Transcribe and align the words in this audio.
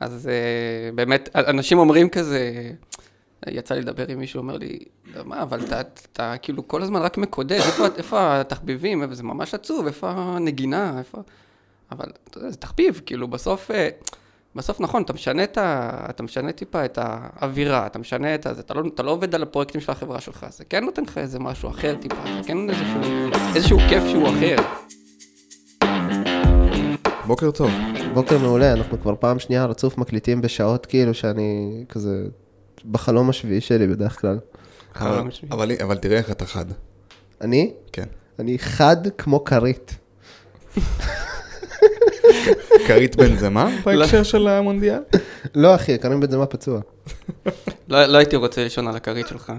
אז 0.00 0.28
אה, 0.28 0.90
באמת, 0.94 1.28
אנשים 1.36 1.78
אומרים 1.78 2.08
כזה, 2.08 2.70
יצא 3.46 3.74
לי 3.74 3.80
לדבר 3.80 4.08
עם 4.08 4.18
מישהו, 4.18 4.38
אומר 4.38 4.56
לי, 4.56 4.78
מה, 5.24 5.42
אבל 5.42 5.64
אתה, 5.64 5.80
אתה 6.12 6.34
כאילו 6.42 6.68
כל 6.68 6.82
הזמן 6.82 7.02
רק 7.02 7.18
מקודד, 7.18 7.60
איפה, 7.60 7.86
איפה 7.96 8.40
התחביבים, 8.40 9.14
זה 9.14 9.22
ממש 9.22 9.54
עצוב, 9.54 9.86
איפה 9.86 10.10
הנגינה, 10.10 10.98
איפה... 10.98 11.18
אבל 11.92 12.06
אתה 12.30 12.38
יודע, 12.38 12.50
זה 12.50 12.56
תחביב, 12.56 13.00
כאילו 13.06 13.28
בסוף, 13.28 13.70
אה, 13.70 13.88
בסוף 14.54 14.80
נכון, 14.80 15.02
אתה 15.02 15.12
משנה, 15.12 15.44
את 15.44 15.58
ה, 15.58 15.90
אתה 16.10 16.22
משנה 16.22 16.52
טיפה 16.52 16.84
את 16.84 16.98
האווירה, 17.02 17.86
אתה 17.86 17.98
משנה 17.98 18.34
את 18.34 18.42
זה, 18.42 18.60
אתה 18.60 18.74
לא, 18.74 18.82
אתה 18.94 19.02
לא 19.02 19.10
עובד 19.10 19.34
על 19.34 19.42
הפרויקטים 19.42 19.80
של 19.80 19.92
החברה 19.92 20.20
שלך, 20.20 20.46
זה 20.50 20.64
כן 20.64 20.84
נותן 20.84 21.02
לך 21.02 21.18
איזה 21.18 21.38
משהו 21.38 21.70
אחר 21.70 21.94
טיפה, 22.00 22.16
זה 22.42 22.48
כן 22.48 22.70
איזשהו, 22.70 23.30
איזשהו 23.54 23.78
כיף 23.88 24.02
שהוא 24.06 24.28
אחר. 24.28 24.56
בוקר 27.26 27.50
טוב. 27.50 27.70
בוקר 28.14 28.38
מעולה, 28.38 28.72
אנחנו 28.72 29.00
כבר 29.00 29.14
פעם 29.20 29.38
שנייה 29.38 29.64
רצוף 29.64 29.98
מקליטים 29.98 30.40
בשעות 30.40 30.86
כאילו 30.86 31.14
שאני 31.14 31.84
כזה 31.88 32.24
בחלום 32.90 33.30
השביעי 33.30 33.60
שלי 33.60 33.86
בדרך 33.86 34.20
כלל. 34.20 34.38
אבל, 34.96 35.30
אבל, 35.50 35.70
אבל 35.82 35.98
תראה 35.98 36.18
איך 36.18 36.30
אתה 36.30 36.46
חד. 36.46 36.64
אני? 37.40 37.72
כן. 37.92 38.04
אני 38.38 38.58
חד 38.58 38.96
כמו 39.18 39.44
כרית. 39.44 39.94
כרית 42.86 43.16
בן 43.16 43.36
זמה 43.36 43.70
בהקשר 43.84 44.22
של 44.22 44.48
המונדיאל? 44.48 45.00
לא 45.54 45.74
אחי, 45.74 45.98
כרית 45.98 46.20
בן 46.20 46.30
זמה 46.30 46.46
פצוע. 46.46 46.80
לא, 47.88 48.06
לא 48.06 48.18
הייתי 48.18 48.36
רוצה 48.36 48.64
לישון 48.64 48.88
על 48.88 48.96
הכרית 48.96 49.28
שלך. 49.28 49.52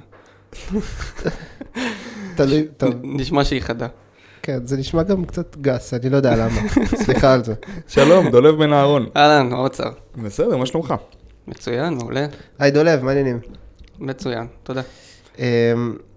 תלוי, 2.35 2.67
טוב. 2.77 2.93
נשמע 3.03 3.43
שהיא 3.43 3.61
חדה. 3.61 3.87
כן, 4.41 4.65
זה 4.65 4.77
נשמע 4.77 5.03
גם 5.03 5.25
קצת 5.25 5.57
גס, 5.57 5.93
אני 5.93 6.09
לא 6.09 6.17
יודע 6.17 6.35
למה. 6.35 6.69
סליחה 6.85 7.33
על 7.33 7.43
זה. 7.43 7.53
שלום, 7.87 8.29
דולב 8.29 8.55
בן 8.55 8.73
אהרון. 8.73 9.05
אהלן, 9.17 9.53
אוצר. 9.53 9.89
בסדר, 10.23 10.57
מה 10.57 10.65
שלומך? 10.65 10.93
מצוין, 11.47 11.93
מעולה. 11.93 12.25
היי 12.59 12.71
דולב, 12.71 13.03
מה 13.03 13.11
העניינים? 13.11 13.39
מצוין, 13.99 14.47
תודה. 14.63 14.81
אמ, 15.39 15.43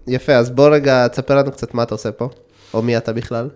יפה, 0.07 0.33
אז 0.33 0.49
בוא 0.49 0.69
רגע, 0.69 1.07
תספר 1.07 1.35
לנו 1.35 1.51
קצת 1.51 1.73
מה 1.73 1.83
אתה 1.83 1.93
עושה 1.95 2.11
פה, 2.11 2.29
או 2.73 2.81
מי 2.81 2.97
אתה 2.97 3.13
בכלל. 3.13 3.49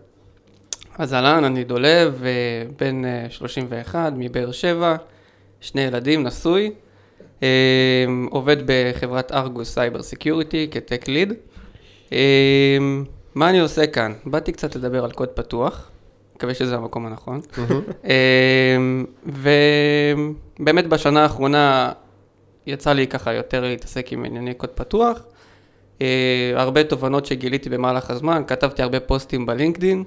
אז 0.98 1.14
אהלן, 1.14 1.44
אני 1.44 1.64
דולב, 1.64 2.24
אה, 2.24 2.30
בן 2.80 3.06
אה, 3.06 3.26
31, 3.30 4.14
מבאר 4.16 4.52
שבע, 4.52 4.96
שני 5.62 5.82
ילדים, 5.82 6.24
נשוי, 6.24 6.72
אה, 7.44 7.48
עובד 8.30 8.58
בחברת 8.66 9.32
Argus 9.32 9.74
Cyber 9.74 10.04
Security 10.04 10.68
כ 10.72 10.84
Tech 10.84 11.08
Lead. 11.08 11.34
מה 13.36 13.50
אני 13.50 13.60
עושה 13.60 13.88
כאן? 13.88 14.14
באתי 14.26 14.52
קצת 14.52 14.76
לדבר 14.76 15.04
על 15.04 15.12
קוד 15.12 15.30
פתוח, 15.30 15.92
מקווה 16.36 16.54
שזה 16.54 16.76
המקום 16.76 17.06
הנכון. 17.06 17.42
ובאמת 19.26 20.88
בשנה 20.88 21.24
האחרונה 21.24 21.92
יצא 22.68 22.94
לי 22.94 23.08
ככה 23.08 23.34
יותר 23.34 23.64
להתעסק 23.64 24.14
עם 24.14 24.26
ענייני 24.26 24.54
קוד 24.54 24.70
פתוח. 24.70 25.20
הרבה 26.56 26.84
תובנות 26.84 27.26
שגיליתי 27.26 27.70
במהלך 27.70 28.10
הזמן, 28.10 28.44
כתבתי 28.48 28.82
הרבה 28.82 29.00
פוסטים 29.00 29.46
בלינקדין. 29.46 30.04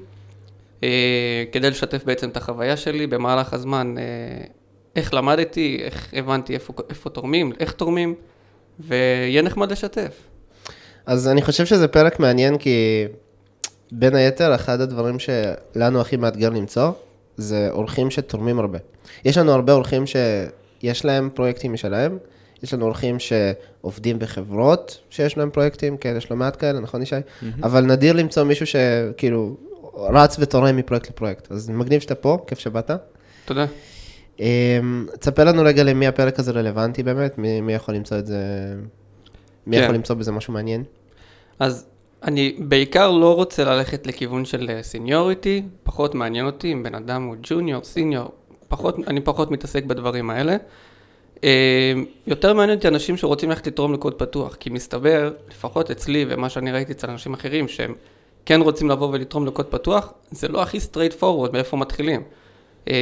אה, 0.82 1.44
כדי 1.52 1.70
לשתף 1.70 2.04
בעצם 2.04 2.28
את 2.28 2.36
החוויה 2.36 2.76
שלי 2.76 3.06
במהלך 3.06 3.52
הזמן, 3.52 3.94
אה, 3.98 4.02
איך 4.96 5.14
למדתי, 5.14 5.78
איך 5.80 6.14
הבנתי 6.16 6.54
איפה, 6.54 6.72
איפה 6.90 7.10
תורמים, 7.10 7.52
איך 7.60 7.72
תורמים, 7.72 8.14
ויהיה 8.80 9.42
נחמד 9.42 9.72
לשתף. 9.72 10.28
אז 11.08 11.28
אני 11.28 11.42
חושב 11.42 11.66
שזה 11.66 11.88
פרק 11.88 12.20
מעניין 12.20 12.58
כי 12.58 13.04
בין 13.92 14.14
היתר, 14.14 14.54
אחד 14.54 14.80
הדברים 14.80 15.16
שלנו 15.18 16.00
הכי 16.00 16.16
מאתגר 16.16 16.48
למצוא, 16.48 16.90
זה 17.36 17.68
אורחים 17.70 18.10
שתורמים 18.10 18.58
הרבה. 18.58 18.78
יש 19.24 19.38
לנו 19.38 19.52
הרבה 19.52 19.72
אורחים 19.72 20.04
שיש 20.06 21.04
להם 21.04 21.30
פרויקטים 21.34 21.72
משלהם, 21.72 22.18
יש 22.62 22.74
לנו 22.74 22.84
אורחים 22.84 23.16
שעובדים 23.18 24.18
בחברות 24.18 25.00
שיש 25.10 25.36
להם 25.36 25.50
פרויקטים, 25.50 25.96
כן, 25.96 26.14
יש 26.16 26.30
לא 26.30 26.36
מעט 26.36 26.60
כאלה, 26.60 26.80
נכון 26.80 27.02
ישי? 27.02 27.16
Mm-hmm. 27.16 27.46
אבל 27.62 27.84
נדיר 27.84 28.12
למצוא 28.12 28.44
מישהו 28.44 28.66
שכאילו 28.66 29.56
רץ 29.94 30.36
ותורם 30.38 30.76
מפרויקט 30.76 31.08
לפרויקט. 31.08 31.52
אז 31.52 31.68
מגניב 31.70 32.00
שאתה 32.00 32.14
פה, 32.14 32.44
כיף 32.47 32.58
שבאת. 32.58 32.91
תודה. 33.44 33.66
אמ, 34.41 35.06
תספר 35.20 35.44
לנו 35.44 35.62
רגע 35.64 35.82
למי 35.82 36.06
הפרק 36.06 36.38
הזה 36.38 36.52
רלוונטי 36.52 37.02
באמת, 37.02 37.38
מי, 37.38 37.60
מי 37.60 37.74
יכול 37.74 37.94
למצוא 37.94 38.18
את 38.18 38.26
זה, 38.26 38.38
מי 39.66 39.76
כן. 39.76 39.82
יכול 39.82 39.94
למצוא 39.94 40.16
בזה 40.16 40.32
משהו 40.32 40.52
מעניין? 40.52 40.84
אז 41.58 41.86
אני 42.22 42.54
בעיקר 42.58 43.10
לא 43.10 43.34
רוצה 43.34 43.64
ללכת 43.64 44.06
לכיוון 44.06 44.44
של 44.44 44.70
seniority, 44.82 45.62
פחות 45.82 46.14
מעניין 46.14 46.46
אותי 46.46 46.72
אם 46.72 46.82
בן 46.82 46.94
אדם 46.94 47.22
הוא 47.22 47.36
junior, 47.42 47.84
senior, 47.84 48.31
פחות, 48.69 48.96
אני 49.06 49.20
פחות 49.20 49.50
מתעסק 49.50 49.84
בדברים 49.84 50.30
האלה. 50.30 50.56
אמ, 51.42 51.48
יותר 52.26 52.54
מעניין 52.54 52.78
אותי 52.78 52.88
אנשים 52.88 53.16
שרוצים 53.16 53.48
ללכת 53.48 53.66
לתרום 53.66 53.94
לקוד 53.94 54.14
פתוח, 54.14 54.54
כי 54.54 54.70
מסתבר, 54.70 55.32
לפחות 55.50 55.91
אצלי 55.91 56.24
ומה 56.28 56.48
שאני 56.48 56.72
ראיתי 56.72 56.92
אצל 56.92 57.10
אנשים 57.10 57.34
אחרים, 57.34 57.68
שהם 57.68 57.94
כן 58.47 58.60
רוצים 58.60 58.91
לבוא 58.91 59.08
ולתרום 59.12 59.47
לקוד 59.47 59.66
פתוח, 59.66 60.12
זה 60.30 60.48
לא 60.48 60.62
הכי 60.62 60.78
straight 60.78 61.20
forward 61.20 61.52
מאיפה 61.52 61.76
מתחילים. 61.76 62.22
אה, 62.88 62.94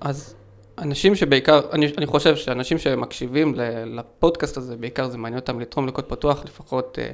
אז 0.00 0.34
אנשים 0.78 1.14
שבעיקר, 1.14 1.60
אני, 1.72 1.86
אני 1.98 2.06
חושב 2.06 2.36
שאנשים 2.36 2.78
שמקשיבים 2.78 3.54
לפודקאסט 3.86 4.56
הזה, 4.56 4.76
בעיקר 4.76 5.08
זה 5.08 5.18
מעניין 5.18 5.40
אותם 5.40 5.60
לתרום 5.60 5.88
לקוד 5.88 6.04
פתוח, 6.04 6.44
לפחות 6.44 6.98
אה, 6.98 7.04
אה, 7.04 7.10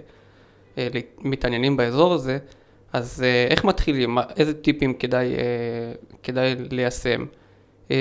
מתעניינים 1.21 1.77
באזור 1.77 2.13
הזה, 2.15 2.39
אז 2.93 3.23
אה, 3.23 3.47
איך 3.51 3.65
מתחילים, 3.65 4.19
איזה 4.37 4.55
טיפים 4.55 4.95
כדאי, 4.95 5.35
אה, 5.35 5.43
כדאי 6.23 6.55
ליישם, 6.71 7.25
אה, 7.91 7.97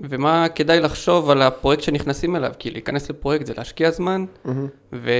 ומה 0.00 0.46
כדאי 0.54 0.80
לחשוב 0.80 1.30
על 1.30 1.42
הפרויקט 1.42 1.82
שנכנסים 1.82 2.36
אליו, 2.36 2.52
כי 2.58 2.70
להיכנס 2.70 3.10
לפרויקט 3.10 3.46
זה 3.46 3.52
להשקיע 3.56 3.90
זמן, 3.90 4.24
mm-hmm. 4.46 4.48
ו, 4.92 5.10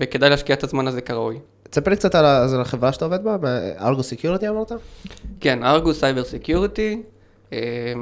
וכדאי 0.00 0.30
להשקיע 0.30 0.56
את 0.56 0.64
הזמן 0.64 0.86
הזה 0.86 1.00
כראוי. 1.00 1.38
תספר 1.70 1.90
לי 1.90 1.96
קצת 1.96 2.14
על 2.14 2.60
החברה 2.60 2.92
שאתה 2.92 3.04
עובד 3.04 3.24
בה, 3.24 3.36
Argus 3.80 4.02
Security 4.02 4.48
אמרת? 4.48 4.72
כן, 5.40 5.64
Argus 5.64 5.94
Cyber 5.94 6.24
Security, 6.24 7.02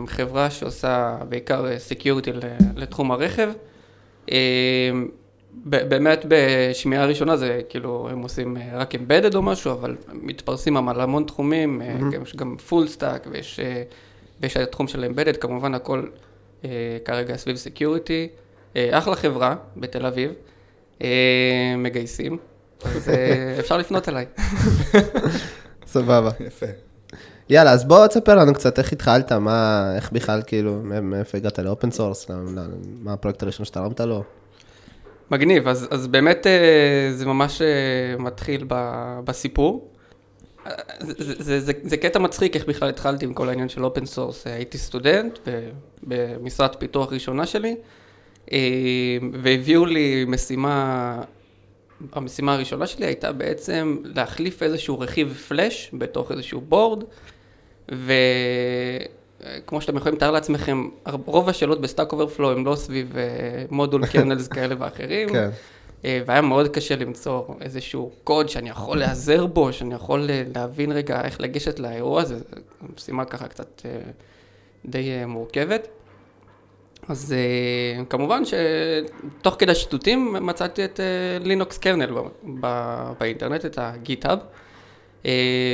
חברה 0.07 0.51
שעושה 0.51 1.19
בעיקר 1.29 1.79
security 1.79 2.31
לתחום 2.77 3.11
הרכב. 3.11 3.51
אמ, 5.65 5.71
באמת 5.89 6.25
בשמיעה 6.29 7.07
ראשונה 7.07 7.37
זה 7.37 7.61
כאילו 7.69 8.09
הם 8.11 8.23
עושים 8.23 8.57
אה, 8.57 8.71
רק 8.75 8.95
embedded 8.95 9.35
או 9.35 9.43
משהו, 9.43 9.73
אבל 9.73 9.97
מתפרסים 10.13 10.89
על 10.89 11.01
המון 11.01 11.25
תחומים, 11.25 11.83
mm-hmm. 11.83 12.23
יש 12.23 12.37
גם 12.37 12.57
full 12.69 12.89
stack 12.89 13.27
ויש, 13.31 13.61
אה, 13.61 13.83
ויש 14.41 14.57
התחום 14.57 14.89
של 14.89 15.05
embedded, 15.05 15.37
כמובן 15.37 15.75
הכל 15.75 16.07
כרגע 17.05 17.37
סביב 17.37 17.57
security. 17.57 18.29
אחלה 18.91 19.17
חברה 19.17 19.55
בתל 19.77 20.07
אביב, 20.07 20.31
מגייסים, 21.79 22.39
אז 22.85 23.09
אה, 23.09 23.57
אפשר 23.61 23.77
לפנות 23.77 24.09
אליי. 24.09 24.27
סבבה. 25.87 26.31
יפה. 26.41 26.67
יאללה, 27.51 27.71
אז 27.73 27.85
בוא 27.85 28.07
תספר 28.07 28.35
לנו 28.35 28.55
קצת 28.55 28.79
איך 28.79 28.93
התחלת, 28.93 29.33
מה, 29.33 29.93
איך 29.97 30.13
בכלל, 30.13 30.43
כאילו, 30.47 30.81
מאיפה 31.03 31.39
הגעת 31.39 31.59
ל 31.59 31.65
open 31.65 31.91
source, 31.91 32.31
מה 33.01 33.13
הפרויקט 33.13 33.43
הראשון 33.43 33.67
שתרמת 33.67 34.01
לו? 34.01 34.23
מגניב, 35.31 35.69
אז, 35.69 35.89
אז 35.91 36.07
באמת 36.07 36.47
אה, 36.47 37.09
זה 37.13 37.27
ממש 37.27 37.63
אה, 37.63 37.67
מתחיל 38.19 38.65
בסיפור. 39.25 39.91
זה, 41.01 41.35
זה, 41.39 41.61
זה, 41.61 41.73
זה 41.83 41.97
קטע 41.97 42.19
מצחיק 42.19 42.57
איך 42.57 42.67
בכלל 42.67 42.89
התחלתי 42.89 43.25
עם 43.25 43.35
כל 43.35 43.49
העניין 43.49 43.69
של 43.69 43.85
open 43.85 44.07
source. 44.07 44.47
הייתי 44.47 44.79
סטודנט 44.79 45.39
במשרת 46.03 46.81
פיתוח 46.81 47.13
ראשונה 47.13 47.47
שלי, 47.47 47.77
והביאו 49.43 49.87
לי 49.87 50.25
משימה 50.29 51.23
המשימה 52.13 52.55
הראשונה 52.55 52.87
שלי 52.87 53.07
הייתה 53.07 53.33
בעצם 53.33 53.97
להחליף 54.05 54.63
איזשהו 54.63 55.01
רכיב 55.01 55.45
פלאש 55.49 55.91
בתוך 55.93 56.33
איזשהו 56.33 56.61
board, 56.61 57.05
וכמו 59.41 59.81
שאתם 59.81 59.97
יכולים 59.97 60.17
לתאר 60.17 60.31
לעצמכם, 60.31 60.89
רוב 61.27 61.49
השאלות 61.49 61.81
ב 61.81 61.86
Stack 61.86 62.13
Overflow 62.13 62.53
הם 62.53 62.67
לא 62.67 62.77
סביב 62.77 63.15
מודול 63.71 64.03
אה, 64.05 64.09
kernels 64.09 64.49
כאלה 64.49 64.75
ואחרים. 64.79 65.29
כן. 65.29 65.51
אה, 66.05 66.21
והיה 66.27 66.41
מאוד 66.41 66.69
קשה 66.69 66.97
למצוא 66.97 67.43
איזשהו 67.61 68.11
קוד 68.25 68.49
שאני 68.49 68.71
יכול 68.71 68.99
להיעזר 68.99 69.47
בו, 69.47 69.73
שאני 69.73 69.95
יכול 69.95 70.31
אה, 70.31 70.43
להבין 70.55 70.93
רגע 70.93 71.21
איך 71.25 71.41
לגשת 71.41 71.79
לאירוע 71.79 72.23
הזה, 72.23 72.39
זו 72.39 72.45
משימה 72.97 73.25
ככה 73.25 73.49
קצת 73.49 73.83
די 74.87 75.25
מורכבת. 75.27 75.89
אז 77.09 77.35
כמובן 78.11 78.43
שתוך 78.45 79.57
כדי 79.59 79.75
שיטוטים 79.75 80.37
מצאתי 80.41 80.85
את 80.85 81.01
לינוקס 81.41 81.79
קרנל 81.79 82.11
באינטרנט, 83.19 83.65
את 83.65 83.79
הגיטאב. 83.79 84.39
Uh, 85.23 85.27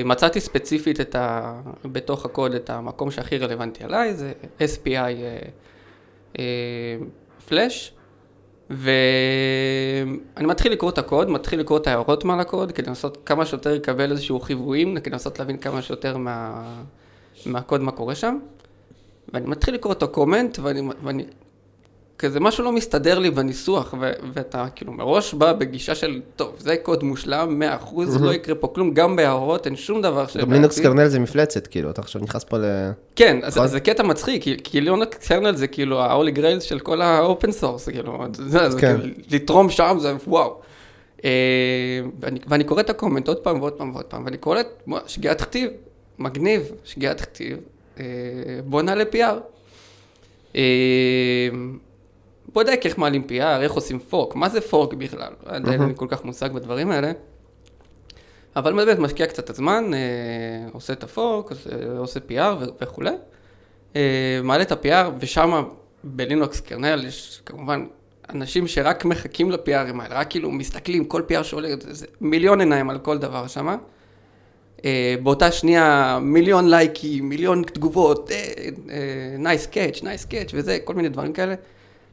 מצאתי 0.05 0.41
ספציפית 0.41 1.01
את 1.01 1.15
ה, 1.15 1.55
בתוך 1.85 2.25
הקוד 2.25 2.55
את 2.55 2.71
המקום 2.71 3.11
שהכי 3.11 3.39
רלוונטי 3.39 3.85
עליי, 3.85 4.15
זה 4.15 4.33
SPI 4.59 4.87
uh, 4.87 6.37
uh, 6.37 6.39
פלאש, 7.49 7.93
ואני 8.71 10.47
מתחיל 10.47 10.73
לקרוא 10.73 10.91
את 10.91 10.99
הקוד, 10.99 11.31
מתחיל 11.31 11.61
לקרוא 11.61 11.79
את 11.79 11.87
ההערות 11.87 12.25
מעל 12.25 12.41
הקוד, 12.41 12.73
כדי 12.73 12.87
לנסות 12.87 13.19
כמה 13.27 13.47
שיותר 13.47 13.75
לקבל 13.75 14.11
איזשהו 14.11 14.41
חיוויים, 14.41 15.01
כדי 15.01 15.11
לנסות 15.11 15.39
להבין 15.39 15.57
כמה 15.57 15.83
שיותר 15.83 16.17
מה, 16.17 16.65
מהקוד 17.47 17.81
מה 17.81 17.93
קורה 17.93 18.15
שם. 18.15 18.39
ואני 19.33 19.47
מתחיל 19.47 19.75
לקרוא 19.75 19.93
את 19.93 20.03
ה 20.03 20.09
comment, 20.09 20.59
ואני, 20.59 20.81
ואני 21.03 21.25
כזה 22.19 22.41
משהו 22.41 22.65
לא 22.65 22.73
מסתדר 22.73 23.19
לי 23.19 23.31
בניסוח, 23.31 23.95
ו- 24.01 24.13
ואתה 24.33 24.67
כאילו 24.75 24.93
מראש 24.93 25.35
בא 25.35 25.53
בגישה 25.53 25.95
של, 25.95 26.21
טוב, 26.37 26.55
זה 26.59 26.77
קוד 26.77 27.05
מושלם, 27.05 27.63
100%, 27.85 27.95
לא 28.21 28.35
יקרה 28.35 28.55
פה 28.55 28.69
כלום, 28.75 28.95
גם 28.95 29.17
בהערות, 29.17 29.67
אין 29.67 29.77
שום 29.77 30.03
דבר 30.03 30.27
ש... 30.27 30.37
גם 30.37 30.53
לינוקס 30.53 30.79
קרנל 30.81 31.09
זה 31.09 31.19
מפלצת, 31.19 31.67
כאילו, 31.67 31.91
אתה 31.91 32.01
עכשיו 32.01 32.23
נכנס 32.23 32.45
פה 32.45 32.59
ל... 32.59 32.65
כן, 33.17 33.39
אז 33.43 33.57
נכון? 33.57 33.67
זה 33.69 33.81
קטע 33.81 34.03
מצחיק, 34.03 34.43
כי- 34.43 34.57
כי 34.65 34.81
Linux 34.81 35.29
kernel 35.29 35.57
זה 35.57 35.67
כאילו 35.67 36.01
ה-Holy 36.01 36.37
Grail 36.39 36.61
של 36.61 36.79
כל 36.79 37.03
ה 37.03 37.13
open 37.13 37.53
source, 37.53 37.89
כאילו, 37.89 38.25
זה, 38.33 38.71
זה 38.71 38.81
כן. 38.81 39.01
כאילו, 39.01 39.15
לתרום 39.31 39.71
שם 39.71 39.97
זה 40.01 40.15
וואו. 40.27 40.61
אה, 41.25 41.31
ואני, 42.21 42.41
ואני 42.49 42.65
קורא 42.65 42.81
את 42.81 42.91
ה 42.91 42.95
comment 42.95 43.29
עוד 43.29 43.37
פעם 43.39 43.61
ועוד 43.61 43.73
פעם 43.73 43.91
ועוד 43.95 44.05
פעם, 44.05 44.25
ואני 44.25 44.37
קורא 44.37 44.61
את 44.61 44.67
שגיאת 45.07 45.41
כתיב, 45.41 45.71
מגניב, 46.19 46.63
שגיאת 46.85 47.21
כתיב, 47.21 47.59
אה, 48.01 48.05
בוא 48.65 48.83
נעלה 48.83 49.05
PR. 49.13 50.57
אה, 52.57 52.63
בודק 52.63 52.81
איך 52.85 52.99
מעלים 52.99 53.25
PR, 53.29 53.61
איך 53.61 53.73
עושים 53.73 53.99
פורק, 53.99 54.35
מה 54.35 54.49
זה 54.49 54.61
פורק 54.61 54.95
בכלל? 54.95 55.33
עדיין 55.47 55.81
אין 55.81 55.89
לי 55.89 55.95
כל 55.97 56.07
כך 56.11 56.25
מושג 56.25 56.53
בדברים 56.53 56.91
האלה. 56.91 57.13
אבל 58.57 58.73
באמת 58.73 58.99
משקיע 58.99 59.27
קצת 59.27 59.45
את 59.45 59.51
הזמן, 59.51 59.91
אה, 59.95 59.99
עושה 60.73 60.93
את 60.93 61.03
הפורק, 61.03 61.51
עושה, 61.51 61.71
עושה 61.99 62.21
PR 62.29 62.55
ו- 62.61 62.65
וכולי. 62.81 63.11
אה, 63.97 64.41
מעלה 64.43 64.63
את 64.63 64.73
ה-PR, 64.73 65.11
ושם 65.21 65.65
בלינוקס 66.05 66.61
קרנל 66.61 67.05
יש 67.07 67.43
כמובן 67.47 67.87
אנשים 68.31 68.67
שרק 68.67 69.05
מחכים 69.05 69.51
ל-PRים 69.51 70.01
האלה, 70.01 70.21
רק 70.21 70.31
כאילו 70.31 70.51
מסתכלים, 70.51 71.05
כל 71.05 71.23
PR 71.29 71.43
שעולה, 71.43 71.69
זה, 71.81 71.95
זה 71.95 72.07
מיליון 72.21 72.61
עיניים 72.61 72.91
על 72.91 72.99
כל 72.99 73.19
דבר 73.19 73.47
שם. 73.47 73.77
אה, 74.85 75.15
באותה 75.23 75.53
שנייה 75.53 76.19
מיליון 76.23 76.71
לייקים, 76.71 77.29
מיליון 77.29 77.63
תגובות, 77.63 78.31
nice 79.39 79.67
catch, 79.67 80.03
nice 80.03 80.25
catch 80.25 80.51
וזה, 80.55 80.79
כל 80.85 80.95
מיני 80.95 81.09
דברים 81.09 81.33
כאלה. 81.33 81.55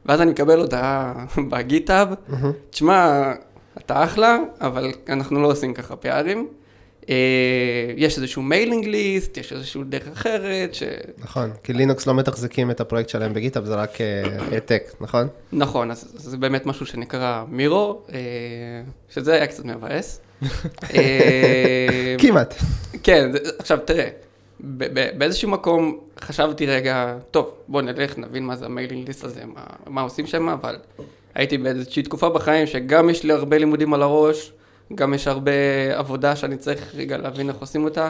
ואז 0.06 0.21
אני 0.21 0.31
מקבל 0.31 0.59
הודעה 0.59 1.25
ב 1.50 1.57
GitHub, 1.57 2.13
תשמע, 2.69 3.31
אתה 3.77 4.03
אחלה, 4.03 4.38
אבל 4.62 4.92
אנחנו 5.09 5.42
לא 5.42 5.48
עושים 5.48 5.74
ככה 5.74 5.95
PR 5.95 6.16
ים. 6.16 6.48
אה, 7.09 7.15
יש 7.98 8.18
איזשהו 8.18 8.42
mailing 8.42 8.86
list, 8.86 9.38
יש 9.38 9.53
איזשהו 9.53 9.83
דרך 9.83 10.07
אחרת, 10.07 10.74
ש... 10.74 10.83
נכון, 11.18 11.51
כי 11.63 11.74
לינוקס 11.74 12.07
לא 12.07 12.13
מתחזקים 12.13 12.71
את 12.71 12.81
הפרויקט 12.81 13.09
שלהם 13.09 13.33
ב 13.33 13.38
GitHub, 13.38 13.65
זה 13.65 13.75
רק 13.75 14.01
אה, 14.01 14.24
העתק, 14.51 14.83
נכון? 15.01 15.27
נכון, 15.51 15.92
אז 15.92 16.13
זה 16.15 16.38
באמת 16.38 16.65
משהו 16.65 16.86
שנקרא 16.86 17.44
mirror, 17.48 18.01
אה, 18.13 18.19
שזה 19.09 19.33
היה 19.33 19.48
קצת 19.48 19.65
מבאס. 19.65 20.21
אה, 20.95 22.15
כמעט. 22.18 22.56
כן, 23.03 23.31
עכשיו 23.59 23.77
תראה, 23.86 24.09
באיזשהו 25.18 25.50
מקום 25.50 26.00
חשבתי 26.22 26.66
רגע, 26.66 27.18
טוב, 27.31 27.54
בוא 27.68 27.81
נלך, 27.81 28.18
נבין 28.18 28.46
מה 28.46 28.56
זה 28.56 28.66
המיילינג 28.66 29.08
ליסט 29.08 29.24
הזה, 29.24 29.46
מה, 29.46 29.63
מה 29.88 30.02
עושים 30.02 30.28
שם, 30.28 30.50
אבל 30.50 30.75
הייתי 31.36 31.58
באיזושהי 31.58 32.04
תקופה 32.04 32.30
בחיים 32.30 32.68
שגם 32.68 33.10
יש 33.10 33.24
לי 33.24 33.34
הרבה 33.34 33.58
לימודים 33.58 33.94
על 33.94 34.02
הראש, 34.02 34.52
גם 34.96 35.13
יש 35.13 35.28
הרבה 35.28 35.52
עבודה 35.94 36.36
שאני 36.36 36.58
צריך 36.58 36.96
רגע 36.96 37.18
להבין 37.18 37.50
איך 37.50 37.58
עושים 37.58 37.84
אותה, 37.84 38.10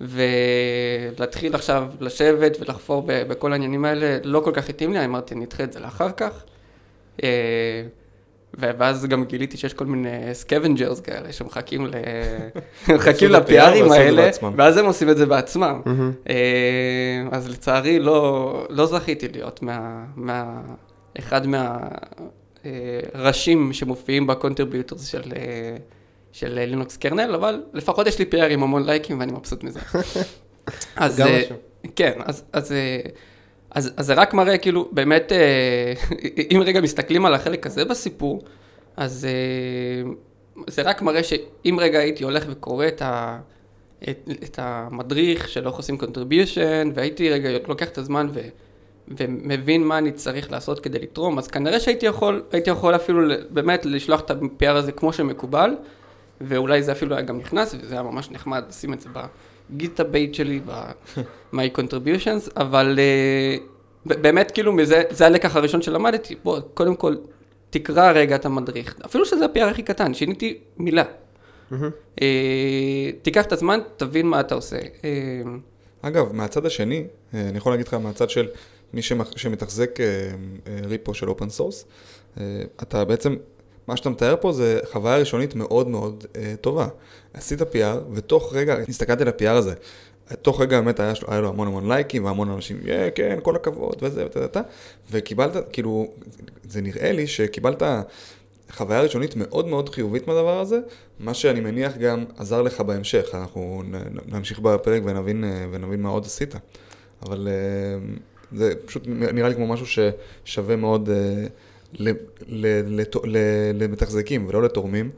ולהתחיל 0.00 1.54
עכשיו 1.54 1.88
לשבת 2.00 2.56
ולחפור 2.60 3.02
בכל 3.06 3.52
העניינים 3.52 3.84
האלה, 3.84 4.18
לא 4.24 4.40
כל 4.40 4.52
כך 4.54 4.68
התאים 4.68 4.92
לי, 4.92 4.98
אני 4.98 5.06
אמרתי, 5.06 5.34
נדחה 5.34 5.64
את 5.64 5.72
זה 5.72 5.80
לאחר 5.80 6.08
כך. 6.10 6.44
אה, 8.62 8.70
ואז 8.78 9.06
גם 9.06 9.24
גיליתי 9.24 9.56
שיש 9.56 9.74
כל 9.74 9.86
מיני 9.86 10.08
scavengers 10.32 11.00
כאלה 11.00 11.32
שמחכים 11.32 11.86
ל... 11.86 11.94
מחכים 12.94 13.30
ל 13.30 13.42
PR 13.42 13.67
ים 13.67 13.92
האלה. 13.92 14.30
ואז 14.56 14.76
הם 14.76 14.86
עושים 14.86 15.10
את 15.10 15.16
זה 15.16 15.26
בעצמם. 15.26 15.80
אה, 16.28 17.24
אז 17.32 17.48
לצערי 17.48 17.98
לא, 17.98 18.66
לא 18.70 18.86
זכיתי 18.86 19.28
להיות 19.28 19.62
מה, 19.62 20.04
מה, 20.16 20.60
אחד 21.18 21.40
מהראשים 22.64 23.72
שמופיעים 23.72 24.26
ב 24.26 24.32
contributors 24.32 25.06
של, 25.06 25.32
אה, 25.36 25.76
של 26.32 26.48
Linux 26.48 26.96
kernel, 26.96 27.34
אבל 27.34 27.62
לפחות 27.72 28.06
יש 28.06 28.18
לי 28.18 28.24
PR 28.32 28.50
עם 28.50 28.62
המון 28.62 28.86
לייקים 28.86 29.20
ואני 29.20 29.32
מבסוט 29.32 29.64
מזה. 29.64 29.80
אז, 30.96 31.16
גם 31.16 31.26
אה, 31.28 31.40
משהו. 31.40 31.56
כן, 31.96 32.12
אז, 32.24 32.44
אז, 32.52 32.72
אה, 32.72 33.00
אז, 33.76 33.92
אז 33.96 34.06
זה 34.06 34.14
רק 34.14 34.34
מראה 34.34 34.58
כאילו, 34.58 34.88
באמת, 34.92 35.32
אה, 35.32 35.92
אם 36.52 36.62
רגע 36.64 36.80
מסתכלים 36.80 37.26
על 37.26 37.34
החלק 37.34 37.66
הזה 37.66 37.84
בסיפור, 37.84 38.42
אז 38.96 39.26
אה, 39.28 40.10
זה 40.66 40.82
רק 40.82 41.02
מראה 41.02 41.22
שאם 41.22 41.76
רגע 41.80 41.98
הייתי 41.98 42.24
הולך 42.24 42.44
וקורא 42.48 42.86
את, 42.86 43.02
ה, 43.02 43.38
את, 44.08 44.28
את 44.44 44.58
המדריך 44.62 45.48
של 45.48 45.66
איך 45.66 45.74
עושים 45.74 45.98
contribution, 46.00 46.90
והייתי 46.94 47.30
רגע 47.30 47.50
לוקח 47.68 47.88
את 47.88 47.98
הזמן 47.98 48.28
ו, 48.32 48.40
ומבין 49.08 49.84
מה 49.84 49.98
אני 49.98 50.12
צריך 50.12 50.52
לעשות 50.52 50.80
כדי 50.80 50.98
לתרום, 50.98 51.38
אז 51.38 51.48
כנראה 51.48 51.80
שהייתי 51.80 52.06
יכול, 52.06 52.42
הייתי 52.52 52.70
יכול 52.70 52.94
אפילו 52.94 53.34
באמת 53.50 53.86
לשלוח 53.86 54.20
את 54.20 54.30
ה-PR 54.30 54.70
הזה 54.70 54.92
כמו 54.92 55.12
שמקובל, 55.12 55.70
ואולי 56.40 56.82
זה 56.82 56.92
אפילו 56.92 57.14
היה 57.14 57.24
גם 57.24 57.38
נכנס, 57.38 57.74
וזה 57.78 57.94
היה 57.94 58.02
ממש 58.02 58.30
נחמד 58.30 58.64
לשים 58.68 58.92
את 58.92 59.00
זה 59.00 59.08
ב 59.70 59.74
GitHub 59.74 60.00
page 60.00 60.34
שלי, 60.34 60.60
ב-My 60.66 61.78
Contributions, 61.78 62.50
אבל 62.56 62.98
אה, 62.98 64.14
באמת 64.22 64.50
כאילו 64.50 64.72
מזה, 64.72 65.02
זה 65.10 65.26
הלקח 65.26 65.56
הראשון 65.56 65.82
שלמדתי, 65.82 66.34
בוא, 66.44 66.60
קודם 66.74 66.96
כל, 66.96 67.16
תקרא 67.70 68.12
רגע 68.12 68.36
את 68.36 68.46
המדריך, 68.46 68.96
אפילו 69.04 69.24
שזה 69.24 69.44
ה-PR 69.44 69.64
הכי 69.64 69.82
קטן, 69.82 70.14
שיניתי 70.14 70.58
מילה. 70.76 71.04
אה, 71.72 71.74
תיקח 73.22 73.44
את 73.44 73.52
הזמן, 73.52 73.80
תבין 73.96 74.26
מה 74.26 74.40
אתה 74.40 74.54
עושה. 74.54 74.78
אה, 74.78 75.04
אגב, 76.02 76.32
מהצד 76.32 76.66
השני, 76.66 77.06
אה, 77.34 77.48
אני 77.48 77.58
יכול 77.58 77.72
להגיד 77.72 77.88
לך 77.88 77.94
מהצד 77.94 78.30
של 78.30 78.48
מי 78.92 79.02
שמתחזק 79.36 80.00
אה, 80.00 80.06
אה, 80.66 80.78
repo 80.86 81.14
של 81.14 81.28
open 81.28 81.50
source, 81.50 81.84
אתה 82.82 83.04
בעצם, 83.04 83.36
מה 83.88 83.96
שאתה 83.96 84.10
מתאר 84.10 84.34
פה 84.40 84.52
זה 84.52 84.80
חוויה 84.92 85.16
ראשונית 85.16 85.54
מאוד 85.54 85.88
מאוד 85.88 86.24
אה, 86.36 86.54
טובה. 86.60 86.88
עשית 87.34 87.60
PR, 87.60 87.98
ותוך 88.12 88.54
רגע, 88.54 88.76
הסתכלתי 88.88 89.22
על 89.22 89.28
ה-PR 89.28 89.50
הזה, 89.50 89.74
תוך 90.42 90.60
רגע 90.60 90.80
באמת 90.80 91.00
היה, 91.00 91.12
היה 91.28 91.40
לו 91.40 91.48
המון 91.48 91.68
המון 91.68 91.88
לייקים, 91.88 92.24
והמון 92.24 92.50
אנשים, 92.50 92.80
yeah, 92.82 93.10
כן, 93.14 93.38
כל 93.42 93.56
הכבוד, 93.56 93.96
וזה, 94.02 94.26
ותה, 94.26 94.40
ותה, 94.44 94.60
וקיבלת, 95.10 95.52
כאילו, 95.72 96.06
זה 96.68 96.80
נראה 96.80 97.12
לי 97.12 97.26
שקיבלת 97.26 97.82
חוויה 98.70 99.00
ראשונית 99.00 99.36
מאוד 99.36 99.66
מאוד 99.66 99.88
חיובית 99.88 100.28
מהדבר 100.28 100.60
הזה, 100.60 100.80
מה 101.20 101.34
שאני 101.34 101.60
מניח 101.60 101.96
גם 101.96 102.24
עזר 102.36 102.62
לך 102.62 102.80
בהמשך, 102.80 103.28
אנחנו 103.34 103.82
נמשיך 104.26 104.58
בפרק 104.58 105.02
ונבין, 105.04 105.44
אה, 105.44 105.66
ונבין 105.70 106.02
מה 106.02 106.08
עוד 106.08 106.24
עשית. 106.24 106.54
אבל 107.22 107.48
אה, 107.50 107.98
זה 108.52 108.72
פשוט 108.86 109.02
נראה 109.06 109.48
לי 109.48 109.54
כמו 109.54 109.66
משהו 109.66 109.86
ששווה 109.86 110.76
מאוד 110.76 111.10
אה, 111.10 111.46
למתחזקים 113.74 114.46
ולא 114.48 114.62
לתורמים, 114.62 115.10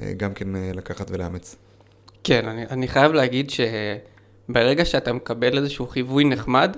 אה, 0.00 0.12
גם 0.16 0.34
כן 0.34 0.56
אה, 0.56 0.70
לקחת 0.74 1.10
ולאמץ. 1.10 1.56
כן, 2.24 2.48
אני, 2.48 2.66
אני 2.70 2.88
חייב 2.88 3.12
להגיד 3.12 3.50
שברגע 3.50 4.84
שאתה 4.84 5.12
מקבל 5.12 5.58
איזשהו 5.58 5.86
חיווי 5.86 6.24
נחמד 6.24 6.76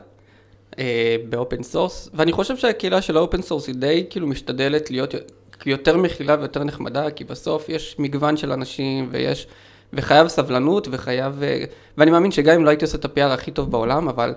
אה, 0.79 1.17
ב 1.29 1.36
open 1.36 1.63
source, 1.63 2.09
ואני 2.15 2.33
חושב 2.33 2.57
שהקהילה 2.57 3.03
של 3.03 3.17
ה 3.17 3.22
open 3.22 3.43
source 3.43 3.67
היא 3.67 3.75
די 3.75 4.07
כאילו 4.11 4.27
משתדלת 4.27 4.91
להיות 4.91 5.15
יותר 5.67 5.97
מכילה 5.97 6.37
ויותר 6.39 6.65
נחמדה, 6.65 7.11
כי 7.11 7.25
בסוף 7.25 7.69
יש 7.69 7.97
מגוון 7.99 8.37
של 8.37 8.53
אנשים 8.53 9.09
ויש, 9.11 9.47
וחייב 9.93 10.29
סבלנות 10.29 10.89
וחייב, 10.91 11.43
אה, 11.43 11.65
ואני 11.99 12.11
מאמין 12.11 12.31
שגם 12.31 12.55
אם 12.55 12.65
לא 12.65 12.71
הייתי 12.71 12.85
עושה 12.85 12.99
את 12.99 13.05
ה-PR 13.05 13.33
הכי 13.33 13.51
טוב 13.51 13.71
בעולם, 13.71 14.09
אבל 14.09 14.35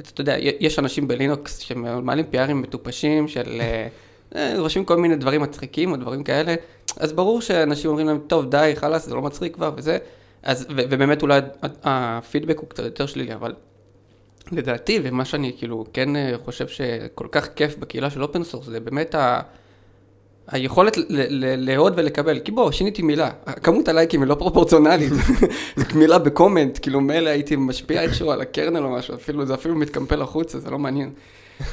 אתה 0.00 0.20
יודע, 0.20 0.36
יש 0.38 0.78
אנשים 0.78 1.08
בלינוקס 1.08 1.58
שמעלים 1.58 2.24
PRים 2.32 2.62
מטופשים 2.62 3.28
של... 3.28 3.60
אה, 4.36 4.54
רושמים 4.58 4.84
כל 4.84 4.96
מיני 4.96 5.16
דברים 5.16 5.42
מצחיקים 5.42 5.92
או 5.92 5.96
דברים 5.96 6.24
כאלה, 6.24 6.54
אז 6.96 7.12
ברור 7.12 7.40
שאנשים 7.40 7.90
אומרים 7.90 8.06
להם, 8.06 8.18
טוב, 8.26 8.50
די, 8.50 8.72
חלאס, 8.76 9.06
זה 9.06 9.14
לא 9.14 9.22
מצחיק 9.22 9.54
כבר 9.54 9.72
וזה, 9.76 9.98
אז, 10.42 10.66
ו- 10.70 10.82
ובאמת 10.90 11.22
אולי 11.22 11.40
הפידבק 11.84 12.58
הוא 12.58 12.68
קצת 12.68 12.84
יותר 12.84 13.06
שלילי, 13.06 13.34
אבל 13.34 13.54
לדעתי, 14.52 15.00
ומה 15.02 15.24
שאני 15.24 15.52
כאילו 15.58 15.84
כן 15.92 16.16
אה, 16.16 16.32
חושב 16.44 16.68
שכל 16.68 17.26
כך 17.32 17.48
כיף 17.56 17.76
בקהילה 17.76 18.10
של 18.10 18.22
open 18.22 18.44
source, 18.44 18.66
זה 18.66 18.80
באמת 18.80 19.14
ה... 19.14 19.40
היכולת 20.48 20.96
לאהוד 21.58 21.92
ולקבל, 21.96 22.38
כי 22.38 22.52
בוא, 22.52 22.72
שיניתי 22.72 23.02
מילה, 23.02 23.30
כמות 23.62 23.88
הלייקים 23.88 24.22
היא 24.22 24.28
לא 24.28 24.34
פרופורציונלית, 24.34 25.12
מילה 25.94 26.18
ב 26.18 26.25
comment, 26.25 26.78
כאילו 26.82 27.00
מילא 27.00 27.30
הייתי 27.30 27.56
משפיע 27.56 28.02
איכשהו 28.02 28.30
על 28.30 28.40
ה 28.40 28.46
kernel 28.46 28.84
או 28.84 28.90
משהו, 28.90 29.14
אפילו, 29.14 29.46
זה 29.46 29.54
אפילו 29.54 29.74
מתקמפל 29.74 30.22
החוצה, 30.22 30.58
זה 30.58 30.70
לא 30.70 30.78
מעניין. 30.78 31.10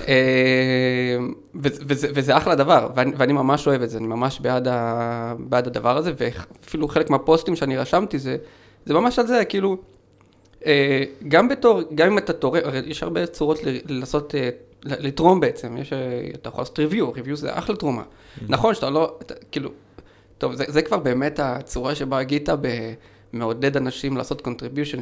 אה, 0.07 1.17
וזה- 1.55 1.83
וזה, 1.88 2.07
וזה 2.15 2.38
אחלה 2.38 2.55
דבר, 2.55 2.89
ואני, 2.95 3.12
ואני 3.17 3.33
ממש 3.33 3.67
אוהב 3.67 3.81
את 3.81 3.89
זה, 3.89 3.98
אני 3.98 4.07
ממש 4.07 4.39
בעד, 4.39 4.67
ה, 4.67 5.33
בעד 5.39 5.67
הדבר 5.67 5.98
הזה, 5.98 6.12
ואפילו 6.17 6.88
חלק 6.88 7.10
מהפוסטים 7.10 7.55
שאני 7.55 7.77
רשמתי 7.77 8.19
זה, 8.19 8.38
זה 8.86 8.93
ממש 8.93 9.19
על 9.19 9.27
זה, 9.27 9.45
כאילו, 9.45 9.77
אה, 10.65 11.03
גם 11.27 11.50
בתור, 11.50 11.81
גם 11.95 12.07
אם 12.12 12.17
אתה 12.17 12.33
תורם, 12.33 12.60
הרי 12.63 12.81
יש 12.86 13.03
הרבה 13.03 13.25
צורות 13.25 13.63
ל- 13.63 13.77
לעשות, 13.88 14.36
אה, 14.36 14.50
לתרום 14.83 15.39
בעצם, 15.39 15.77
יש, 15.77 15.93
אה, 15.93 15.98
אתה 16.36 16.50
יכול 16.50 16.62
לעשות 16.62 16.79
ריוויו, 16.79 17.12
ריוויו 17.13 17.36
זה 17.36 17.57
אחלה 17.57 17.75
תרומה. 17.75 18.03
נכון 18.50 18.74
שאתה 18.75 18.89
לא, 18.89 19.15
אתה, 19.21 19.33
כאילו, 19.51 19.69
טוב, 20.38 20.55
זה, 20.55 20.63
זה 20.67 20.81
כבר 20.81 20.98
באמת 20.98 21.39
הצורה 21.43 21.95
שבה 21.95 22.19
הגיטה 22.19 22.55
מעודד 23.33 23.77
אנשים 23.77 24.17
לעשות 24.17 24.41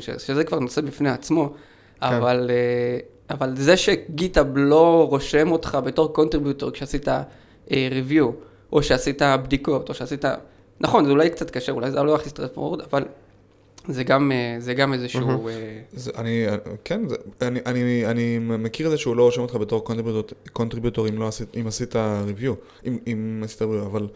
ש, 0.02 0.10
שזה 0.10 0.44
כבר 0.44 0.60
נושא 0.60 0.82
בפני 0.82 1.10
עצמו, 1.10 1.54
אבל 2.02 2.50
אה, 2.50 3.00
אבל 3.30 3.56
זה 3.58 3.78
ש 3.78 3.95
GitHub 3.95 4.48
לא 4.56 5.08
רושם 5.10 5.52
אותך 5.52 5.78
בתור 5.86 6.14
contributor 6.14 6.72
כשעשית 6.72 7.08
review, 7.72 8.32
או 8.72 8.84
שעשית 8.84 9.22
בדיקות, 9.44 9.90
או 9.90 9.94
שעשית... 9.94 10.26
נכון, 10.80 11.06
זה 11.06 11.12
אולי 11.12 11.30
קצת 11.30 11.50
קשה, 11.52 11.72
אולי 11.72 11.92
זה 11.92 12.04
לא 12.04 12.12
יכניס 12.12 12.34
את 12.34 12.58
וורד, 12.58 12.82
אבל 12.82 13.06
זה 13.88 14.04
גם, 14.04 14.32
אה, 14.32 14.56
זה 14.60 14.74
גם 14.74 14.94
איזשהו... 14.94 15.48
אה, 15.48 15.54
זה, 15.94 16.12
אני, 16.18 16.46
כן, 16.84 17.08
זה, 17.10 17.16
אני, 17.42 17.60
אני, 17.66 18.06
אני 18.06 18.40
מכיר 18.40 18.86
את 18.86 18.92
זה 18.92 18.98
שהוא 18.98 19.16
לא 19.16 19.24
רושם 19.24 19.42
אותך 19.42 19.56
בתור 19.56 19.84
contributor, 19.84 20.38
contributor 20.54 21.08
אם, 21.08 21.20
לא 21.20 21.28
עשית, 21.28 21.58
אם 21.62 21.68
עשית 21.68 21.96
review, 22.26 22.54
אם, 22.86 22.98
אם 23.08 23.42
עשית 23.46 23.62
review, 23.62 23.86
אבל 23.86 24.08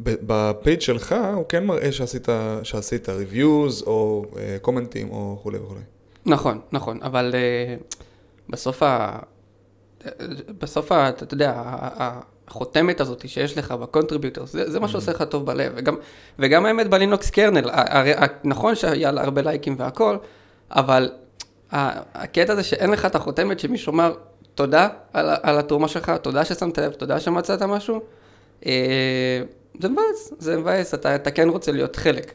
ב 0.00 0.16
page 0.16 0.80
שלך 0.80 1.14
הוא 1.34 1.44
כן 1.48 1.66
מראה 1.66 1.92
שעשית, 1.92 2.28
שעשית 2.62 3.08
reviews 3.08 3.82
או 3.82 4.24
commentים 4.62 5.10
או 5.10 5.38
כולי 5.42 5.58
וכולי. 5.58 5.80
נכון, 6.26 6.60
נכון, 6.72 6.98
אבל 7.02 7.34
אה, 7.34 7.94
בסוף, 8.48 8.82
ה... 8.82 9.18
בסוף 10.58 10.92
ה... 10.92 11.08
אתה 11.08 11.34
יודע, 11.34 11.62
החותמת 12.48 13.00
הזאת 13.00 13.28
שיש 13.28 13.58
לך 13.58 13.72
ב 13.72 13.78
contributor, 13.78 14.46
זה, 14.46 14.70
זה 14.70 14.80
מה 14.80 14.88
שעושה 14.88 15.12
לך 15.12 15.22
טוב 15.22 15.46
בלב, 15.46 15.72
וגם, 15.76 15.96
וגם 16.38 16.66
האמת 16.66 16.90
ב 16.90 16.97
Linux 16.97 17.30
kernel, 17.30 17.70
הרי 17.72 18.12
נכון 18.44 18.74
שהיה 18.74 19.10
לה 19.10 19.22
הרבה 19.22 19.42
לייקים 19.42 19.76
והכל, 19.78 20.16
אבל 20.70 21.10
הקטע 21.70 22.52
הזה 22.52 22.62
שאין 22.62 22.90
לך 22.90 23.06
את 23.06 23.14
החותמת 23.14 23.60
שמישהו 23.60 23.92
אמר, 23.92 24.14
תודה 24.54 24.88
על, 25.12 25.30
על 25.42 25.58
התרומה 25.58 25.88
שלך, 25.88 26.12
תודה 26.22 26.44
ששמת 26.44 26.78
לב, 26.78 26.92
תודה 26.92 27.20
שמצאת 27.20 27.62
משהו, 27.62 28.00
אה, 28.66 29.42
זה 29.80 29.88
מבאס, 29.88 30.32
זה 30.38 30.56
מבאס, 30.56 30.94
אתה, 30.94 31.14
אתה 31.14 31.30
כן 31.30 31.48
רוצה 31.48 31.72
להיות 31.72 31.96
חלק. 31.96 32.32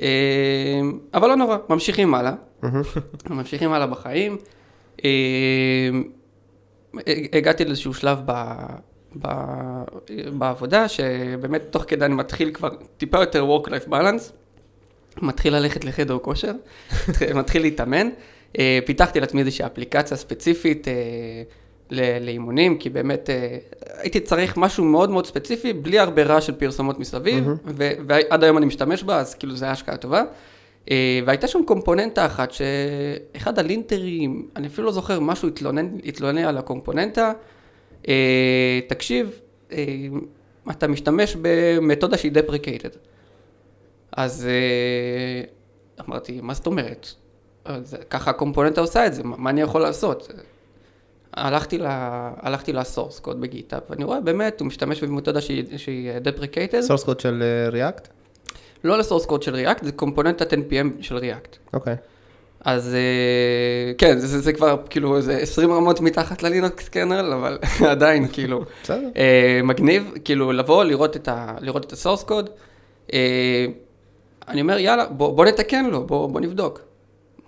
אה, 0.00 0.80
אבל 1.14 1.28
לא 1.28 1.36
נורא, 1.36 1.56
ממשיכים 1.68 2.14
הלאה, 2.14 2.32
ממשיכים 3.30 3.72
הלאה 3.72 3.86
בחיים. 3.86 4.36
אה, 5.04 5.90
הגעתי 7.32 7.64
לאיזשהו 7.64 7.94
שלב 7.94 8.18
ב... 8.24 8.32
ב... 9.22 9.28
בעבודה, 10.32 10.88
שבאמת 10.88 11.62
תוך 11.70 11.84
כדי 11.88 12.04
אני 12.04 12.14
מתחיל 12.14 12.50
כבר 12.52 12.68
טיפה 12.96 13.20
יותר 13.20 13.46
work-life 13.46 13.88
balance, 13.88 14.32
מתחיל 15.22 15.56
ללכת 15.56 15.84
לחדר 15.84 16.18
כושר, 16.18 16.52
מתחיל 17.34 17.62
להתאמן. 17.62 18.08
אה, 18.58 18.78
פיתחתי 18.86 19.20
לעצמי 19.20 19.40
איזושהי 19.40 19.66
אפליקציה 19.66 20.16
ספציפית 20.16 20.88
אה, 20.88 22.18
לאימונים, 22.20 22.78
כי 22.78 22.90
באמת 22.90 23.30
הייתי 23.96 24.20
צריך 24.20 24.56
משהו 24.56 24.84
מאוד 24.84 25.10
מאוד 25.10 25.26
ספציפי, 25.26 25.72
בלי 25.72 25.98
הרבה 25.98 26.22
רעש 26.22 26.46
של 26.46 26.54
פרסומות 26.54 26.98
מסביב, 26.98 27.46
mm-hmm. 27.46 27.70
ועד 28.06 28.44
היום 28.44 28.58
אני 28.58 28.66
משתמש 28.66 29.02
בה, 29.02 29.18
אז 29.18 29.34
כאילו 29.34 29.56
זו 29.56 29.64
הייתה 29.64 29.72
השקעה 29.72 29.96
טובה. 29.96 30.22
והייתה 31.26 31.48
שם 31.48 31.60
קומפוננטה 31.66 32.26
אחת, 32.26 32.52
שאחד 32.52 33.58
הלינטרים, 33.58 34.48
אני 34.56 34.66
אפילו 34.66 34.86
לא 34.86 34.92
זוכר, 34.92 35.20
משהו 35.20 35.48
התלונן, 35.48 35.88
התלונן 36.04 36.44
על 36.44 36.58
הקומפוננטה, 36.58 37.32
אה, 38.08 38.80
תקשיב, 38.88 39.40
אה, 39.72 39.84
אתה 40.70 40.88
משתמש 40.88 41.36
במתודה 41.42 42.16
שהיא 42.18 42.32
deprecated. 42.32 42.96
אז 44.12 44.46
אה, 44.46 45.42
אמרתי, 46.08 46.40
מה 46.42 46.54
זאת 46.54 46.66
אומרת? 46.66 47.08
אז 47.64 47.96
ככה 48.10 48.30
הקומפוננטה 48.30 48.80
עושה 48.80 49.06
את 49.06 49.14
זה, 49.14 49.22
מה 49.24 49.50
אני 49.50 49.60
יכול 49.60 49.80
לעשות? 49.80 50.32
הלכתי, 51.32 51.78
ל, 51.78 51.84
הלכתי 51.88 52.72
ל 52.72 52.79
source 52.79 53.18
code 53.18 53.40
ב 53.40 53.45
GitHub, 53.45 53.82
ואני 53.90 54.04
רואה 54.04 54.20
באמת, 54.20 54.60
הוא 54.60 54.66
משתמש 54.66 55.04
במתודה 55.04 55.40
שהיא, 55.40 56.12
deprecated. 56.24 56.80
סורס 56.80 57.04
קוד 57.04 57.20
של 57.20 57.42
ריאקט? 57.72 58.08
לא 58.84 58.98
ל 58.98 59.02
source 59.02 59.26
code 59.26 59.42
של 59.42 59.54
React, 59.54 59.84
זה 59.84 59.92
קומפוננטת 59.92 60.52
NPM 60.52 61.02
של 61.02 61.16
React. 61.16 61.56
אוקיי. 61.72 61.94
Okay. 61.94 61.96
אז 62.60 62.94
אה, 62.94 63.92
כן, 63.98 64.18
זה, 64.18 64.40
זה 64.40 64.52
כבר 64.52 64.76
כאילו 64.90 65.16
איזה 65.16 65.36
20 65.36 65.72
רמות 65.72 66.00
מתחת 66.00 66.42
ל 66.42 66.50
Linux 66.50 66.88
kernel, 66.88 67.32
אבל 67.32 67.58
עדיין 67.90 68.28
כאילו. 68.32 68.64
אה, 68.90 69.60
מגניב, 69.64 70.12
כאילו 70.24 70.52
לבוא, 70.52 70.84
לראות 70.84 71.16
את, 71.16 71.28
ה, 71.28 71.54
לראות 71.60 71.84
את 71.84 71.92
ה 71.92 71.96
source 71.96 72.22
code. 72.22 72.50
אה, 73.12 73.66
אני 74.48 74.60
אומר, 74.60 74.78
יאללה, 74.78 75.06
בוא, 75.06 75.36
בוא 75.36 75.44
נתקן 75.44 75.84
לו, 75.84 76.06
בוא, 76.06 76.28
בוא 76.28 76.40
נבדוק. 76.40 76.80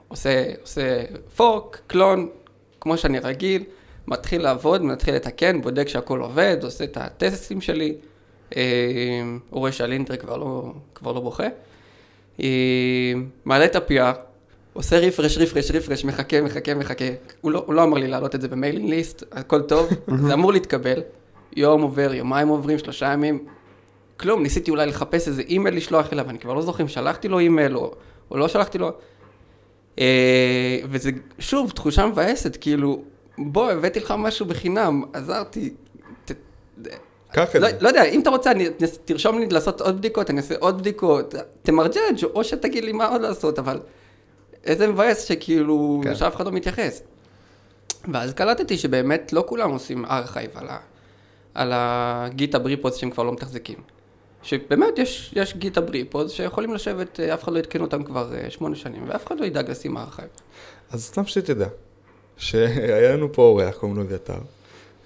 עושה, 0.09 0.45
עושה 0.63 1.03
fork, 1.37 1.81
clone, 1.87 2.29
כמו 2.81 2.97
שאני 2.97 3.19
רגיל, 3.19 3.65
מתחיל 4.07 4.43
לעבוד, 4.43 4.83
מתחיל 4.83 5.15
לתקן, 5.15 5.61
בודק 5.61 5.89
שהכל 5.89 6.21
עובד, 6.21 6.57
עושה 6.63 6.85
את 6.85 6.97
הטסטים 6.97 7.61
שלי, 7.61 7.97
הוא 8.51 9.61
רואה 9.61 9.73
שה 9.73 9.87
linter 9.87 10.17
כבר 10.17 10.37
לא, 10.37 10.73
כבר 10.95 11.13
לא 11.13 11.21
בוכה. 11.21 11.47
אה, 12.43 13.13
מעלה 13.45 13.65
את 13.65 13.77
ה-PR, 13.77 14.17
עושה 14.73 14.99
refresh, 14.99 15.39
refresh, 15.39 15.71
refresh, 15.71 16.05
מחכה, 16.05 16.41
מחכה, 16.41 16.75
מחכה. 16.75 17.05
הוא 17.41 17.53
לא, 17.53 17.63
הוא 17.67 17.75
לא 17.75 17.83
אמר 17.83 17.99
לי 17.99 18.09
להעלות 18.09 18.35
את 18.35 18.41
זה 18.41 18.49
ב 18.49 18.54
mailing 18.54 18.89
list, 18.89 19.25
הכל 19.33 19.63
טוב, 19.63 19.89
זה 20.27 20.35
אמור 20.35 20.53
להתקבל. 20.53 21.01
יום 21.57 21.83
עובר, 21.83 22.15
יומיים 22.15 22.49
עוברים, 22.49 22.79
שלושה 22.79 23.13
ימים, 23.13 23.45
כלום, 24.17 24.43
ניסיתי 24.43 24.71
אולי 24.71 24.87
לחפש 24.87 25.29
איזה 25.29 25.43
אימייל 25.43 25.77
לשלוח 25.77 26.13
אליו, 26.13 26.31
אני 26.31 26.39
כבר 26.39 26.55
לא 26.55 26.63
זוכר 26.63 26.83
אם 26.83 26.89
שלחתי 26.89 27.29
לו 27.29 27.39
אימייל 27.39 27.77
או, 27.77 27.95
או 28.31 28.37
לא 28.37 28.49
שלחתי 28.49 28.79
לו. 28.79 28.91
אה, 29.99 30.79
וזה, 30.85 31.11
שוב, 31.39 31.71
תחושה 31.71 32.07
מבאסת, 32.07 32.57
כאילו, 32.61 33.03
בוא, 33.39 33.71
הבאתי 33.71 34.01
לך 34.01 34.15
משהו 34.19 34.47
בחינם, 34.47 35.03
עזרתי. 35.13 35.75
ת, 36.25 36.33
קח 37.33 37.57
את 37.57 37.61
לא, 37.61 37.71
זה. 37.71 37.77
לא 37.81 37.89
יודע, 37.89 38.05
אם 38.05 38.21
אתה 38.21 38.31
רוצה, 38.31 38.51
אני, 38.51 38.69
תרשום 39.05 39.39
לי 39.39 39.47
לעשות 39.47 39.81
עוד 39.81 39.99
בדיקות, 39.99 40.31
אני 40.31 40.39
אעשה 40.39 40.55
עוד 40.59 40.79
בדיקות, 40.79 41.35
תמרג'ג' 41.63 42.25
או 42.35 42.45
שתגיד 42.45 42.85
לי 42.85 42.93
מה 42.93 43.09
עוד 43.09 43.21
לעשות, 43.21 43.59
אבל... 43.59 43.81
איזה 44.65 44.89
מבאס 44.89 45.25
שכאילו, 45.25 46.01
כן. 46.05 46.15
שאף 46.15 46.37
אחד 46.37 46.47
לא 46.47 46.53
מתייחס. 46.53 47.03
ואז 48.13 48.33
קלטתי 48.33 48.79
שבאמת 48.79 49.33
לא 49.33 49.45
כולם 49.47 49.71
עושים 49.71 50.05
archive 50.05 50.51
על, 50.55 50.69
ה, 50.69 50.79
על 51.55 51.73
ה 51.75 51.87
GitHub 51.87 52.59
repos 52.59 52.97
שהם 52.97 53.11
כבר 53.11 53.23
לא 53.23 53.33
מתחזקים. 53.33 53.79
שבאמת 54.43 54.99
יש, 54.99 55.33
יש 55.37 55.57
GitHub 55.57 55.81
repos 55.81 56.33
שיכולים 56.33 56.75
לשבת, 56.75 57.21
אה, 57.21 57.35
אף 57.35 57.45
אחד 57.45 57.53
לא 57.53 57.59
יתקן 57.59 57.81
אותם 57.81 58.05
כבר 58.05 58.35
אה, 58.35 58.51
שמונה 58.51 58.77
שנים, 58.77 59.05
ואף 59.09 59.27
אחד 59.27 59.41
לא 59.41 59.45
ידאג 59.45 59.71
לשים 59.71 59.97
archive. 59.97 60.29
אז 60.91 61.05
סתם 61.05 61.25
שתדע, 61.27 61.69
שהיה 62.37 63.13
לנו 63.13 63.33
פה 63.33 63.43
אורח, 63.43 63.77
קוראים 63.77 63.97
לו 63.97 64.03
אביתר, 64.03 64.39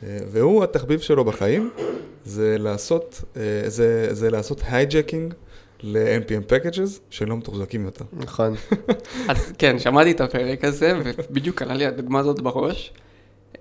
והוא, 0.03 0.65
התחביב 0.65 1.01
שלו 1.01 1.25
בחיים, 1.25 1.71
זה 2.25 2.57
לעשות, 2.59 3.25
זה, 3.67 4.09
זה 4.15 4.31
לעשות 4.31 4.63
hijacking 4.71 5.35
ל-NPM 5.83 6.51
packages 6.51 7.01
שלא 7.11 7.37
מתוחזקים 7.37 7.85
יותר. 7.85 8.05
נכון. 8.13 8.55
אז 9.29 9.53
כן, 9.59 9.79
שמעתי 9.79 10.11
את 10.11 10.21
הפרק 10.21 10.65
הזה, 10.65 10.93
ובדיוק 11.05 11.63
עלה 11.63 11.75
לי 11.75 11.87
הדוגמה 11.87 12.21
הזאת 12.21 12.41
בראש. 12.41 12.93
אה, 13.55 13.57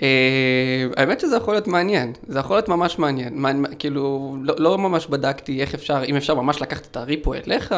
האמת 0.98 1.20
שזה 1.20 1.36
יכול 1.36 1.54
להיות 1.54 1.68
מעניין, 1.68 2.14
זה 2.28 2.40
יכול 2.40 2.56
להיות 2.56 2.70
ממש 2.70 3.00
מעניין, 3.00 3.34
מה, 3.38 3.52
כאילו, 3.80 4.36
לא, 4.42 4.56
לא 4.58 4.78
ממש 4.78 5.08
בדקתי 5.08 5.62
איך 5.62 5.74
אפשר, 5.74 6.04
אם 6.08 6.16
אפשר 6.16 6.36
ממש 6.36 6.62
לקחת 6.62 6.88
את 6.92 6.98
הריפו 6.98 7.34
אליך. 7.34 7.76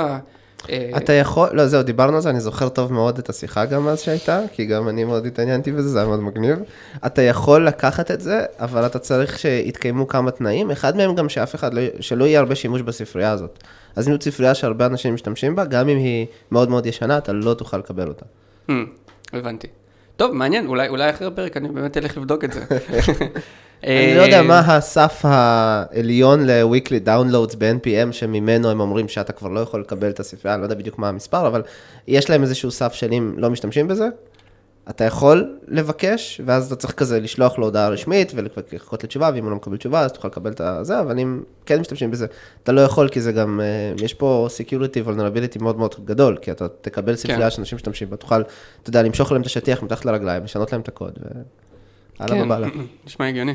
אה, 0.69 0.89
אתה 0.97 1.13
יכול, 1.13 1.49
לא 1.53 1.67
זהו, 1.67 1.83
דיברנו 1.83 2.15
על 2.15 2.21
זה, 2.21 2.29
אני 2.29 2.39
זוכר 2.39 2.69
טוב 2.69 2.93
מאוד 2.93 3.17
את 3.17 3.29
השיחה 3.29 3.65
גם 3.65 3.87
אז 3.87 4.01
שהייתה, 4.01 4.41
כי 4.53 4.65
גם 4.65 4.89
אני 4.89 5.03
מאוד 5.03 5.25
התעניינתי 5.25 5.71
בזה, 5.71 5.89
זה 5.89 5.99
היה 5.99 6.07
מאוד 6.07 6.19
מגניב. 6.19 6.59
אתה 7.05 7.21
יכול 7.21 7.67
לקחת 7.67 8.11
את 8.11 8.21
זה, 8.21 8.45
אבל 8.59 8.85
אתה 8.85 8.99
צריך 8.99 9.39
שיתקיימו 9.39 10.07
כמה 10.07 10.31
תנאים, 10.31 10.71
אחד 10.71 10.97
מהם 10.97 11.15
גם 11.15 11.29
שאף 11.29 11.55
אחד, 11.55 11.73
לא, 11.73 11.81
שלא 11.99 12.25
יהיה 12.25 12.39
הרבה 12.39 12.55
שימוש 12.55 12.81
בספרייה 12.81 13.31
הזאת. 13.31 13.63
אז 13.95 14.07
אם 14.07 14.13
זאת 14.13 14.23
ספרייה 14.23 14.55
שהרבה 14.55 14.85
אנשים 14.85 15.13
משתמשים 15.13 15.55
בה, 15.55 15.65
גם 15.65 15.89
אם 15.89 15.97
היא 15.97 16.25
מאוד 16.51 16.69
מאוד 16.69 16.85
ישנה, 16.85 17.17
אתה 17.17 17.33
לא 17.33 17.53
תוכל 17.53 17.77
לקבל 17.77 18.07
אותה. 18.07 18.25
Hmm, 18.69 18.73
הבנתי. 19.33 19.67
טוב, 20.17 20.31
מעניין, 20.31 20.67
אולי, 20.67 20.87
אולי 20.87 21.09
אחרי 21.09 21.27
הפרק 21.27 21.57
אני 21.57 21.69
באמת 21.69 21.97
אלך 21.97 22.17
לבדוק 22.17 22.43
את 22.43 22.53
זה. 22.53 22.63
אני 23.85 24.15
לא 24.17 24.21
יודע 24.21 24.41
מה 24.41 24.59
הסף 24.59 25.21
העליון 25.23 26.45
ל-weekly 26.45 27.07
downloads 27.07 27.55
ב-NPM, 27.57 28.11
שממנו 28.11 28.69
הם 28.69 28.79
אומרים 28.79 29.07
שאתה 29.07 29.33
כבר 29.33 29.49
לא 29.49 29.59
יכול 29.59 29.81
לקבל 29.81 30.09
את 30.09 30.19
הספרייה, 30.19 30.55
אני 30.55 30.61
לא 30.61 30.65
יודע 30.65 30.75
בדיוק 30.75 30.99
מה 30.99 31.09
המספר, 31.09 31.47
אבל 31.47 31.61
יש 32.07 32.29
להם 32.29 32.41
איזשהו 32.41 32.71
סף 32.71 32.93
של 32.93 33.11
אם 33.11 33.33
לא 33.37 33.49
משתמשים 33.49 33.87
בזה, 33.87 34.07
אתה 34.89 35.03
יכול 35.03 35.57
לבקש, 35.67 36.41
ואז 36.45 36.65
אתה 36.65 36.75
צריך 36.75 36.93
כזה 36.93 37.19
לשלוח 37.19 37.57
לו 37.57 37.65
הודעה 37.65 37.89
רשמית 37.89 38.31
ולחכות 38.35 39.03
לתשובה, 39.03 39.29
ואם 39.33 39.43
הוא 39.43 39.49
לא 39.49 39.55
מקבל 39.55 39.77
תשובה, 39.77 40.01
אז 40.01 40.11
תוכל 40.11 40.27
לקבל 40.27 40.51
את 40.51 40.61
זה, 40.81 40.99
אבל 40.99 41.19
אם 41.19 41.41
כן 41.65 41.79
משתמשים 41.79 42.11
בזה, 42.11 42.25
אתה 42.63 42.71
לא 42.71 42.81
יכול, 42.81 43.09
כי 43.09 43.21
זה 43.21 43.31
גם, 43.31 43.61
אה, 43.63 44.05
יש 44.05 44.13
פה 44.13 44.47
security 44.57 45.07
vulnerability 45.07 45.63
מאוד 45.63 45.77
מאוד 45.77 45.95
גדול, 46.05 46.37
כי 46.41 46.51
אתה 46.51 46.67
תקבל 46.81 47.15
ספרייה 47.15 47.39
כן. 47.39 47.49
שאנשים 47.49 47.75
משתמשים 47.75 48.09
בה, 48.09 48.17
תוכל, 48.17 48.41
אתה 48.81 48.89
יודע, 48.89 49.03
למשוך 49.03 49.31
להם 49.31 49.41
את 49.41 49.45
השטיח 49.45 49.83
מתחת 49.83 50.05
לרגליים, 50.05 50.43
לשנות 50.43 50.71
להם 50.71 50.81
את 50.81 50.87
הקוד, 50.87 51.19
והלאה 52.19 52.35
כן, 52.35 52.43
ובאללה. 52.45 52.67
נשמע 53.05 53.27
הגיוני. 53.27 53.53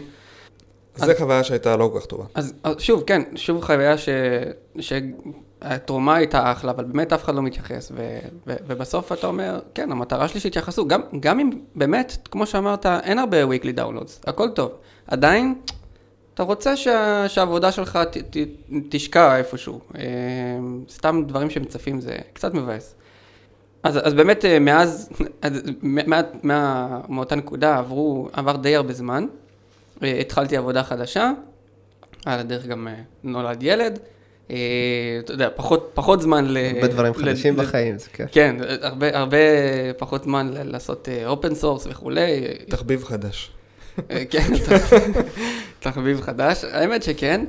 זו 0.96 1.12
חוויה 1.18 1.44
שהייתה 1.44 1.76
לא 1.76 1.90
כל 1.92 2.00
כך 2.00 2.06
טובה. 2.06 2.24
אז, 2.34 2.52
אז 2.62 2.74
שוב, 2.78 3.02
כן, 3.06 3.22
שוב 3.36 3.64
חוויה 3.64 3.98
ש... 3.98 4.08
ש... 4.80 4.92
התרומה 5.62 6.14
הייתה 6.14 6.52
אחלה, 6.52 6.70
אבל 6.70 6.84
באמת 6.84 7.12
אף 7.12 7.24
אחד 7.24 7.34
לא 7.34 7.42
מתייחס, 7.42 7.92
ו, 7.94 8.18
ו, 8.46 8.54
ובסוף 8.66 9.12
אתה 9.12 9.26
אומר, 9.26 9.60
כן, 9.74 9.92
המטרה 9.92 10.28
שלי 10.28 10.40
שיתייחסו, 10.40 10.88
גם, 10.88 11.00
גם 11.20 11.40
אם 11.40 11.50
באמת, 11.74 12.28
כמו 12.30 12.46
שאמרת, 12.46 12.86
אין 12.86 13.18
הרבה 13.18 13.44
weekly 13.44 13.78
downloads, 13.78 14.30
הכל 14.30 14.48
טוב, 14.48 14.72
עדיין, 15.06 15.54
אתה 16.34 16.42
רוצה 16.42 16.76
שה, 16.76 17.28
שהעבודה 17.28 17.72
שלך 17.72 17.98
ת, 18.10 18.16
ת, 18.16 18.36
תשקע 18.88 19.36
איפשהו, 19.36 19.80
אה, 19.98 20.02
סתם 20.88 21.22
דברים 21.26 21.50
שמצפים 21.50 22.00
זה 22.00 22.16
קצת 22.32 22.54
מבאס. 22.54 22.94
אז, 23.82 23.98
אז 24.02 24.14
באמת 24.14 24.44
אה, 24.44 24.58
מאז, 24.58 25.10
אז, 25.42 25.62
מה, 25.82 26.20
מה, 26.42 27.00
מאותה 27.08 27.36
נקודה 27.36 27.78
עברו, 27.78 28.28
עבר 28.32 28.56
די 28.56 28.76
הרבה 28.76 28.92
זמן. 28.92 29.26
אה, 30.02 30.18
התחלתי 30.20 30.56
עבודה 30.56 30.82
חדשה, 30.82 31.30
על 32.26 32.38
הדרך 32.40 32.66
גם 32.66 32.88
אה, 32.88 32.94
נולד 33.24 33.62
ילד. 33.62 33.98
אה, 34.50 34.56
אתה 35.24 35.32
יודע, 35.32 35.48
פחות, 35.56 35.90
פחות 35.94 36.20
זמן 36.22 36.44
ל... 36.48 36.56
הרבה 36.74 36.86
דברים 36.88 37.12
ל- 37.16 37.16
חדשים 37.16 37.56
ל- 37.56 37.62
בחיים, 37.62 37.98
זה 37.98 38.08
כיף. 38.12 38.26
כן, 38.32 38.56
הרבה, 38.82 39.18
הרבה 39.18 39.36
פחות 39.98 40.24
זמן 40.24 40.50
ל- 40.54 40.72
לעשות 40.72 41.08
open 41.26 41.54
source 41.54 41.86
וכולי. 41.90 42.40
תחביב 42.68 43.04
חדש. 43.04 43.50
כן, 44.30 44.48
תחביב 45.80 46.20
חדש, 46.20 46.64
האמת 46.64 47.02
שכן. 47.02 47.44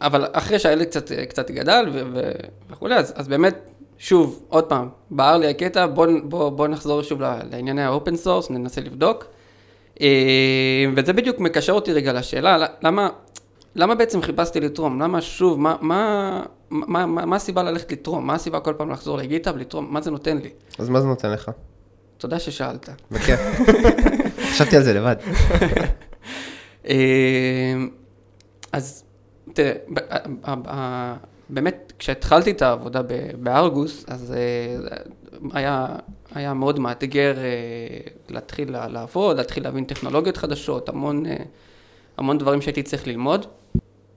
אבל 0.00 0.24
אחרי 0.32 0.58
שהילד 0.58 0.84
קצת, 0.86 1.12
קצת 1.12 1.50
גדל 1.50 1.86
ו- 1.92 2.02
ו- 2.14 2.30
וכולי, 2.70 2.94
אז, 2.94 3.12
אז 3.16 3.28
באמת, 3.28 3.54
שוב, 3.98 4.44
עוד 4.48 4.64
פעם, 4.64 4.88
בער 5.10 5.36
לי 5.36 5.46
הקטע, 5.50 5.86
בוא, 5.86 6.06
בוא, 6.24 6.50
בוא 6.50 6.68
נחזור 6.68 7.02
שוב 7.02 7.20
לענייני 7.50 7.82
ה 7.82 7.89
open 7.89 8.16
source, 8.16 8.50
ננסה 8.50 8.80
לבדוק. 8.80 9.26
אה, 10.00 10.06
וזה 10.96 11.12
בדיוק 11.12 11.40
מקשר 11.40 11.72
אותי 11.72 11.92
רגע 11.92 12.12
לשאלה, 12.12 12.66
למה, 12.82 13.08
למה 13.74 13.94
בעצם 13.94 14.22
חיפשתי 14.22 14.60
לתרום? 14.60 15.02
למה 15.02 15.20
שוב, 15.20 15.60
מה, 15.60 15.76
מה, 15.80 16.42
מה, 16.70 17.06
מה, 17.06 17.26
מה 17.26 17.36
הסיבה 17.36 17.62
ללכת 17.62 17.92
לתרום? 17.92 18.26
מה 18.26 18.34
הסיבה 18.34 18.60
כל 18.60 18.74
פעם 18.76 18.90
לחזור 18.90 19.18
ל 19.18 19.23
GitHub 19.23 19.52
ולתרום? 19.54 19.86
מה 19.90 20.00
זה 20.00 20.10
נותן 20.10 20.38
לי? 20.38 20.50
אז 20.78 20.88
מה 20.88 21.00
זה 21.00 21.06
נותן 21.06 21.30
לך? 21.30 21.50
תודה 22.18 22.38
ששאלת. 22.38 22.88
בכיף. 23.10 23.40
חשבתי 24.52 24.76
על 24.76 24.82
זה 24.82 24.94
לבד. 24.94 25.16
אה, 26.88 27.74
אז 28.72 29.04
תראה, 29.52 29.72
באמת, 31.48 31.92
כשהתחלתי 31.98 32.50
את 32.50 32.62
העבודה 32.62 33.00
בארגוס, 33.38 34.04
אז 34.08 34.34
אה, 34.36 34.96
היה, 35.52 35.86
היה 36.34 36.54
מאוד 36.54 36.80
מאתגר 36.80 37.34
אה, 37.38 37.42
להתחיל 38.28 38.72
לה- 38.72 38.88
לעבוד, 38.88 39.36
להתחיל 39.36 39.62
להבין 39.64 39.84
טכנולוגיות 39.84 40.36
חדשות, 40.36 40.88
המון, 40.88 41.26
אה, 41.26 41.36
המון 42.18 42.38
דברים 42.38 42.60
שהייתי 42.62 42.82
צריך 42.82 43.06
ללמוד. 43.06 43.46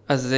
אז 0.08 0.36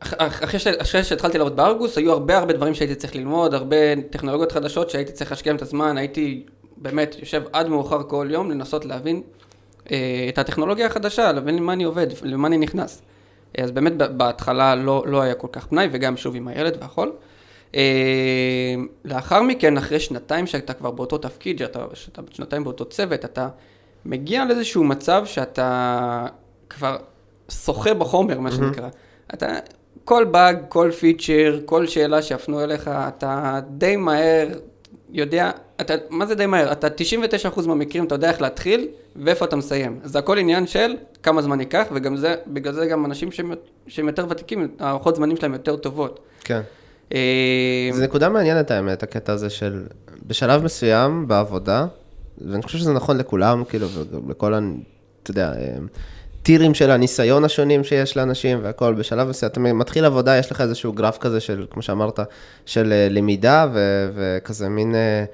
אח- 0.00 0.14
אחרי, 0.18 0.58
ש- 0.60 0.66
אחרי 0.66 1.04
שהתחלתי 1.04 1.38
לעבוד 1.38 1.56
בארגוס, 1.56 1.98
היו 1.98 2.12
הרבה 2.12 2.38
הרבה 2.38 2.52
דברים 2.52 2.74
שהייתי 2.74 2.94
צריך 2.94 3.16
ללמוד, 3.16 3.54
הרבה 3.54 3.76
טכנולוגיות 4.10 4.52
חדשות 4.52 4.90
שהייתי 4.90 5.12
צריך 5.12 5.30
להשקיע 5.30 5.54
את 5.54 5.62
הזמן, 5.62 5.96
הייתי 5.98 6.42
באמת 6.76 7.16
יושב 7.18 7.42
עד 7.52 7.68
מאוחר 7.68 8.02
כל 8.02 8.28
יום 8.30 8.50
לנסות 8.50 8.84
להבין 8.84 9.22
אה, 9.90 9.96
את 10.28 10.38
הטכנולוגיה 10.38 10.86
החדשה, 10.86 11.32
להבין 11.32 11.56
למה 11.56 11.72
אני 11.72 11.84
עובד, 11.84 12.06
למה 12.22 12.48
אני 12.48 12.58
נכנס. 12.58 13.02
אז 13.58 13.70
באמת 13.70 13.92
בהתחלה 13.96 14.74
לא, 14.74 15.04
לא 15.06 15.20
היה 15.22 15.34
כל 15.34 15.48
כך 15.52 15.66
פנאי, 15.66 15.88
וגם 15.92 16.16
שוב 16.16 16.36
עם 16.36 16.48
הילד 16.48 16.76
והכל. 16.80 17.10
אה, 17.76 18.74
לאחר 19.04 19.42
מכן, 19.42 19.76
אחרי 19.76 20.00
שנתיים 20.00 20.46
שאתה 20.46 20.72
כבר 20.72 20.90
באותו 20.90 21.18
תפקיד, 21.18 21.58
שאתה, 21.58 21.84
שאתה 21.94 22.22
שנתיים 22.30 22.64
באותו 22.64 22.84
צוות, 22.84 23.24
אתה 23.24 23.48
מגיע 24.04 24.44
לאיזשהו 24.44 24.84
מצב 24.84 25.22
שאתה 25.26 26.26
כבר 26.70 26.96
שוחה 27.50 27.94
בחומר, 27.94 28.40
מה 28.40 28.50
שנקרא. 28.50 28.88
אתה, 29.34 29.58
כל 30.04 30.24
באג, 30.24 30.58
כל 30.68 30.90
פיצ'ר, 31.00 31.60
כל 31.64 31.86
שאלה 31.86 32.22
שיפנו 32.22 32.64
אליך, 32.64 32.90
אתה 33.08 33.60
די 33.70 33.96
מהר 33.96 34.48
יודע, 35.10 35.50
אתה, 35.80 35.94
מה 36.10 36.26
זה 36.26 36.34
די 36.34 36.46
מהר? 36.46 36.72
אתה 36.72 36.86
99% 37.54 37.66
מהמקרים 37.66 38.04
אתה 38.04 38.14
יודע 38.14 38.30
איך 38.30 38.40
להתחיל 38.40 38.88
ואיפה 39.16 39.44
אתה 39.44 39.56
מסיים. 39.56 40.00
זה 40.04 40.18
הכל 40.18 40.38
עניין 40.38 40.66
של 40.66 40.96
כמה 41.22 41.42
זמן 41.42 41.60
ייקח, 41.60 41.86
וגם 41.92 42.16
זה, 42.16 42.34
בגלל 42.46 42.72
זה 42.72 42.86
גם 42.86 43.04
אנשים 43.04 43.32
שהם, 43.32 43.52
שהם 43.86 44.06
יותר 44.06 44.26
ותיקים, 44.28 44.68
הערכות 44.78 45.16
זמנים 45.16 45.36
שלהם 45.36 45.52
יותר 45.52 45.76
טובות. 45.76 46.20
כן. 46.44 46.60
אה, 47.14 47.90
זו 47.92 48.02
נקודה 48.02 48.28
מעניינת 48.28 48.70
האמת, 48.70 49.02
הקטע 49.02 49.32
הזה 49.32 49.50
של 49.50 49.82
בשלב 50.26 50.64
מסוים 50.64 51.28
בעבודה, 51.28 51.86
ואני 52.48 52.62
חושב 52.62 52.78
שזה 52.78 52.92
נכון 52.92 53.18
לכולם, 53.18 53.64
כאילו, 53.68 53.86
ולכל, 54.26 54.54
ה- 54.54 54.60
אתה 55.22 55.30
יודע, 55.30 55.52
אה, 55.58 55.76
טירים 56.42 56.74
של 56.74 56.90
הניסיון 56.90 57.44
השונים 57.44 57.84
שיש 57.84 58.16
לאנשים 58.16 58.58
והכל, 58.62 58.94
בשלב 58.94 59.28
מסוים, 59.28 59.52
אתה 59.52 59.60
מתחיל 59.60 60.04
עבודה, 60.04 60.36
יש 60.38 60.52
לך 60.52 60.60
איזשהו 60.60 60.92
גרף 60.92 61.18
כזה 61.18 61.40
של, 61.40 61.66
כמו 61.70 61.82
שאמרת, 61.82 62.20
של 62.66 62.92
אה, 62.92 63.08
למידה 63.10 63.66
ו- 63.72 64.10
וכזה 64.14 64.68
מין 64.68 64.94
אה, 64.94 65.24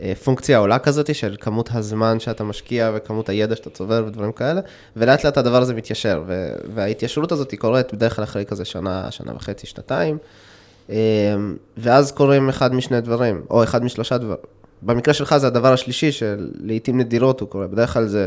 אה, 0.00 0.12
פונקציה 0.14 0.58
עולה 0.58 0.78
כזאת 0.78 1.14
של 1.14 1.36
כמות 1.40 1.68
הזמן 1.72 2.20
שאתה 2.20 2.44
משקיע 2.44 2.90
וכמות 2.94 3.28
הידע 3.28 3.56
שאתה 3.56 3.70
צובר 3.70 4.04
ודברים 4.06 4.32
כאלה, 4.32 4.60
ולאט 4.96 5.24
לאט 5.24 5.38
הדבר 5.38 5.62
הזה 5.62 5.74
מתיישר, 5.74 6.22
וההתיישרות 6.74 7.32
הזאת 7.32 7.50
היא 7.50 7.58
קורית 7.60 7.94
בדרך 7.94 8.16
כלל 8.16 8.24
אחרי 8.24 8.44
כזה 8.44 8.64
שנה, 8.64 9.10
שנה 9.10 9.32
וחצי, 9.36 9.66
שנתיים. 9.66 10.18
אמ, 10.90 10.94
ואז 11.76 12.12
קורים 12.12 12.48
אחד 12.48 12.74
משני 12.74 13.00
דברים, 13.00 13.42
או 13.50 13.62
אחד 13.62 13.84
משלושה 13.84 14.18
דברים. 14.18 14.38
במקרה 14.82 15.14
שלך 15.14 15.36
זה 15.36 15.46
הדבר 15.46 15.72
השלישי, 15.72 16.12
שלעיתים 16.12 16.98
נדירות 17.00 17.40
הוא 17.40 17.48
קורה. 17.48 17.66
בדרך 17.66 17.92
כלל 17.92 18.06
זה 18.06 18.26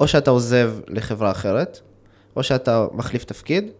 או 0.00 0.08
שאתה 0.08 0.30
עוזב 0.30 0.72
לחברה 0.88 1.30
אחרת, 1.30 1.80
או 2.36 2.42
שאתה 2.42 2.86
מחליף 2.92 3.24
תפקיד, 3.24 3.70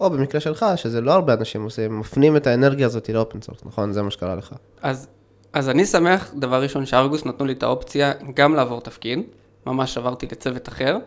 או 0.00 0.10
במקרה 0.10 0.40
שלך, 0.40 0.66
שזה 0.76 1.00
לא 1.00 1.12
הרבה 1.12 1.34
אנשים 1.34 1.62
עושים, 1.62 2.00
מפנים 2.00 2.36
את 2.36 2.46
האנרגיה 2.46 2.86
הזאת 2.86 3.08
ל 3.08 3.14
open 3.14 3.40
source, 3.40 3.60
נכון? 3.64 3.92
זה 3.92 4.02
מה 4.02 4.10
שקרה 4.10 4.34
לך. 4.34 4.54
אז, 4.82 5.08
אז 5.52 5.68
אני 5.68 5.86
שמח, 5.86 6.32
דבר 6.36 6.62
ראשון, 6.62 6.86
ש 6.86 6.97
Argus 6.97 7.26
נתנו 7.26 7.46
לי 7.46 7.52
את 7.52 7.62
האופציה 7.62 8.12
גם 8.34 8.54
לעבור 8.54 8.80
תפקיד, 8.80 9.18
ממש 9.66 9.98
עברתי 9.98 10.26
לצוות 10.32 10.68
אחר. 10.68 10.98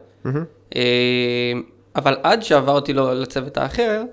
אה, 0.75 0.81
אבל 1.95 2.17
עד 2.23 2.43
שעברתי 2.43 2.93
לו 2.93 3.13
לצוות 3.13 3.57
האחר, 3.57 4.03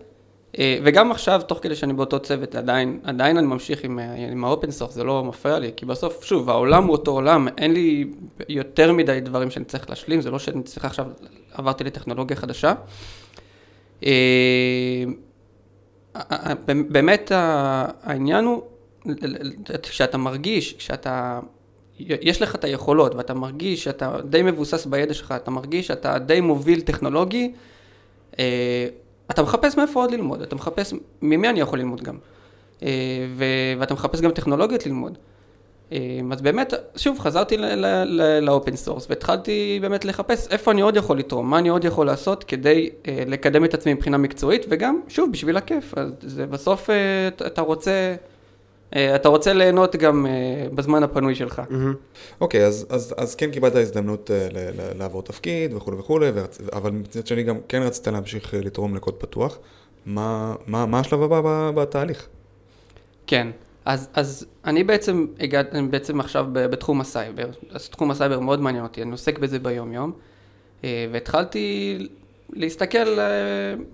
וגם 0.58 1.10
עכשיו, 1.10 1.42
תוך 1.46 1.58
כדי 1.62 1.76
שאני 1.76 1.92
באותו 1.92 2.20
צוות, 2.20 2.54
עדיין, 2.54 3.00
עדיין 3.02 3.36
אני 3.38 3.46
ממשיך 3.46 3.84
עם, 3.84 3.98
ה- 3.98 4.14
עם 4.14 4.44
ה 4.44 4.50
open 4.50 4.70
source, 4.70 4.94
זה 4.94 5.04
לא 5.04 5.24
מפריע 5.24 5.58
לי, 5.58 5.70
כי 5.76 5.86
בסוף, 5.86 6.24
שוב, 6.24 6.50
העולם 6.50 6.84
הוא 6.84 6.92
אותו 6.92 7.10
עולם, 7.10 7.48
אין 7.58 7.72
לי 7.72 8.04
יותר 8.48 8.92
מדי 8.92 9.20
דברים 9.20 9.50
שאני 9.50 9.64
צריך 9.64 9.90
להשלים, 9.90 10.20
זה 10.20 10.30
לא 10.30 10.38
שאני 10.38 10.62
צריך 10.62 10.84
עכשיו, 10.84 11.06
עברתי 11.52 11.84
לטכנולוגיה 11.84 12.36
חדשה. 12.36 12.74
אה, 14.04 15.04
באמת 16.66 17.32
העניין 17.34 18.44
הוא, 18.44 18.62
כשאתה 19.82 20.18
מרגיש, 20.18 20.72
כשאתה, 20.72 21.40
יש 21.98 22.42
לך 22.42 22.54
את 22.54 22.64
היכולות 22.64 23.14
ואתה 23.14 23.34
מרגיש 23.34 23.84
שאתה 23.84 24.16
די 24.30 24.42
מבוסס 24.42 24.86
בידע 24.86 25.14
שלך, 25.14 25.34
אתה 25.36 25.50
מרגיש 25.50 25.86
שאתה 25.86 26.18
די 26.18 26.40
מוביל 26.40 26.80
טכנולוגי, 26.80 27.52
אה, 28.38 28.86
אתה 29.32 29.42
מחפש 29.42 29.76
מאיפה 29.76 30.00
עוד 30.00 30.10
ללמוד, 30.10 30.42
אתה 30.42 30.54
מחפש 30.56 30.94
ממי 31.22 31.48
אני 31.48 31.60
יכול 31.60 31.78
ללמוד 31.78 32.02
גם, 32.02 32.16
אה, 32.82 32.88
ו- 33.36 33.44
ואתה 33.78 33.94
מחפש 33.94 34.20
גם 34.20 34.30
טכנולוגיות 34.30 34.86
ללמוד. 34.86 35.18
אה, 35.92 35.98
אז 36.32 36.42
באמת, 36.42 36.72
שוב, 36.96 37.18
חזרתי 37.18 37.56
ל 38.40 38.48
open 38.48 38.76
source 38.76 39.06
והתחלתי 39.10 39.78
באמת 39.82 40.04
לחפש 40.04 40.48
איפה 40.50 40.70
אני 40.70 40.80
עוד 40.80 40.96
יכול 40.96 41.18
לתרום, 41.18 41.50
מה 41.50 41.58
אני 41.58 41.68
עוד 41.68 41.84
יכול 41.84 42.06
לעשות 42.06 42.44
כדי 42.44 42.90
אה, 43.08 43.22
לקדם 43.26 43.64
את 43.64 43.74
עצמי 43.74 43.94
מבחינה 43.94 44.18
מקצועית, 44.18 44.66
וגם, 44.68 45.00
שוב, 45.08 45.32
בשביל 45.32 45.56
הכיף. 45.56 45.94
אז 45.98 46.12
זה 46.20 46.46
בסוף 46.46 46.90
אתה- 47.46 47.62
רוצה, 47.62 48.14
אתה 48.96 49.28
רוצה 49.28 49.52
ליהנות 49.52 49.96
גם 49.96 50.26
אה, 50.26 50.31
בזמן 50.74 51.02
הפנוי 51.02 51.35
שלך. 51.35 51.62
מהמם. 51.70 51.94
אוקיי, 52.40 52.66
אז, 52.66 52.87
אז, 52.90 53.14
אז 53.16 53.35
כן 53.35 53.50
קיבלת 53.50 53.74
הזדמנות 53.74 54.31
אה, 54.31 54.48
ל- 54.52 54.81
ל- 54.81 54.98
לעבור 54.98 55.22
תפקיד 55.22 55.74
וכולי 55.74 55.96
וכולי. 55.96 56.31
אבל 56.72 56.90
מצד 56.90 57.26
שני 57.26 57.42
גם 57.42 57.57
כן 57.68 57.83
רצית 57.83 58.09
להמשיך 58.09 58.55
אה, 58.55 58.61
לתרום 58.61 58.94
לקוד 58.94 59.14
פתוח. 59.14 59.59
מה, 60.07 60.55
מה, 60.66 60.87
מה 60.87 61.00
השלב 61.00 61.22
הבא 61.22 61.70
בתהליך? 61.74 62.26
כן, 63.26 63.48
אז, 63.85 64.09
אז 64.14 64.46
אני 64.64 64.85
בעצם 64.85 65.26
אני 65.72 65.88
בעצם 65.88 66.20
עכשיו 66.20 66.46
בתחום 66.52 67.00
הסייבר, 67.00 67.46
אז 67.70 67.88
תחום 67.88 68.11
הסייבר 68.11 68.40
מאוד 68.40 68.61
מעניין 68.61 68.85
אותי, 68.85 69.02
אני 69.02 69.11
עוסק 69.11 69.38
בזה 69.38 69.59
ביום 69.59 69.92
יום, 69.92 70.12
אה, 70.85 71.07
והתחלתי 71.12 71.98
להסתכל 72.52 73.18
אה, 73.20 73.24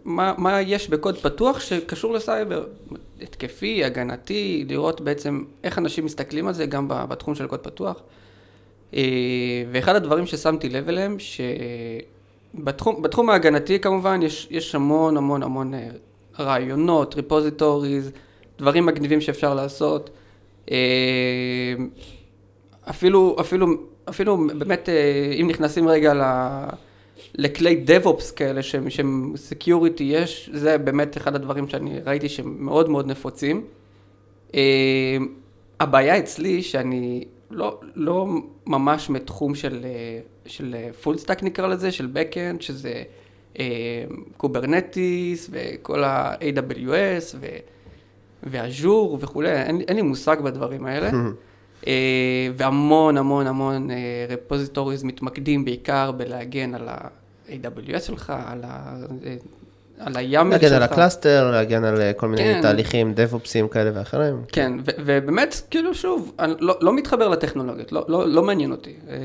מה, 0.04 0.34
מה 0.38 0.60
יש 0.60 0.88
בקוד 0.88 1.18
פתוח 1.18 1.60
שקשור 1.60 2.14
לסייבר, 2.14 2.66
התקפי, 3.22 3.84
הגנתי, 3.84 4.64
לראות 4.68 5.00
בעצם 5.00 5.44
איך 5.64 5.78
אנשים 5.78 6.04
מסתכלים 6.04 6.46
על 6.46 6.54
זה 6.54 6.66
גם 6.66 6.86
בתחום 6.88 7.34
של 7.34 7.46
קוד 7.46 7.60
פתוח. 7.60 8.02
אה, 8.94 9.02
ואחד 9.72 9.96
הדברים 9.96 10.26
ששמתי 10.26 10.68
לב 10.68 10.88
אליהם, 10.88 11.16
שבתחום 12.54 13.02
בתחום 13.02 13.30
ההגנתי 13.30 13.78
כמובן 13.78 14.22
יש, 14.22 14.48
יש 14.50 14.74
המון 14.74 15.16
המון 15.16 15.42
המון 15.42 15.74
אה, 15.74 15.88
רעיונות, 16.38 17.14
repositories, 17.14 18.10
דברים 18.58 18.86
מגניבים 18.86 19.20
שאפשר 19.20 19.54
לעשות. 19.54 20.10
אפילו, 22.90 23.36
אפילו, 23.40 23.66
אפילו 24.08 24.46
באמת, 24.58 24.88
אם 25.40 25.46
נכנסים 25.48 25.88
רגע 25.88 26.14
ל... 26.14 26.22
לכלי 27.34 27.84
DevOps 27.86 28.34
כאלה 28.36 28.62
שהם, 28.62 28.90
שהם 28.90 29.34
Security-יש, 29.50 30.50
זה 30.52 30.78
באמת 30.78 31.16
אחד 31.16 31.34
הדברים 31.34 31.68
שאני 31.68 32.00
ראיתי 32.04 32.28
שהם 32.28 32.56
מאוד 32.58 32.90
מאוד 32.90 33.06
נפוצים. 33.06 33.64
אה, 34.54 35.16
הבעיה 35.80 36.18
אצלי 36.18 36.62
שאני 36.62 37.24
לא, 37.50 37.80
לא 37.94 38.26
ממש 38.66 39.10
מתחום 39.10 39.54
של, 39.54 39.80
אה, 39.84 40.20
של 40.46 40.74
full 41.02 41.18
stack 41.18 41.42
נקרא 41.42 41.66
לזה, 41.66 41.92
של 41.92 42.08
Backend, 42.14 42.60
שזה 42.60 43.02
Kubernetes 44.36 45.50
וכל 45.52 46.04
ה-AWS 46.04 47.36
ו... 47.40 47.46
ו 48.42 48.55
Azure 48.55 49.18
וכולי, 49.20 49.52
אין, 49.62 49.80
אין 49.80 49.96
לי 49.96 50.02
מושג 50.02 50.36
בדברים 50.40 50.86
האלה. 50.86 51.10
אה, 51.86 51.92
והמון 52.56 53.16
המון 53.16 53.46
המון 53.46 53.88
repositories 54.28 55.04
מתמקדים 55.04 55.64
בעיקר 55.64 56.12
בלהגן 56.12 56.74
על 56.74 56.88
ה-AWS 56.88 58.00
שלך, 58.00 58.32
על, 58.46 58.60
ה, 58.64 58.96
אה, 59.26 59.36
על 59.98 60.16
ה 60.16 60.23
YAML 60.23 60.52
שלך. 60.52 60.62
להגן 60.62 60.76
על 60.76 60.82
ה 60.82 60.90
cluster, 60.90 61.50
להגן 61.50 61.84
על 61.84 62.00
אה, 62.00 62.12
כל 62.12 62.28
מיני 62.28 62.42
כן. 62.42 62.62
תהליכים 62.62 63.14
DevOpsים 63.14 63.68
כאלה 63.68 63.90
ואחרים. 63.94 64.42
כן, 64.52 64.72
ו- 64.86 64.90
ובאמת, 64.98 65.60
כאילו 65.70 65.94
שוב, 65.94 66.32
אני 66.38 66.52
לא, 66.60 66.78
לא 66.80 66.96
מתחבר 66.96 67.28
לטכנולוגיות, 67.28 67.92
לא, 67.92 68.04
לא, 68.08 68.28
לא 68.28 68.42
מעניין 68.42 68.72
אותי. 68.72 68.94
אה, 69.08 69.16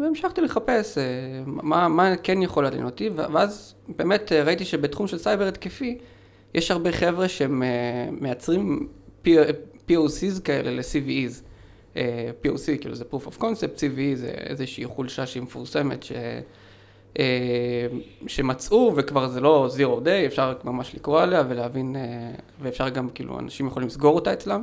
והמשכתי 0.00 0.40
לחפש 0.40 0.98
אה, 0.98 1.04
מה, 1.46 1.88
מה 1.88 2.14
כן 2.22 2.42
יכול 2.42 2.64
לעניין 2.64 2.84
אותי, 2.84 3.10
ואז 3.16 3.74
באמת 3.96 4.32
אה, 4.32 4.42
ראיתי 4.42 4.64
שבתחום 4.64 5.06
של 5.06 5.18
סייבר 5.18 5.46
התקפי, 5.48 5.98
יש 6.54 6.70
הרבה 6.70 6.92
חבר'ה 6.92 7.28
שהם 7.28 7.62
אה, 7.62 7.68
מייצרים 8.20 8.88
P- 9.24 9.28
POCs 9.88 10.40
כאלה 10.44 10.70
ל-CVEs. 10.70 11.42
אה, 11.96 12.30
POC, 12.44 12.80
כאילו 12.80 12.94
זה 12.94 13.04
proof 13.12 13.26
of 13.26 13.40
concept, 13.40 13.78
CVE 13.78 14.14
זה 14.14 14.28
איזושהי 14.28 14.84
חולשה 14.84 15.26
שהיא 15.26 15.42
מפורסמת, 15.42 16.02
ש... 16.02 16.12
אה, 17.18 17.86
שמצאו, 18.26 18.92
וכבר 18.96 19.28
זה 19.28 19.40
לא 19.40 19.68
zero 19.76 20.04
day, 20.04 20.26
אפשר 20.26 20.54
ממש 20.64 20.94
לקרוא 20.94 21.20
עליה 21.20 21.42
ולהבין, 21.48 21.96
אה, 21.96 22.02
ואפשר 22.62 22.88
גם, 22.88 23.08
כאילו, 23.08 23.38
אנשים 23.38 23.66
יכולים 23.66 23.88
לסגור 23.88 24.14
אותה 24.14 24.32
אצלם. 24.32 24.62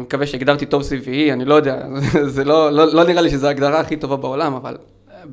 מקווה 0.00 0.26
שהגדרתי 0.26 0.66
טוב 0.66 0.82
CVE, 0.82 1.32
אני 1.32 1.44
לא 1.44 1.54
יודע, 1.54 1.86
זה 2.34 2.44
לא, 2.44 2.70
לא, 2.72 2.94
לא 2.94 3.04
נראה 3.04 3.22
לי 3.22 3.30
שזו 3.30 3.46
ההגדרה 3.46 3.80
הכי 3.80 3.96
טובה 3.96 4.16
בעולם, 4.16 4.54
אבל 4.54 4.76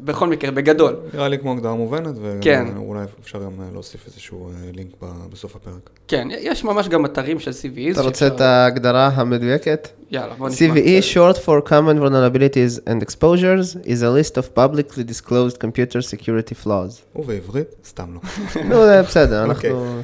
בכל 0.04 0.28
מקרה, 0.28 0.52
בגדול. 0.52 0.96
נראה 1.14 1.28
לי 1.28 1.40
כמו 1.40 1.52
הגדרה 1.54 1.76
מובנת, 1.76 2.16
כן. 2.42 2.66
ואולי 2.76 3.00
אפשר 3.22 3.44
גם 3.44 3.52
אה, 3.62 3.66
להוסיף 3.74 4.08
איזשהו 4.08 4.48
אה, 4.50 4.72
לינק 4.74 4.92
ב- 5.02 5.06
בסוף 5.32 5.56
הפרק. 5.56 5.90
כן, 6.08 6.28
יש 6.32 6.64
ממש 6.64 6.88
גם 6.88 7.06
אתרים 7.06 7.40
של 7.40 7.52
CVEs. 7.52 7.92
אתה 7.92 8.02
רוצה 8.02 8.20
שאפשר- 8.20 8.36
את 8.36 8.42
ההגדרה 8.42 9.08
המדויקת? 9.08 9.88
יאללה, 10.12 10.34
בוא 10.36 10.50
נשמע. 10.50 10.68
CVE, 10.74 11.04
short 11.14 11.38
for 11.38 11.70
Common 11.70 12.02
Vulnerabilities 12.04 12.88
and 12.90 13.02
Exposures, 13.06 13.86
is 13.86 14.02
a 14.02 14.32
list 14.32 14.36
of 14.38 14.58
publicly 14.58 15.04
disclosed 15.12 15.58
computer 15.58 16.02
security 16.02 16.66
flaws. 16.66 17.02
ובעברית, 17.16 17.68
סתם 17.86 18.14
לא. 18.14 18.20
נו, 18.70 18.86
זה 18.86 19.02
בסדר, 19.02 19.46
אוקיי. 19.50 19.72
אנחנו... 19.72 19.96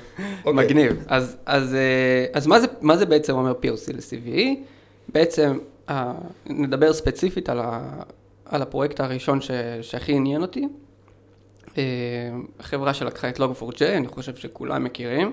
אוקיי. 0.46 0.54
מגניב. 0.66 1.04
אז, 1.08 1.36
אז, 1.46 1.74
אה, 1.74 1.80
אז 2.34 2.48
מה, 2.48 2.60
זה, 2.60 2.68
מה 2.82 2.98
זה 2.98 3.06
בעצם 3.06 3.34
אומר 3.34 3.52
POC 3.52 3.94
ל-CVE? 3.94 4.40
בעצם, 5.14 5.58
נדבר 6.50 6.94
ספציפית 6.94 7.50
על, 7.50 7.60
ה, 7.60 7.80
על 8.50 8.62
הפרויקט 8.62 9.00
הראשון 9.00 9.42
ש, 9.42 9.52
שהכי 9.82 10.14
עניין 10.14 10.42
אותי. 10.42 10.68
אה, 11.78 11.84
החברה 12.60 12.94
שלקחה 12.94 13.30
את 13.30 13.40
Log4j, 13.40 13.82
אני 13.98 14.08
חושב 14.08 14.36
שכולם 14.36 14.84
מכירים. 14.84 15.32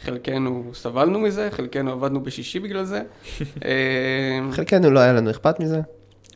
חלקנו 0.00 0.70
סבלנו 0.74 1.18
מזה, 1.18 1.48
חלקנו 1.50 1.92
עבדנו 1.92 2.20
בשישי 2.22 2.58
בגלל 2.58 2.84
זה. 2.84 3.02
אה, 3.64 4.40
חלקנו 4.52 4.90
לא 4.90 5.00
היה 5.00 5.12
לנו 5.12 5.30
אכפת 5.30 5.60
מזה. 5.60 5.80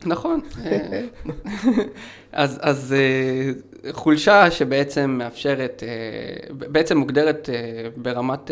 נכון. 0.05 0.41
אה, 0.65 1.01
אז, 2.31 2.59
אז 2.61 2.95
חולשה 3.91 4.51
שבעצם 4.51 5.09
מאפשרת, 5.09 5.83
בעצם 6.51 6.97
מוגדרת 6.97 7.49
ברמת 7.95 8.51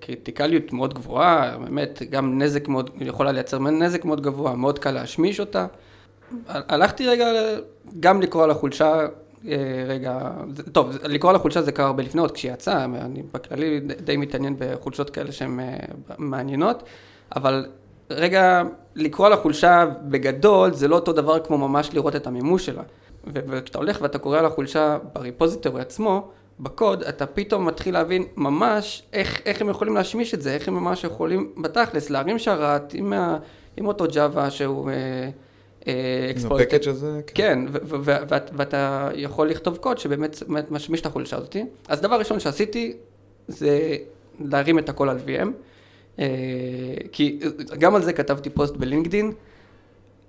קריטיקליות 0.00 0.72
מאוד 0.72 0.94
גבוהה, 0.94 1.58
באמת 1.58 2.02
גם 2.10 2.42
נזק 2.42 2.68
מאוד, 2.68 2.90
יכולה 3.00 3.32
לייצר 3.32 3.58
נזק 3.58 4.04
מאוד 4.04 4.20
גבוה, 4.20 4.56
מאוד 4.56 4.78
קל 4.78 4.90
להשמיש 4.90 5.40
אותה. 5.40 5.66
הלכתי 6.48 7.06
רגע 7.08 7.26
גם 8.00 8.22
לקרוא 8.22 8.44
על 8.44 8.50
החולשה, 8.50 9.06
אה, 9.48 9.56
רגע, 9.88 10.18
טוב, 10.72 10.90
לקרוא 11.04 11.30
על 11.30 11.36
החולשה 11.36 11.62
זה 11.62 11.72
קרה 11.72 11.86
הרבה 11.86 12.02
לפני, 12.02 12.20
עוד 12.20 12.30
כשהיא 12.30 12.52
יצאה, 12.52 12.84
אני 12.84 13.22
בכללי 13.34 13.80
די- 13.80 14.16
מתעניין 14.16 14.56
בחולשות 14.58 15.10
כאלה 15.10 15.32
שהן 15.32 15.60
אה, 15.60 15.76
מעניינות, 16.18 16.82
אבל 17.36 17.66
רגע, 18.10 18.62
לקרוא 18.94 19.26
על 19.26 19.32
החולשה 19.32 19.84
בגדול, 20.08 20.72
זה 20.72 20.88
לא 20.88 20.94
אותו 20.94 21.12
דבר 21.12 21.38
כמו 21.40 21.58
ממש 21.58 21.90
לראות 21.94 22.16
את 22.16 22.26
המימוש 22.26 22.66
שלה. 22.66 22.82
וכשאתה 23.26 23.78
הולך 23.78 23.98
ואתה 24.02 24.18
קורא 24.18 24.38
על 24.38 24.46
החולשה 24.46 24.98
בריפוזיטורי 25.12 25.80
עצמו, 25.80 26.28
בקוד, 26.60 27.02
אתה 27.02 27.26
פתאום 27.26 27.64
מתחיל 27.66 27.94
להבין 27.94 28.24
ממש 28.36 29.02
איך, 29.12 29.40
איך 29.46 29.60
הם 29.60 29.68
יכולים 29.68 29.94
להשמיש 29.94 30.34
את 30.34 30.42
זה, 30.42 30.54
איך 30.54 30.68
הם 30.68 30.74
ממש 30.74 31.04
יכולים 31.04 31.52
בתכלס 31.62 32.10
להרים 32.10 32.38
שרת 32.38 32.94
עם, 32.94 33.12
ה- 33.12 33.38
עם 33.76 33.86
אותו 33.86 34.04
ג'אווה 34.12 34.50
שהוא... 34.50 34.90
אה, 34.90 34.94
אה. 35.88 35.94
הפקאג' 36.62 36.88
הזה, 36.88 37.20
כן, 37.34 37.58
ואת- 38.28 38.50
ואתה 38.56 39.08
יכול 39.14 39.48
לכתוב 39.50 39.76
קוד 39.76 39.98
שבאמת 39.98 40.42
באמת 40.48 40.70
משמיש 40.70 41.00
את 41.00 41.06
החולשה 41.06 41.36
הזאת. 41.36 41.56
אז 41.88 42.00
דבר 42.00 42.18
ראשון 42.18 42.40
שעשיתי 42.40 42.92
זה 43.48 43.96
להרים 44.44 44.78
את 44.78 44.88
הכל 44.88 45.08
על 45.08 45.18
VM, 45.26 45.48
אה, 46.18 46.24
כי 47.12 47.38
גם 47.78 47.94
על 47.94 48.02
זה 48.02 48.12
כתבתי 48.12 48.50
פוסט 48.50 48.76
בלינקדין, 48.76 49.32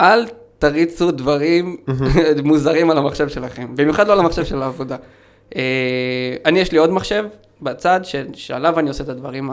אל 0.02 0.26
תריצו 0.60 1.12
דברים 1.12 1.78
מוזרים 2.44 2.90
על 2.92 2.98
המחשב 2.98 3.28
שלכם, 3.30 3.76
במיוחד 3.76 4.08
לא 4.08 4.14
על 4.14 4.20
המחשב 4.20 4.46
של 4.46 4.62
העבודה. 4.62 4.98
אה, 5.56 5.62
אני 6.46 6.60
יש 6.60 6.72
לי 6.72 6.78
עוד 6.78 6.90
מחשב 6.92 7.26
בצד 7.62 8.00
שעליו 8.34 8.80
אני 8.80 8.88
עושה 8.90 9.04
את 9.04 9.10
הדברים 9.10 9.50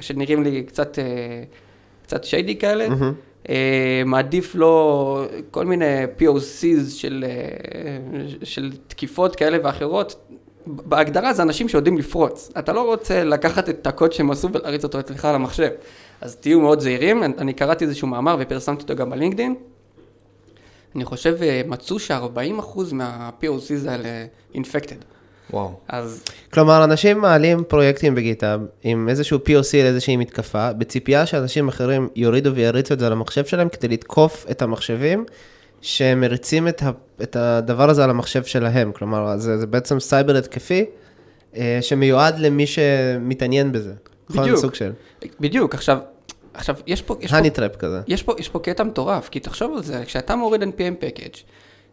שנראים 0.00 0.42
לי 0.42 0.62
קצת, 0.62 0.98
אה, 0.98 1.04
קצת 2.02 2.24
שיידי 2.24 2.56
כאלה. 2.56 2.88
מהמם. 2.88 3.12
אה, 3.48 4.02
מעדיף 4.06 4.54
לו 4.54 5.24
כל 5.50 5.64
מיני 5.66 5.84
POCs 6.18 6.90
של, 6.90 7.24
אה, 7.28 7.30
של 8.44 8.72
תקיפות 8.86 9.36
כאלה 9.36 9.58
ואחרות. 9.64 10.28
בהגדרה 10.66 11.32
זה 11.32 11.42
אנשים 11.42 11.68
שיודעים 11.68 11.98
לפרוץ. 11.98 12.50
אתה 12.58 12.72
לא 12.72 12.80
רוצה 12.86 13.24
לקחת 13.24 13.68
את 13.68 13.86
הקוד 13.86 14.12
שהם 14.12 14.30
עשו 14.30 14.48
ולהריץ 14.52 14.84
אותו 14.84 15.00
אצלך 15.00 15.24
על 15.24 15.34
המחשב. 15.34 15.70
אז 16.20 16.36
תהיו 16.36 16.60
מאוד 16.60 16.80
זהירים. 16.80 17.22
אני- 17.22 17.52
קראתי 17.52 17.84
איזשהו 17.84 18.08
מאמר 18.08 18.36
ופרסמתי 18.40 18.82
אותו 18.82 18.96
גם 18.96 19.10
בלינקדאין. 19.10 19.54
אני 20.96 21.04
חושב, 21.04 21.36
אה, 21.42 21.62
מצאו 21.66 21.98
ש-40% 21.98 22.92
מה-POCs 22.92 23.88
האלה 23.88 24.26
infected. 24.54 25.15
וואו. 25.50 25.72
אז 25.88 26.24
כלומר, 26.52 26.84
אנשים 26.84 27.18
מעלים 27.18 27.64
פרויקטים 27.64 28.14
בגיטאב 28.14 28.60
עם 28.82 29.08
איזשהו 29.08 29.38
POC 29.38 29.72
לאיזושהי 29.74 30.16
מתקפה, 30.16 30.72
בציפייה 30.72 31.26
שאנשים 31.26 31.68
אחרים 31.68 32.08
יורידו 32.16 32.54
ויריצו 32.54 32.94
את 32.94 32.98
זה 32.98 33.06
על 33.06 33.12
המחשב 33.12 33.44
שלהם 33.44 33.68
כדי 33.68 33.88
לתקוף 33.88 34.46
את 34.50 34.62
המחשבים 34.62 35.24
שמריצים 35.80 36.68
את, 36.68 36.82
ה, 36.82 36.90
את 37.22 37.36
הדבר 37.36 37.90
הזה 37.90 38.04
על 38.04 38.10
המחשב 38.10 38.44
שלהם. 38.44 38.92
כלומר, 38.92 39.36
זה, 39.38 39.58
זה 39.58 39.66
בעצם 39.66 40.00
סייבר 40.00 40.36
התקפי 40.36 40.84
אה, 41.56 41.78
שמיועד 41.80 42.38
למי 42.38 42.66
שמתעניין 42.66 43.72
בזה. 43.72 43.92
בדיוק. 44.30 44.56
סוג 44.56 44.74
של 44.74 44.92
בדיוק, 45.40 45.74
עכשיו, 45.74 45.98
עכשיו 46.54 46.76
יש 46.86 47.02
פה... 47.02 47.16
יש 47.20 47.30
פה 47.30 47.36
honey 47.36 47.50
trap 47.50 47.76
כזה. 47.76 48.00
יש 48.08 48.22
פה, 48.22 48.34
יש 48.38 48.48
פה 48.48 48.58
קטע 48.58 48.84
מטורף, 48.84 49.28
כי 49.28 49.40
תחשוב 49.40 49.76
על 49.76 49.82
זה, 49.82 50.02
כשאתה 50.04 50.36
מוריד 50.36 50.62
NPM 50.62 51.02
package, 51.02 51.38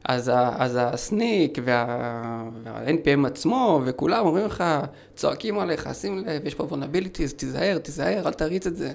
אז, 0.04 0.32
אז 0.58 0.78
ה 0.82 0.97
Snyk 0.97 1.58
וה, 1.66 2.44
וה-NPM 2.64 3.28
עצמו, 3.28 3.82
וכולם 3.86 4.26
אומרים 4.26 4.46
לך, 4.46 4.64
צועקים 5.16 5.60
עליך, 5.60 5.90
שים 5.94 6.18
לב, 6.18 6.48
יש 6.48 6.56
פה 6.56 6.68
vulnerabilities, 6.72 7.36
תיזהר, 7.36 7.78
תיזהר, 7.78 8.28
אל 8.28 8.34
תריץ 8.34 8.68
את 8.68 8.76
זה. 8.76 8.92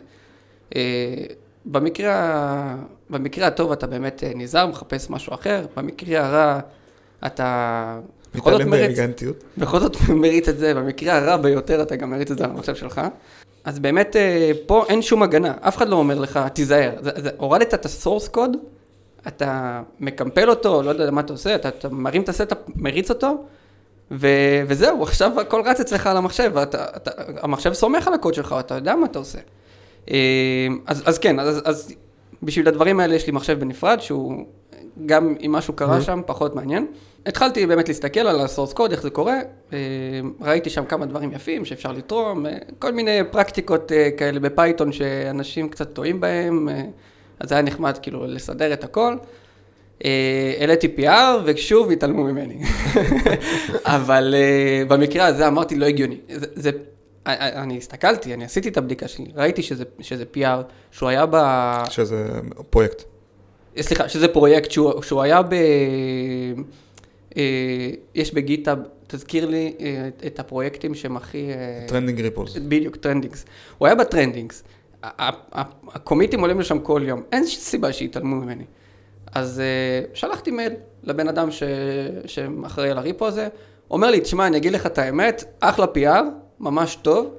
אה, 0.76 1.24
במקרה, 1.64 2.76
במקרה 3.10 3.46
הטוב 3.46 3.72
אתה 3.72 3.86
באמת 3.86 4.24
אה, 4.24 4.32
נזהר, 4.34 4.66
מחפש 4.66 5.10
משהו 5.10 5.34
אחר, 5.34 5.66
במקרה 5.76 6.26
הרע 6.26 6.60
אתה 7.26 8.00
בכל 8.34 8.50
זאת 8.52 8.60
מריץ. 8.60 8.98
בכל 9.58 9.80
זאת 9.80 9.96
מריץ 10.22 10.48
את 10.48 10.58
זה, 10.58 10.74
במקרה 10.74 11.16
הרע 11.18 11.36
ביותר 11.36 11.82
אתה 11.82 11.96
גם 11.96 12.10
מריץ 12.10 12.30
את 12.30 12.38
זה 12.38 12.44
על 12.44 12.50
המחשב 12.50 12.74
שלך. 12.74 13.00
אז 13.64 13.78
באמת 13.78 14.16
אה, 14.16 14.50
פה 14.66 14.84
אין 14.88 15.02
שום 15.02 15.22
הגנה, 15.22 15.54
אף 15.60 15.76
אחד 15.76 15.88
לא 15.88 15.96
אומר 15.96 16.18
לך, 16.18 16.40
תיזהר. 16.52 16.92
זה, 17.00 17.10
זה, 17.16 17.30
הורדת 17.36 17.74
את 17.74 17.84
ה 17.84 17.91
source 17.91 18.28
code, 18.28 18.56
אתה 19.28 19.82
מקמפל 20.00 20.50
אותו, 20.50 20.82
לא 20.82 20.90
יודע 20.90 21.10
מה 21.10 21.20
אתה 21.20 21.32
עושה, 21.32 21.54
אתה, 21.54 21.68
אתה 21.68 21.88
מרים 21.88 22.22
את 22.22 22.28
ה 22.28 22.33
setup, 22.33 22.58
מריץ 22.76 23.10
אותו, 23.10 23.44
ו, 24.10 24.28
וזהו, 24.66 25.02
עכשיו 25.02 25.40
הכל 25.40 25.62
רץ 25.64 25.80
אצלך 25.80 26.06
על 26.06 26.16
המחשב, 26.16 26.50
ואתה, 26.54 26.84
אתה, 26.96 27.10
המחשב 27.42 27.72
סומך 27.72 28.08
על 28.08 28.14
הקוד 28.14 28.34
שלך, 28.34 28.54
אתה 28.60 28.74
יודע 28.74 28.96
מה 28.96 29.06
אתה 29.06 29.18
עושה. 29.18 29.38
אה, 30.10 30.66
אז, 30.86 31.02
אז 31.06 31.18
כן, 31.18 31.40
אז, 31.40 31.62
אז 31.64 31.94
בשביל 32.42 32.68
הדברים 32.68 33.00
האלה 33.00 33.14
יש 33.14 33.26
לי 33.26 33.32
מחשב 33.32 33.60
בנפרד, 33.60 34.00
שהוא 34.00 34.44
גם 35.06 35.34
אם 35.46 35.52
משהו 35.52 35.74
קרה 35.74 36.00
שם, 36.00 36.20
פחות 36.26 36.54
מעניין. 36.54 36.86
התחלתי 37.26 37.66
באמת 37.66 37.88
להסתכל 37.88 38.20
על 38.20 38.40
ה 38.40 38.45
source 38.45 38.72
code, 38.72 38.90
איך 38.90 39.02
זה 39.02 39.10
קורה, 39.10 39.36
אה, 39.72 39.78
ראיתי 40.40 40.70
שם 40.70 40.84
כמה 40.84 41.06
דברים 41.06 41.32
יפים 41.32 41.64
שאפשר 41.64 41.92
לתרום, 41.92 42.46
אה, 42.46 42.56
כל 42.78 42.92
מיני 42.92 43.20
פרקטיקות 43.30 43.92
אה, 43.92 44.10
כאלה 44.16 44.40
בפייתון 44.40 44.92
שאנשים 44.92 45.68
קצת 45.68 45.92
טועים 45.92 46.20
בהם, 46.20 46.68
אה, 46.68 46.82
אז 47.40 47.52
היה 47.52 47.62
נחמד 47.62 47.98
כאילו 48.02 48.26
לסדר 48.26 48.72
את 48.72 48.84
הכל. 48.84 49.16
אה, 50.04 50.54
העליתי 50.60 50.88
PR 50.98 51.10
ושוב 51.44 51.90
התעלמו 51.90 52.24
ממני. 52.24 52.62
אבל 53.84 54.34
אה, 54.36 54.84
במקרה 54.88 55.26
הזה 55.26 55.48
אמרתי 55.48 55.76
לא 55.76 55.86
הגיוני. 55.86 56.16
זה, 56.28 56.46
זה, 56.54 56.70
אה, 57.26 57.62
אני 57.62 57.78
הסתכלתי, 57.78 58.34
אני 58.34 58.44
עשיתי 58.44 58.68
את 58.68 58.76
הבדיקה 58.76 59.08
שלי, 59.08 59.26
ראיתי 59.34 59.62
שזה, 59.62 59.84
שזה 60.00 60.24
PR, 60.36 60.62
שהוא 60.90 61.08
היה 61.08 61.24
ב... 61.30 61.36
שזה 61.90 62.26
פרויקט. 62.70 63.02
סליחה, 63.80 64.08
שזה 64.08 64.28
פרויקט 64.28 64.70
שהוא, 64.70 65.02
שהוא 65.02 65.22
היה 65.22 65.40
ב... 65.42 65.54
יש 68.14 68.34
ב 68.34 68.40
GitHub, 68.40 68.78
תזכיר 69.06 69.46
לי 69.46 69.72
את- 70.26 70.38
הפרויקטים 70.38 70.94
שהם 70.94 71.16
הכי... 71.16 71.48
trending 71.88 72.20
repos. 72.20 72.56
בדיוק, 72.56 72.96
trendings. 72.96 73.44
הוא 73.78 73.86
היה 73.86 73.94
ב 73.94 74.01
trendings. 74.01 74.62
ה 75.02 75.18
commitים 75.18 76.40
עולים 76.40 76.60
לשם 76.60 76.78
כל 76.78 77.02
יום, 77.04 77.22
אין 77.32 77.44
סיבה 77.46 77.92
שיתעלמו 77.92 78.36
ממני. 78.36 78.64
אז 79.34 79.62
אה, 79.62 80.16
שלחתי 80.16 80.50
מייל 80.50 80.72
לבן 81.04 81.28
אדם 81.28 81.50
ש... 81.50 81.62
שאחראי 82.26 82.90
על 82.90 82.98
ה 82.98 83.04
repo 83.04 83.26
הזה, 83.26 83.48
אומר 83.90 84.10
לי, 84.10 84.20
תשמע, 84.20 84.46
אני 84.46 84.56
אגיד 84.56 84.72
לך 84.72 84.86
את 84.86 84.98
האמת, 84.98 85.44
אחלה 85.60 85.86
PR, 85.94 86.24
ממש 86.60 86.98
טוב. 87.02 87.34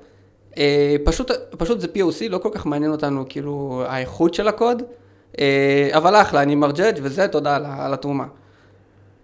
Uh, 0.52 0.58
פשוט, 1.06 1.32
פשוט 1.58 1.80
זה 1.80 1.88
POC, 1.88 2.30
לא 2.30 2.38
כל 2.38 2.50
כך 2.54 2.66
מעניין 2.66 2.92
אותנו 2.92 3.26
כאילו 3.30 3.84
האיכות 3.88 4.34
של 4.34 4.48
הקוד, 4.48 4.84
uh, 5.34 5.38
אבל 5.92 6.16
אחלה, 6.16 6.42
אני 6.42 6.56
מרג'ג' 6.56 7.00
וזה, 7.02 7.28
תודה 7.28 7.56
על, 7.56 7.66
על 7.66 7.94
התרומה. 7.94 8.26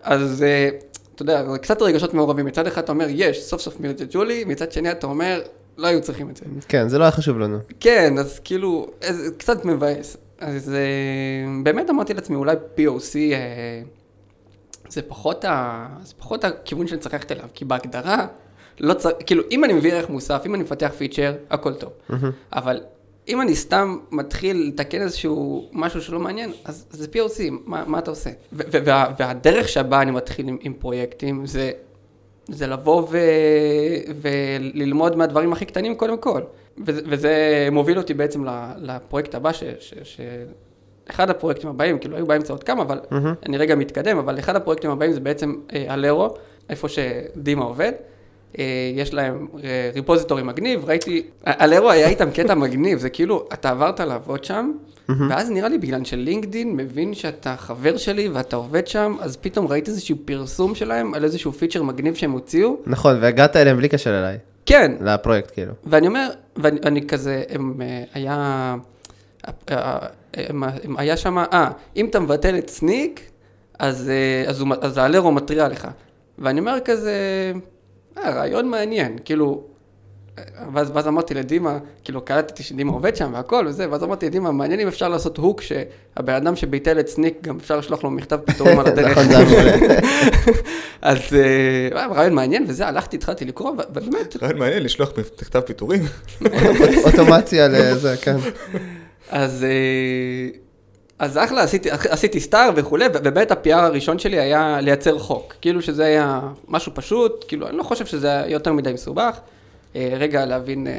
אז 0.02 0.46
uh, 0.46 0.86
אתה 1.16 1.22
יודע, 1.22 1.44
קצת 1.62 1.82
רגשות 1.82 2.14
מעורבים, 2.14 2.46
מצד 2.46 2.68
אחד 2.68 2.84
אתה 2.84 2.92
אומר, 2.92 3.08
יש, 3.10 3.44
סוף 3.44 3.62
סוף 3.62 3.80
מרג'ג'ו 3.80 4.24
לי, 4.24 4.44
מצד 4.44 4.72
שני 4.72 4.92
אתה 4.92 5.08
אומר, 5.08 5.42
לא 5.78 5.88
היו 5.88 6.02
צריכים 6.02 6.30
את 6.30 6.38
זה. 6.38 6.46
כן, 6.68 6.90
זה 6.90 6.98
לא 6.98 7.04
היה 7.04 7.12
חשוב 7.12 7.40
לנו. 7.40 7.58
כן, 7.80 8.18
אז 8.18 8.40
כאילו, 8.40 8.88
אז, 9.02 9.32
קצת 9.38 9.66
מבאס. 9.66 10.18
אז 10.40 10.70
אה, 10.70 11.64
באמת 11.64 11.90
אמרתי 11.90 12.14
לעצמי, 12.14 12.36
אולי 12.36 12.56
POC 12.78 13.16
אה, 13.16 13.82
זה 14.90 15.02
פחות, 15.02 15.46
ה, 15.46 15.88
זה 16.04 16.14
פחות 16.20 16.44
הכיוון 16.44 16.88
שאני 16.88 17.00
צריך 17.00 17.14
ללכת 17.14 17.32
אליו, 17.32 17.46
כי 17.54 17.66
בהגדרה, 17.66 18.28
לא 18.80 18.94
צריך, 18.94 19.16
כאילו, 19.26 19.44
אם 19.52 19.64
אני 19.64 19.74
מביא 19.74 19.94
ערך 19.94 20.10
מוסף, 20.10 20.42
אם 20.46 20.56
אני 20.56 20.64
מפתח 20.64 20.92
פיצ'ר, 20.98 21.36
הכל 21.50 21.74
טוב. 21.74 21.92
אבל 22.54 22.82
אם 23.28 23.42
אני 23.42 23.56
סתם 23.56 23.98
מתחיל 24.12 24.68
לתקן 24.68 25.02
איזשהו 25.02 25.70
משהו 25.74 26.02
שלא 26.02 26.20
מעניין, 26.20 26.52
אז 26.66 26.86
זה 26.92 27.08
POC, 27.14 27.42
מה, 27.66 27.84
מה 27.88 28.00
אתה 28.00 28.12
עושה? 28.12 28.30
ו- 28.30 28.64
ו- 28.72 28.86
וה, 28.86 29.14
והדרך 29.20 29.70
שבה 29.70 30.02
אני 30.02 30.12
מתחיל 30.12 30.48
עם, 30.48 30.58
עם 30.62 30.74
פרויקטים, 30.74 31.46
זה, 31.46 31.72
זה 32.48 32.68
לבוא 32.68 33.04
ו, 33.10 33.18
וללמוד 34.22 35.16
מהדברים 35.16 35.54
הכי 35.54 35.66
קטנים 35.66 35.96
קודם 35.96 36.18
כל. 36.18 36.42
וזה, 36.86 37.02
וזה 37.06 37.34
מוביל 37.72 37.98
אותי 37.98 38.14
בעצם 38.14 38.44
לפרויקט 38.78 39.36
הבא, 39.36 39.52
ש, 39.52 39.64
ש, 39.80 39.94
ש, 40.04 40.22
אחד 41.10 41.30
הפרויקטים 41.30 41.70
הבאים, 41.70 42.00
כאילו 42.00 42.16
היו 42.16 42.26
באמצע 42.26 42.54
עוד 42.54 42.64
כמה, 42.64 42.82
אבל 42.82 43.00
אני 43.46 43.58
רגע 43.58 43.76
מתקדם, 43.76 44.18
אבל 44.18 44.40
אחד 44.40 44.56
הפרויקטים 44.56 44.90
הבאים 44.90 45.12
זה 45.12 45.20
בעצם 45.20 45.56
אה, 45.74 45.94
אלרו, 45.94 46.34
איפה 46.70 46.88
שדימה 46.90 47.66
עובד. 47.66 47.92
אה, 48.60 48.64
יש 48.96 49.14
להם 49.14 49.48
אה, 49.64 49.90
ריפוזיטורי 49.96 50.44
מגניב, 50.44 50.86
ראיתי, 50.86 51.24
אלרו 51.48 51.92
היה 51.92 52.08
איתם 52.08 52.32
קטע 52.32 52.56
מגניב, 52.56 53.00
זה 53.00 53.10
כאילו, 53.10 53.48
אתה 53.54 53.70
עברת 53.70 54.00
לעבוד 54.00 54.44
שם, 54.44 54.72
ואז 55.10 55.50
נראה 55.50 55.70
לי 55.70 55.78
בגלל 55.78 56.04
שלינקדין 56.04 56.76
מבין 56.76 57.14
שאתה 57.14 57.56
חבר 57.58 57.98
שלי 57.98 58.30
ואתה 58.30 58.56
עובד 58.56 58.88
שם, 58.88 59.16
אז 59.20 59.38
פתאום 59.38 59.68
ראיתי 59.68 59.92
איזשהו 59.92 60.18
פרסום 60.26 60.76
שלהם 60.76 61.14
על 61.14 61.24
איזשהו 61.24 61.52
פיצ'ר 61.52 61.84
מגניב 61.84 62.16
שהם 62.16 62.32
הוציאו. 62.32 62.78
נכון, 62.86 63.18
והגעת 63.22 63.56
אליהם 63.56 63.78
בלי 63.78 63.90
קשר 63.90 64.20
אליי, 64.20 64.38
כן, 64.66 64.92
לפרויקט 65.02 65.52
כאילו. 65.54 65.74
ואני 65.86 66.08
אומר, 66.08 66.30
ואני 66.56 66.80
אני 66.86 67.08
כזה, 67.08 67.44
הם, 67.50 67.82
אה, 67.82 68.04
היה, 68.14 68.76
הם, 69.68 70.64
הם, 70.64 70.98
היה 70.98 71.18
שם, 71.18 71.38
אה, 71.38 71.70
אם 71.96 72.06
אתה 72.06 72.20
מבטל 72.20 72.58
את 72.58 72.70
סניק, 72.70 73.22
אז, 73.80 74.12
אז, 74.48 74.62
הוא, 74.62 74.70
אז 74.82 74.98
האלרו 74.98 75.32
מתריע 75.32 75.68
לך. 75.68 75.88
ואני 76.40 76.60
אומר 76.60 76.78
כזה, 76.86 77.14
אה, 78.18 78.32
רעיון 78.32 78.70
מעניין, 78.70 79.18
כאילו, 79.26 79.64
אה, 80.38 80.44
ואז, 80.74 80.92
ואז 80.94 81.08
אמרתי 81.08 81.34
לדימה, 81.34 81.78
כאילו 82.04 82.22
קלטתי 82.26 82.64
שדימה 82.64 82.92
עובד 82.92 83.16
שם 83.16 83.32
והכל 83.34 83.66
וזה, 83.68 83.92
ואז 83.92 84.04
אמרתי 84.04 84.26
לדימה, 84.26 84.52
מעניין 84.52 84.80
אם 84.80 84.88
אפשר 84.88 85.08
לעשות 85.10 85.38
הוק 85.38 85.62
שהבן 85.62 86.34
אדם 86.34 86.56
שביטל 86.56 87.00
את 87.00 87.08
סניק, 87.08 87.38
גם 87.42 87.58
אפשר 87.58 87.78
לשלוח 87.78 88.04
לו 88.04 88.12
מכתב 88.12 88.40
פיטורים 88.46 88.80
על 88.80 88.88
הדרך. 88.92 89.18
נכון, 89.18 89.24
זה 89.24 89.38
היה 89.38 89.46
מעולה. 89.50 89.76
אז 91.02 91.20
אה, 91.34 92.08
רעיון 92.08 92.34
מעניין 92.34 92.66
וזה, 92.68 92.88
הלכתי, 92.88 93.18
התחלתי 93.18 93.46
לקרוא, 93.46 93.72
ובאמת, 93.72 94.44
רעיון 94.44 94.60
מעניין 94.60 94.84
לשלוח 94.84 95.12
מכתב 95.42 95.60
פיטורים. 95.60 96.02
אוטומציה 97.06 97.68
לזה, 97.68 98.16
כן. 98.22 98.38
אז, 99.30 99.64
אה, 99.64 100.65
אז 101.20 101.38
אחלה, 101.38 101.64
עשיתי, 101.64 101.90
עשיתי 101.92 102.40
סטאר 102.40 102.70
וכולי, 102.76 103.06
ובאמת 103.14 103.52
ה-PR 103.52 103.74
הראשון 103.76 104.20
שלי 104.20 104.40
היה 104.40 104.82
לייצר 104.82 105.20
חוק. 105.20 105.56
כאילו 105.62 105.82
שזה 105.82 106.06
היה 106.06 106.42
משהו 106.68 106.92
פשוט, 106.96 107.46
כאילו 107.48 107.68
אני 107.68 107.78
לא 107.78 107.84
חושב 107.84 108.06
שזה 108.06 108.28
היה 108.28 108.50
יותר 108.50 108.74
מדי 108.74 108.94
מסובך. 108.94 109.40
אה, 109.96 110.10
רגע 110.18 110.46
להבין 110.46 110.88
אה, 110.88 110.94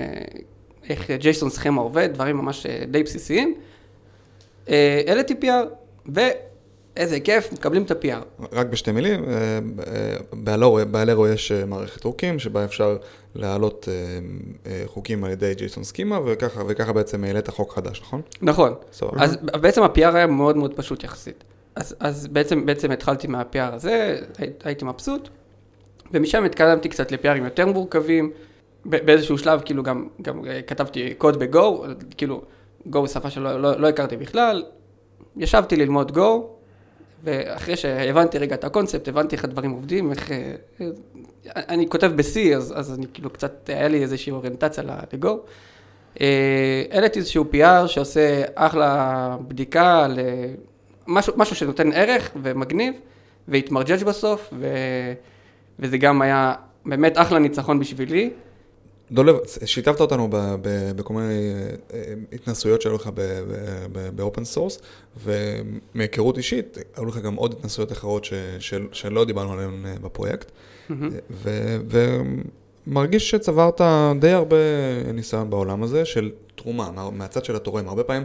איך 0.88 1.10
ג'ייסון 1.10 1.50
סכמה 1.50 1.80
עובד, 1.80 2.08
דברים 2.12 2.36
ממש 2.36 2.66
אה, 2.66 2.84
די 2.90 3.02
בסיסיים. 3.02 3.54
העליתי 5.06 5.34
PR, 5.42 5.66
ואיזה 6.96 7.20
כיף, 7.20 7.52
מקבלים 7.52 7.82
את 7.82 7.90
ה-PR. 7.90 8.44
רק 8.52 8.66
בשתי 8.66 8.92
מילים, 8.92 9.24
אה, 9.24 9.30
אה, 9.86 10.16
באלרו- 10.86 11.26
יש 11.28 11.52
אה, 11.52 11.64
מערכת 11.66 12.02
חוקים 12.02 12.38
שבה 12.38 12.64
אפשר 12.64 12.96
להעלות 13.34 13.88
חוקים 14.86 15.24
על 15.24 15.30
ידי 15.30 15.54
ג'ייסון 15.54 15.84
סקימה, 15.84 16.18
וככה, 16.26 16.62
וככה 16.68 16.92
בעצם 16.92 17.24
העלית 17.24 17.50
חוק 17.50 17.72
חדש, 17.74 18.00
נכון? 18.00 18.20
נכון. 18.42 18.74
סבבה. 18.92 19.22
אז 19.24 19.36
בעצם 19.36 19.82
ה-PR 19.82 20.14
היה 20.14 20.26
מאוד 20.26 20.56
מאוד 20.56 20.74
פשוט 20.76 21.04
יחסית. 21.04 21.44
אז, 21.76 21.96
אז 22.00 22.26
בעצם, 22.26 22.66
בעצם 22.66 22.90
התחלתי 22.90 23.26
מה-PR 23.26 23.58
הזה, 23.74 24.18
הי- 24.38 24.50
הייתי 24.64 24.84
מבסוט, 24.84 25.28
ומשם 26.12 26.44
התקדמתי 26.44 26.88
קצת 26.88 27.12
ל-PRים 27.12 27.44
יותר 27.44 27.66
מורכבים. 27.66 28.30
באיזשהו 28.84 29.38
שלב 29.38 29.60
כאילו 29.64 29.82
גם, 29.82 30.08
גם 30.22 30.42
כתבתי 30.66 31.14
קוד 31.14 31.38
ב-Go, 31.44 31.58
כאילו 32.16 32.42
Go 32.92 33.06
שפה 33.08 33.30
שלא 33.30 33.60
לא, 33.62 33.80
לא 33.80 33.88
הכרתי 33.88 34.16
בכלל, 34.16 34.64
ישבתי 35.36 35.76
ללמוד 35.76 36.16
Go, 36.18 36.20
ואחרי 37.26 37.76
שהבנתי 37.76 38.38
רגע 38.38 38.54
את 38.54 38.64
הקונספט, 38.64 39.08
הבנתי 39.08 39.36
איך 39.36 39.44
הדברים 39.44 39.70
עובדים, 39.70 40.10
איך... 40.10 40.30
אה, 40.32 40.54
אני 41.56 41.88
כותב 41.88 42.12
ב-C, 42.16 42.56
אז, 42.56 42.74
אז 42.76 42.94
אני 42.98 43.06
כאילו 43.14 43.30
קצת, 43.30 43.68
היה 43.68 43.88
לי 43.88 44.02
איזושהי 44.02 44.32
אוריינטציה 44.32 44.84
ל-Go. 44.84 45.28
אה, 46.20 46.82
העליתי 46.90 47.18
איזשהו 47.18 47.44
PR 47.52 47.86
שעושה 47.88 48.42
אחלה 48.54 49.36
בדיקה 49.48 50.06
למשהו 51.08 51.32
משהו 51.36 51.56
שנותן 51.56 51.92
ערך 51.92 52.30
ומגניב, 52.42 52.94
והתמרג'ג' 53.48 54.04
בסוף, 54.04 54.50
ו, 54.58 54.66
וזה 55.78 55.98
גם 55.98 56.22
היה 56.22 56.54
באמת 56.86 57.18
אחלה 57.18 57.38
ניצחון 57.38 57.78
בשבילי. 57.78 58.30
דולב, 59.12 59.36
שיתפת 59.64 60.00
אותנו 60.00 60.28
ב- 60.30 60.36
ב- 60.62 60.92
בכל 60.96 61.14
מיני 61.14 61.26
אה, 61.54 61.70
אה, 61.98 62.14
התנסויות 62.32 62.82
שהיו 62.82 62.94
לך 62.94 63.10
ב 64.14 64.20
open 64.20 64.44
source, 64.44 64.78
ומהיכרות 65.24 66.38
אישית, 66.38 66.78
היו 66.96 67.04
לך 67.06 67.16
גם 67.18 67.34
עוד 67.34 67.52
התנסויות 67.52 67.92
אחרות 67.92 68.24
ש- 68.24 68.32
של- 68.58 68.86
שלא 68.92 69.24
דיברנו 69.24 69.52
עליהן 69.52 69.86
אה, 69.86 69.94
בפרויקט, 70.02 70.50
ו- 71.30 71.76
ומרגיש 72.86 73.30
שצברת 73.30 73.80
די 74.20 74.30
הרבה 74.30 74.56
ניסיון 75.14 75.50
בעולם 75.50 75.82
הזה 75.82 76.04
של 76.04 76.30
תרומה, 76.54 76.90
מה- 76.90 77.10
מהצד 77.10 77.44
של 77.44 77.56
התורם. 77.56 77.88
הרבה 77.88 78.04
פעמים 78.04 78.24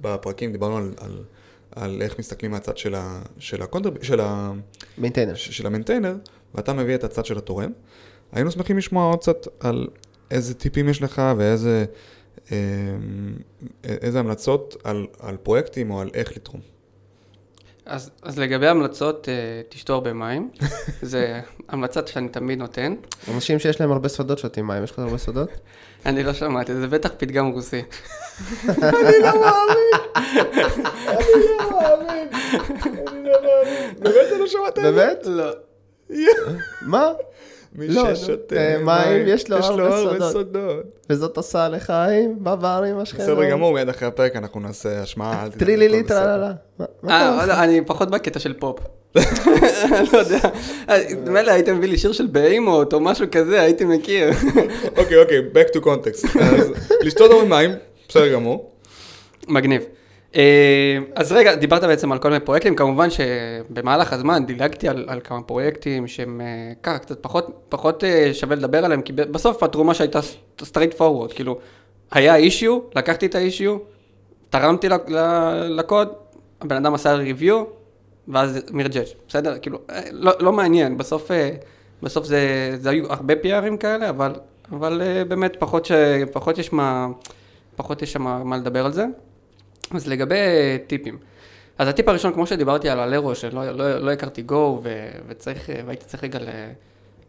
בפרקים 0.00 0.52
דיברנו 0.52 0.76
על... 0.76 0.92
על 0.98 1.22
על 1.76 2.02
איך 2.02 2.18
מסתכלים 2.18 2.50
מהצד 2.50 2.76
של, 2.78 2.94
ה, 2.94 3.22
של, 3.38 3.62
ה 3.62 3.66
contr, 3.66 3.90
של, 4.02 4.20
ה, 4.20 4.52
maintainer. 4.98 5.34
של 5.34 5.66
ה 5.66 5.70
maintainer, 5.70 6.14
ואתה 6.54 6.72
מביא 6.72 6.94
את 6.94 7.04
הצד 7.04 7.24
של 7.26 7.38
התורם. 7.38 7.72
היינו 8.32 8.50
שמחים 8.50 8.78
לשמוע 8.78 9.10
עוד 9.10 9.18
קצת 9.18 9.46
על 9.60 9.88
איזה 10.30 10.54
טיפים 10.54 10.88
יש 10.88 11.02
לך 11.02 11.22
ואיזה 11.36 11.84
אה, 12.52 12.56
איזה 13.84 14.18
המלצות 14.20 14.76
על, 14.84 15.06
על 15.20 15.36
פרויקטים 15.36 15.90
או 15.90 16.00
על 16.00 16.10
איך 16.14 16.36
לתרום. 16.36 16.60
אז, 17.86 18.10
אז 18.22 18.38
לגבי 18.38 18.68
המלצות, 18.68 19.28
אה, 19.28 19.34
תשתו 19.68 19.94
הרבה 19.94 20.12
מים, 20.12 20.50
זה 21.02 21.40
המלצה 21.68 22.00
שאני 22.06 22.28
תמיד 22.28 22.58
נותן. 22.58 22.94
אנשים 23.34 23.58
שיש 23.58 23.80
להם 23.80 23.92
הרבה 23.92 24.08
סודות 24.08 24.38
שותים 24.38 24.66
מים, 24.66 24.84
יש 24.84 24.90
לך 24.90 24.98
הרבה 24.98 25.18
סודות? 25.18 25.50
אני 26.06 26.22
לא 26.22 26.32
שמעתי, 26.32 26.74
זה 26.74 26.86
בטח 26.86 27.10
פתגם 27.18 27.46
רוסי. 27.46 27.82
באמת 33.98 34.30
לא 34.38 34.46
שמעת 34.46 34.78
באמת? 34.78 35.26
לא. 35.26 35.50
מה? 36.82 37.12
מי 37.74 37.88
לא, 37.88 38.02
נו, 38.10 38.16
ששותה 38.16 38.56
אה, 38.56 38.78
מים, 38.78 39.22
יש 39.26 39.50
לו 39.50 39.56
הרבה 39.56 39.90
סודות. 39.90 40.32
סודות. 40.32 41.06
וזאת 41.10 41.36
עושה 41.36 41.68
לחיים 41.68 42.36
בבר 42.40 42.84
עם 42.90 42.98
השכנות. 42.98 43.28
בסדר 43.28 43.50
גמור, 43.50 43.72
מיד 43.72 43.88
אחרי 43.88 44.08
הפרק 44.08 44.36
אנחנו 44.36 44.60
נעשה 44.60 45.02
השמעה, 45.02 45.46
תדאג, 45.48 45.58
טרילילי. 45.58 46.02
טרללה. 46.02 46.52
מה 46.78 46.86
קרה 47.02 47.40
אה? 47.40 47.46
לא, 47.46 47.52
אני 47.52 47.80
פחות 47.86 48.10
בקטע 48.10 48.38
של 48.38 48.52
פופ. 48.52 48.78
לא 50.12 50.18
יודע. 50.18 50.38
מילא 51.26 51.50
היית 51.50 51.68
מביא 51.68 51.88
לי 51.88 51.98
שיר 51.98 52.12
של 52.12 52.26
בהימות 52.26 52.92
או 52.92 53.00
משהו 53.00 53.26
כזה, 53.32 53.60
הייתי 53.60 53.84
מכיר. 53.84 54.30
אוקיי, 54.98 55.16
אוקיי, 55.16 55.38
back 55.54 55.76
to 55.76 55.84
context. 55.84 56.38
לשתות 57.02 57.30
הרבה 57.30 57.44
מים, 57.44 57.70
בסדר 58.08 58.32
גמור. 58.32 58.70
מגניב. 59.48 59.82
אה, 60.36 60.98
אז 61.14 61.32
רגע, 61.32 61.54
דיברת 61.54 61.84
בעצם 61.84 62.12
על 62.12 62.18
כל 62.18 62.28
מיני 62.28 62.44
פרויקטים, 62.44 62.76
כמובן 62.76 63.08
שבמהלך 63.10 64.12
הזמן 64.12 64.46
דילגתי 64.46 64.88
על, 64.88 65.04
על 65.08 65.20
כמה 65.24 65.42
פרויקטים 65.42 66.06
שהם 66.06 66.40
אה, 66.40 66.72
ככה 66.82 66.98
קצת 66.98 67.22
פחות, 67.22 67.60
פחות 67.68 68.04
אה, 68.04 68.34
שווה 68.34 68.56
לדבר 68.56 68.84
עליהם, 68.84 69.02
כי 69.02 69.12
בסוף 69.12 69.62
התרומה 69.62 69.94
שהייתה 69.94 70.20
straightforward, 70.64 71.32
כאילו, 71.32 71.58
היה 72.10 72.36
issue, 72.36 72.78
לקחתי 72.94 73.26
את 73.26 73.34
ה 73.34 73.40
issue, 73.40 73.78
תרמתי 74.50 74.88
לקוד, 75.68 76.08
הבן 76.60 76.76
אדם 76.76 76.94
עשה 76.94 77.14
review, 77.14 77.64
ואז 78.28 78.58
מירג'ג', 78.70 79.04
בסדר? 79.28 79.58
כאילו, 79.58 79.78
לא, 80.12 80.32
לא 80.40 80.52
מעניין, 80.52 80.98
בסוף, 80.98 81.30
בסוף 82.02 82.26
זה, 82.26 82.70
זה 82.80 82.90
היו 82.90 83.12
הרבה 83.12 83.34
PRים 83.34 83.76
כאלה, 83.76 84.08
אבל, 84.08 84.32
אבל 84.72 85.02
באמת 85.28 85.56
פחות, 85.58 85.86
ש, 85.86 85.92
פחות 86.32 86.58
יש 86.58 86.72
מה, 86.72 87.08
פחות 87.76 88.02
יש 88.02 88.12
שם 88.12 88.22
מה 88.22 88.56
לדבר 88.56 88.86
על 88.86 88.92
זה. 88.92 89.04
אז 89.94 90.08
לגבי 90.08 90.36
טיפים, 90.86 91.18
אז 91.78 91.88
הטיפ 91.88 92.08
הראשון, 92.08 92.32
כמו 92.32 92.46
שדיברתי 92.46 92.88
על 92.88 93.00
הלרו, 93.00 93.34
שלא 93.34 93.70
לא, 93.70 93.98
לא 93.98 94.10
הכרתי 94.10 94.44
Go, 94.48 94.54
ו, 94.54 95.08
וצריך, 95.28 95.70
והייתי 95.86 96.04
צריך 96.04 96.24
רגע 96.24 96.38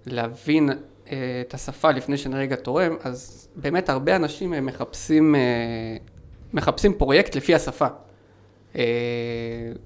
להבין 0.06 0.70
אה, 1.12 1.42
את 1.48 1.54
השפה 1.54 1.92
לפני 1.92 2.18
שאני 2.18 2.36
רגע 2.36 2.56
תורם, 2.56 2.96
אז 3.04 3.48
באמת 3.56 3.90
הרבה 3.90 4.16
אנשים 4.16 4.54
אה, 4.54 4.62
מחפשים, 4.62 5.36
אה, 5.36 5.42
מחפשים 6.54 6.94
פרויקט 6.94 7.36
לפי 7.36 7.56
השפה. 7.56 7.88
אה, 8.76 8.84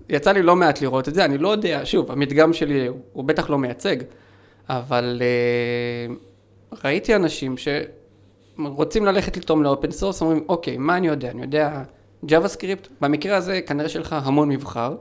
יצא 0.09 0.31
לי 0.31 0.41
לא 0.41 0.55
מעט 0.55 0.81
לראות 0.81 1.07
את 1.07 1.15
זה, 1.15 1.25
אני 1.25 1.38
לא 1.38 1.49
יודע, 1.49 1.81
שוב, 1.83 2.11
המדגם 2.11 2.53
שלי 2.53 2.88
הוא 3.13 3.23
בטח 3.23 3.49
לא 3.49 3.57
מייצג, 3.57 3.97
אבל 4.69 5.21
אה, 5.21 6.15
ראיתי 6.83 7.15
אנשים 7.15 7.55
שרוצים 7.57 9.05
ללכת 9.05 9.38
לתרום 9.38 9.63
ל 9.63 9.69
open 9.69 9.91
source, 9.91 10.21
אומרים, 10.21 10.45
אוקיי, 10.49 10.77
מה 10.77 10.97
אני 10.97 11.07
יודע? 11.07 11.31
אני 11.31 11.41
יודע 11.41 11.83
JavaScript, 12.29 12.88
במקרה 13.01 13.38
הזה 13.38 13.61
כנראה 13.61 13.89
שיש 13.89 14.01
לך 14.01 14.15
המון 14.23 14.49
מבחר. 14.49 14.95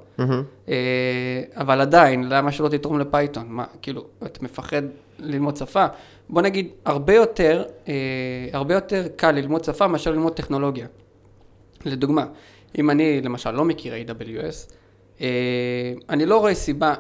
אה, 0.69 1.43
אבל 1.57 1.81
עדיין, 1.81 2.29
למה 2.29 2.53
שלא 2.53 2.69
תתרום 2.69 2.99
לפייתון? 2.99 3.47
מה, 3.49 3.65
כאילו, 3.83 4.05
אתה 4.27 4.45
מפחד 4.45 4.83
ללמוד 5.19 5.57
שפה? 5.57 5.87
בוא 6.29 6.43
נגיד, 6.43 6.69
הרבה 6.85 7.15
יותר, 7.15 7.65
אה, 7.89 7.95
הרבה 8.53 8.75
יותר 8.75 9.09
קל 9.17 9.31
ללמוד 9.31 9.65
שפה 9.65 9.87
מאשר 9.87 10.11
ללמוד 10.11 10.33
טכנולוגיה. 10.33 10.87
לדוגמה, 11.85 12.27
אם 12.79 12.91
אני 12.91 13.21
למשל 13.21 13.51
לא 13.51 13.65
מכיר 13.65 13.95
AWS, 13.95 14.73
אה, 15.21 15.27
אני 16.09 16.27
לא 16.27 16.39
רואה 16.39 16.55
סיבה, 16.55 16.95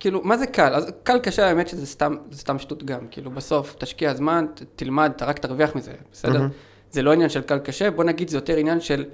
כאילו, 0.00 0.20
מה 0.24 0.38
זה 0.38 0.46
קל? 0.46 0.74
אז 0.74 0.92
קל 1.02 1.18
קשה, 1.18 1.46
האמת 1.48 1.68
שזה 1.68 1.86
סתם, 1.86 2.16
סתם 2.32 2.58
שטות 2.58 2.84
גם, 2.84 3.00
כאילו, 3.10 3.30
בסוף 3.30 3.76
תשקיע 3.78 4.14
זמן, 4.14 4.46
תלמד, 4.76 5.12
אתה 5.16 5.24
רק 5.24 5.38
תרוויח 5.38 5.76
מזה, 5.76 5.92
בסדר? 6.12 6.46
זה 6.90 7.02
לא 7.02 7.12
עניין 7.12 7.28
של 7.28 7.40
קל 7.40 7.58
קשה, 7.58 7.90
בוא 7.90 8.04
נגיד 8.04 8.28
זה 8.28 8.36
יותר 8.36 8.56
עניין 8.56 8.80
של 8.80 9.04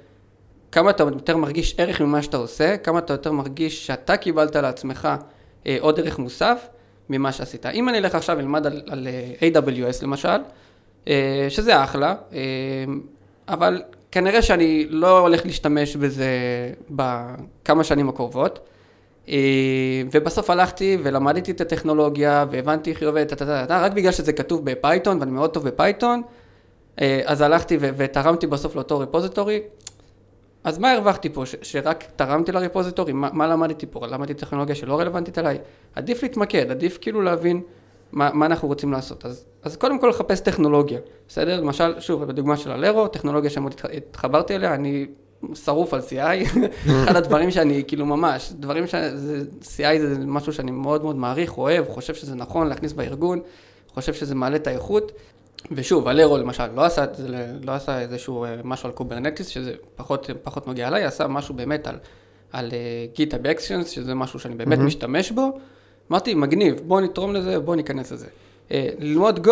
כמה 0.75 0.89
אתה 0.89 1.03
יותר 1.03 1.37
מרגיש 1.37 1.75
ערך 1.77 2.01
ממה 2.01 2.21
שאתה 2.21 2.37
עושה, 2.37 2.77
כמה 2.77 2.99
אתה 2.99 3.13
יותר 3.13 3.31
מרגיש 3.31 3.87
שאתה 3.87 4.17
קיבלת 4.17 4.55
לעצמך 4.55 5.09
אה, 5.67 5.77
עוד 5.79 5.99
ערך 5.99 6.19
מוסף 6.19 6.67
ממה 7.09 7.31
שעשית. 7.31 7.65
אם 7.65 7.89
אני 7.89 7.97
אלך 7.97 8.15
עכשיו 8.15 8.37
ללמד 8.37 8.67
על, 8.67 8.81
על 8.87 9.07
אה, 9.07 9.61
AWS 9.61 10.03
למשל, 10.03 10.37
אה, 11.07 11.45
שזה 11.49 11.83
אחלה, 11.83 12.15
אה, 12.33 12.39
אבל 13.47 13.81
כנראה 14.11 14.41
שאני 14.41 14.85
לא 14.89 15.19
הולך 15.19 15.45
להשתמש 15.45 15.95
בזה 15.95 16.29
בכמה 16.89 17.83
שנים 17.83 18.09
הקרובות. 18.09 18.59
אה, 19.29 19.35
ובסוף 20.11 20.49
הלכתי 20.49 20.97
ולמדתי 21.03 21.51
את 21.51 21.61
הטכנולוגיה 21.61 22.45
והבנתי 22.51 22.89
איך 22.89 23.01
היא 23.01 23.09
עובדת, 23.09 23.41
רק 23.69 23.91
בגלל 23.91 24.11
שזה 24.11 24.33
כתוב 24.33 24.65
ב 24.65 24.73
Python 24.73 25.19
ואני 25.19 25.31
מאוד 25.31 25.49
טוב 25.49 25.67
ב 25.67 25.74
Python, 25.74 26.21
אה, 27.01 27.21
אז 27.25 27.41
הלכתי 27.41 27.77
ותרמתי 27.79 28.47
בסוף 28.47 28.75
לאותו 28.75 28.99
ריפוזיטורי. 28.99 29.59
אז 30.65 30.77
מה 30.79 30.91
הרווחתי 30.91 31.29
פה? 31.29 31.45
ש- 31.45 31.55
שרק 31.61 32.03
תרמתי 32.15 32.51
לריפוזיטורי? 32.51 33.13
מה, 33.13 33.29
מה 33.33 33.47
למדתי 33.47 33.85
פה? 33.89 34.07
למדתי 34.07 34.33
טכנולוגיה 34.33 34.75
שלא 34.75 34.99
רלוונטית 34.99 35.37
אליי? 35.37 35.57
עדיף 35.95 36.23
להתמקד, 36.23 36.71
עדיף 36.71 36.97
כאילו 37.01 37.21
להבין 37.21 37.61
מה, 38.11 38.29
מה 38.33 38.45
אנחנו 38.45 38.67
רוצים 38.67 38.91
לעשות. 38.91 39.25
אז, 39.25 39.45
אז 39.63 39.75
קודם 39.77 39.99
כל 39.99 40.07
לחפש 40.07 40.39
טכנולוגיה, 40.39 40.99
בסדר? 41.27 41.59
למשל, 41.61 41.99
שוב, 41.99 42.23
בדוגמה 42.23 42.57
של 42.57 42.71
הלרו, 42.71 43.07
טכנולוגיה 43.07 43.49
שמאוד 43.49 43.73
התח- 43.73 43.89
התחברתי 43.97 44.55
אליה, 44.55 44.73
אני 44.73 45.05
שרוף 45.53 45.93
על 45.93 45.99
CI, 45.99 46.47
אחד 47.03 47.15
הדברים 47.15 47.51
שאני 47.51 47.83
כאילו 47.87 48.05
ממש, 48.05 48.51
דברים 48.59 48.87
ש... 48.87 48.95
CI 49.61 49.99
זה 49.99 50.15
משהו 50.25 50.53
שאני 50.53 50.71
מאוד 50.71 51.03
מאוד 51.03 51.15
מעריך, 51.15 51.57
אוהב, 51.57 51.85
חושב 51.89 52.13
שזה 52.13 52.35
נכון 52.35 52.67
להכניס 52.67 52.93
בארגון, 52.93 53.39
חושב 53.93 54.13
שזה 54.13 54.35
מעלה 54.35 54.55
את 54.55 54.67
האיכות. 54.67 55.11
ושוב, 55.71 56.07
הלרו 56.07 56.37
למשל 56.37 56.63
לא 56.75 56.85
עשה, 56.85 57.05
לא 57.63 57.71
עשה 57.71 57.99
איזשהו 57.99 58.45
אה, 58.45 58.55
משהו 58.63 58.87
על 58.89 58.93
Kubernetes, 58.93 59.47
שזה 59.47 59.73
פחות, 59.95 60.29
פחות 60.43 60.67
מגיע 60.67 60.87
אליי, 60.87 61.03
עשה 61.03 61.27
משהו 61.27 61.55
באמת 61.55 61.87
על, 61.87 61.95
על 62.51 62.71
GitHub 63.15 63.47
Actions, 63.47 63.89
שזה 63.89 64.15
משהו 64.15 64.39
שאני 64.39 64.55
באמת 64.55 64.77
מהמם. 64.77 64.87
משתמש 64.87 65.31
בו. 65.31 65.59
אמרתי, 66.11 66.33
מגניב, 66.33 66.81
בוא 66.87 67.01
נתרום 67.01 67.33
לזה, 67.33 67.59
בוא 67.59 67.75
ניכנס 67.75 68.11
לזה. 68.11 68.27
אה, 68.71 68.89
ללמוד 68.99 69.47
Go, 69.47 69.51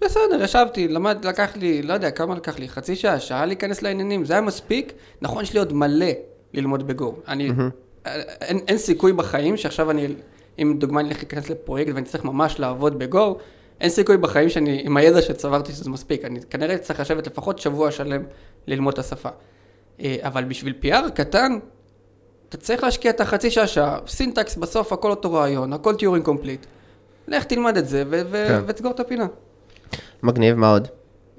בסדר, 0.00 0.42
ישבתי, 0.42 0.88
למד, 0.88 1.24
לקח 1.24 1.56
לי, 1.56 1.82
לא 1.82 1.92
יודע, 1.92 2.10
כמה 2.10 2.34
לקח 2.34 2.58
לי, 2.58 2.68
חצי 2.68 2.96
שעה, 2.96 3.20
שעה 3.20 3.46
להיכנס 3.46 3.82
לעניינים, 3.82 4.24
זה 4.24 4.32
היה 4.32 4.42
מספיק. 4.42 4.92
נכון, 5.22 5.42
יש 5.42 5.52
לי 5.52 5.58
עוד 5.58 5.72
מלא 5.72 6.06
ללמוד 6.54 6.86
ב 6.86 6.93
Go. 6.93 7.14
אני, 7.28 7.50
מהמם. 7.50 7.70
אין, 8.40 8.58
אין 8.68 8.78
סיכוי 8.78 9.12
בחיים 9.12 9.56
שעכשיו 9.56 9.90
אני, 9.90 10.06
אם 10.58 10.74
דוגמה 10.78 11.00
אני 11.00 11.08
אלך 11.08 11.18
להיכנס 11.18 11.50
לפרויקט 11.50 11.92
ואני 11.94 12.06
צריך 12.06 12.24
ממש 12.24 12.60
לעבוד 12.60 12.98
ב 12.98 13.08
Go, 13.08 13.38
אין 13.80 13.90
סיכוי 13.90 14.16
בחיים 14.16 14.48
שאני, 14.48 14.82
עם 14.84 14.96
הידע 14.96 15.22
שצברתי 15.22 15.72
שזה 15.72 15.90
מספיק. 15.90 16.24
אני 16.24 16.40
כנראה 16.50 16.78
צריך 16.78 17.00
לשבת 17.00 17.26
לפחות 17.26 17.58
שבוע 17.58 17.90
שלם 17.90 18.22
ללמוד 18.66 18.92
את 18.92 18.98
השפה. 18.98 19.28
אה, 20.00 20.16
אבל 20.20 20.44
בשביל 20.44 20.74
PR 20.82 21.10
קטן, 21.10 21.58
אתה 22.48 22.56
צריך 22.56 22.84
להשקיע 22.84 23.10
את 23.10 23.20
החצי 23.20 23.50
שעה 23.50 23.66
שעה, 23.66 23.98
syntax 24.06 24.56
בסוף 24.56 24.92
הכל 24.92 25.10
אותו 25.10 25.32
רעיון, 25.32 25.72
הכל 25.72 25.94
Turing 25.94 26.24
complete. 26.24 26.66
לך 27.28 27.44
תלמד 27.44 27.76
את 27.76 27.88
זה 27.88 28.04
ו- 28.10 28.22
ו- 28.30 28.44
כן. 28.48 28.62
ותסגור 28.66 28.92
את 28.92 29.00
הפינה. 29.00 29.26
מגניב 30.22 30.56
מאוד. 30.56 30.88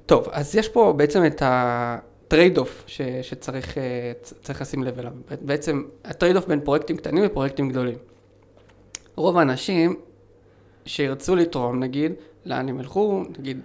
טוב, 0.05 0.27
אז 0.31 0.55
יש 0.55 0.69
פה 0.69 0.93
בעצם 0.97 1.25
את 1.25 1.41
ה 1.45 2.57
trade-off 2.57 2.83
ש- 2.87 3.01
שצריך 3.21 3.77
אה, 3.77 4.11
צריך 4.41 4.61
לשים 4.61 4.83
לב 4.83 4.99
אליו. 4.99 5.11
בעצם 5.41 5.83
ה 6.05 6.35
trade-off 6.35 6.45
בין 6.47 6.59
פרויקטים 6.61 6.97
קטנים 6.97 7.23
לפרויקטים 7.23 7.69
גדולים. 7.69 7.97
רוב 9.15 9.37
האנשים 9.37 9.95
שירצו 10.85 11.35
לתרום, 11.35 11.79
נגיד, 11.79 12.11
לאן 12.45 12.69
הם 12.69 12.79
ילכו, 12.79 13.23
נגיד, 13.39 13.59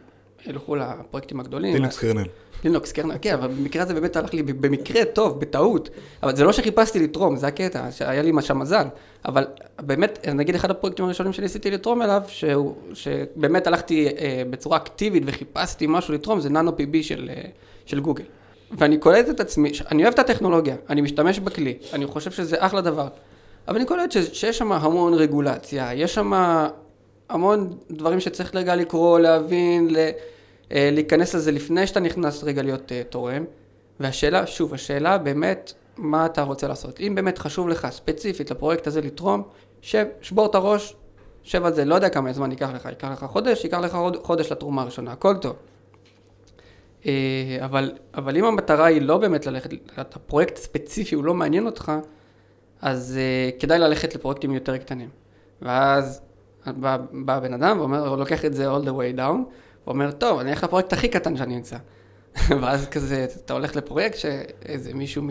ילכו 0.46 0.76
לפרויקטים 0.76 1.40
הגדולים. 1.40 1.74
Linux 1.74 1.98
kernel. 1.98 2.24
Linux 2.64 2.92
kernel, 2.92 3.14
כן, 3.22 3.34
אבל 3.34 3.48
במקרה 3.48 3.82
הזה 3.82 3.94
באמת 3.94 4.16
הלך 4.16 4.34
לי 4.34 4.42
במקרה 4.42 5.04
טוב, 5.04 5.40
בטעות. 5.40 5.90
אבל 6.22 6.36
זה 6.36 6.44
לא 6.44 6.52
שחיפשתי 6.52 6.98
לתרום, 6.98 7.36
זה 7.36 7.46
הקטע, 7.46 7.90
שהיה 7.90 8.22
לי 8.22 8.32
שם 8.40 8.58
מזל. 8.58 8.86
אבל 9.24 9.46
באמת, 9.80 10.26
נגיד 10.34 10.54
אחד 10.54 10.70
הפרויקטים 10.70 11.04
הראשונים 11.04 11.32
שניסיתי 11.32 11.70
לתרום 11.70 12.02
אליו, 12.02 12.22
שהוא, 12.26 12.74
שבאמת 12.94 13.66
הלכתי 13.66 14.08
אה, 14.08 14.42
בצורה 14.50 14.76
אקטיבית 14.76 15.22
וחיפשתי 15.26 15.86
משהו 15.88 16.14
לתרום, 16.14 16.40
זה 16.40 16.50
nanopb 16.50 17.02
של, 17.02 17.30
אה, 17.36 17.42
של 17.86 18.00
גוגל. 18.00 18.24
ואני 18.78 18.98
קולט 18.98 19.28
את 19.28 19.40
עצמי, 19.40 19.72
אני 19.90 20.02
אוהב 20.02 20.14
את 20.14 20.18
הטכנולוגיה, 20.18 20.76
אני 20.90 21.00
משתמש 21.00 21.38
בכלי, 21.38 21.74
אני 21.92 22.06
חושב 22.06 22.30
שזה 22.30 22.56
אחלה 22.58 22.80
דבר. 22.80 23.08
אבל 23.68 23.76
אני 23.76 23.86
קולט 23.86 24.12
ש, 24.12 24.16
שיש 24.32 24.58
שם 24.58 24.72
המון 24.72 25.14
רגולציה, 25.14 25.94
יש 25.94 26.14
שם 26.14 26.32
המון 27.30 27.76
דברים 27.90 28.20
שצריך 28.20 28.54
רגע 28.54 28.76
לקרוא, 28.76 29.18
להבין, 29.18 29.90
ל... 29.90 29.96
אה, 30.72 30.88
להיכנס 30.92 31.34
לזה 31.34 31.52
לפני 31.52 31.86
שאתה 31.86 32.00
נכנס 32.00 32.44
רגע 32.44 32.62
להיות 32.62 32.92
uh, 32.92 33.04
תורם. 33.08 33.44
והשאלה, 34.00 34.46
שוב, 34.46 34.74
השאלה 34.74 35.18
באמת, 35.18 35.72
מה 35.96 36.26
אתה 36.26 36.42
רוצה 36.42 36.68
לעשות. 36.68 37.00
אם 37.00 37.14
באמת 37.14 37.38
חשוב 37.38 37.68
לך 37.68 37.88
ספציפית 37.90 38.50
לפרויקט 38.50 38.86
הזה 38.86 39.00
לתרום, 39.00 39.42
שב, 39.80 40.06
שבור 40.20 40.46
את 40.46 40.54
הראש, 40.54 40.96
שב 41.42 41.64
על 41.64 41.74
זה, 41.74 41.84
לא 41.84 41.94
יודע 41.94 42.08
כמה 42.08 42.32
זמן 42.32 42.50
ייקח 42.50 42.70
לך, 42.74 42.84
ייקח 42.84 43.08
לך 43.10 43.24
חודש, 43.24 43.64
ייקח 43.64 43.78
לך 43.78 43.98
חודש 44.22 44.52
לתרומה 44.52 44.82
הראשונה, 44.82 45.12
הכל 45.12 45.36
טוב. 45.36 45.56
אה, 47.06 47.58
אבל, 47.64 47.92
אבל 48.14 48.36
אם 48.36 48.44
המטרה 48.44 48.86
היא 48.86 49.02
לא 49.02 49.18
באמת 49.18 49.46
ללכת, 49.46 49.70
הפרויקט 49.98 50.56
ספציפי 50.56 51.14
הוא 51.14 51.24
לא 51.24 51.34
מעניין 51.34 51.66
אותך, 51.66 51.92
אז 52.82 53.18
uh, 53.18 53.60
כדאי 53.60 53.78
ללכת 53.78 54.14
לפרויקטים 54.14 54.54
יותר 54.54 54.78
קטנים. 54.78 55.08
ואז 55.62 56.20
בא, 56.66 56.96
בא 57.12 57.34
הבן 57.36 57.54
אדם 57.54 57.80
ואומר, 57.80 58.08
הוא 58.08 58.16
לוקח 58.16 58.44
את 58.44 58.54
זה 58.54 58.66
all 58.70 58.84
the 58.84 58.90
way 58.90 59.18
down, 59.18 59.36
ואומר, 59.86 60.10
טוב, 60.10 60.38
אני 60.38 60.50
אלך 60.50 60.64
לפרויקט 60.64 60.92
הכי 60.92 61.08
קטן 61.08 61.36
שאני 61.36 61.56
אמצא. 61.56 61.76
ואז 62.60 62.88
כזה, 62.88 63.26
אתה 63.44 63.52
הולך 63.52 63.76
לפרויקט 63.76 64.16
שאיזה 64.18 64.94
מישהו 64.94 65.22
מ, 65.22 65.28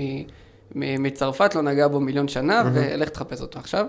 מ, 0.75 1.03
מצרפת 1.03 1.55
לא 1.55 1.61
נגע 1.61 1.87
בו 1.87 1.99
מיליון 1.99 2.27
שנה, 2.27 2.63
ולך 2.73 3.09
תחפש 3.09 3.41
אותו 3.41 3.59
עכשיו. 3.59 3.85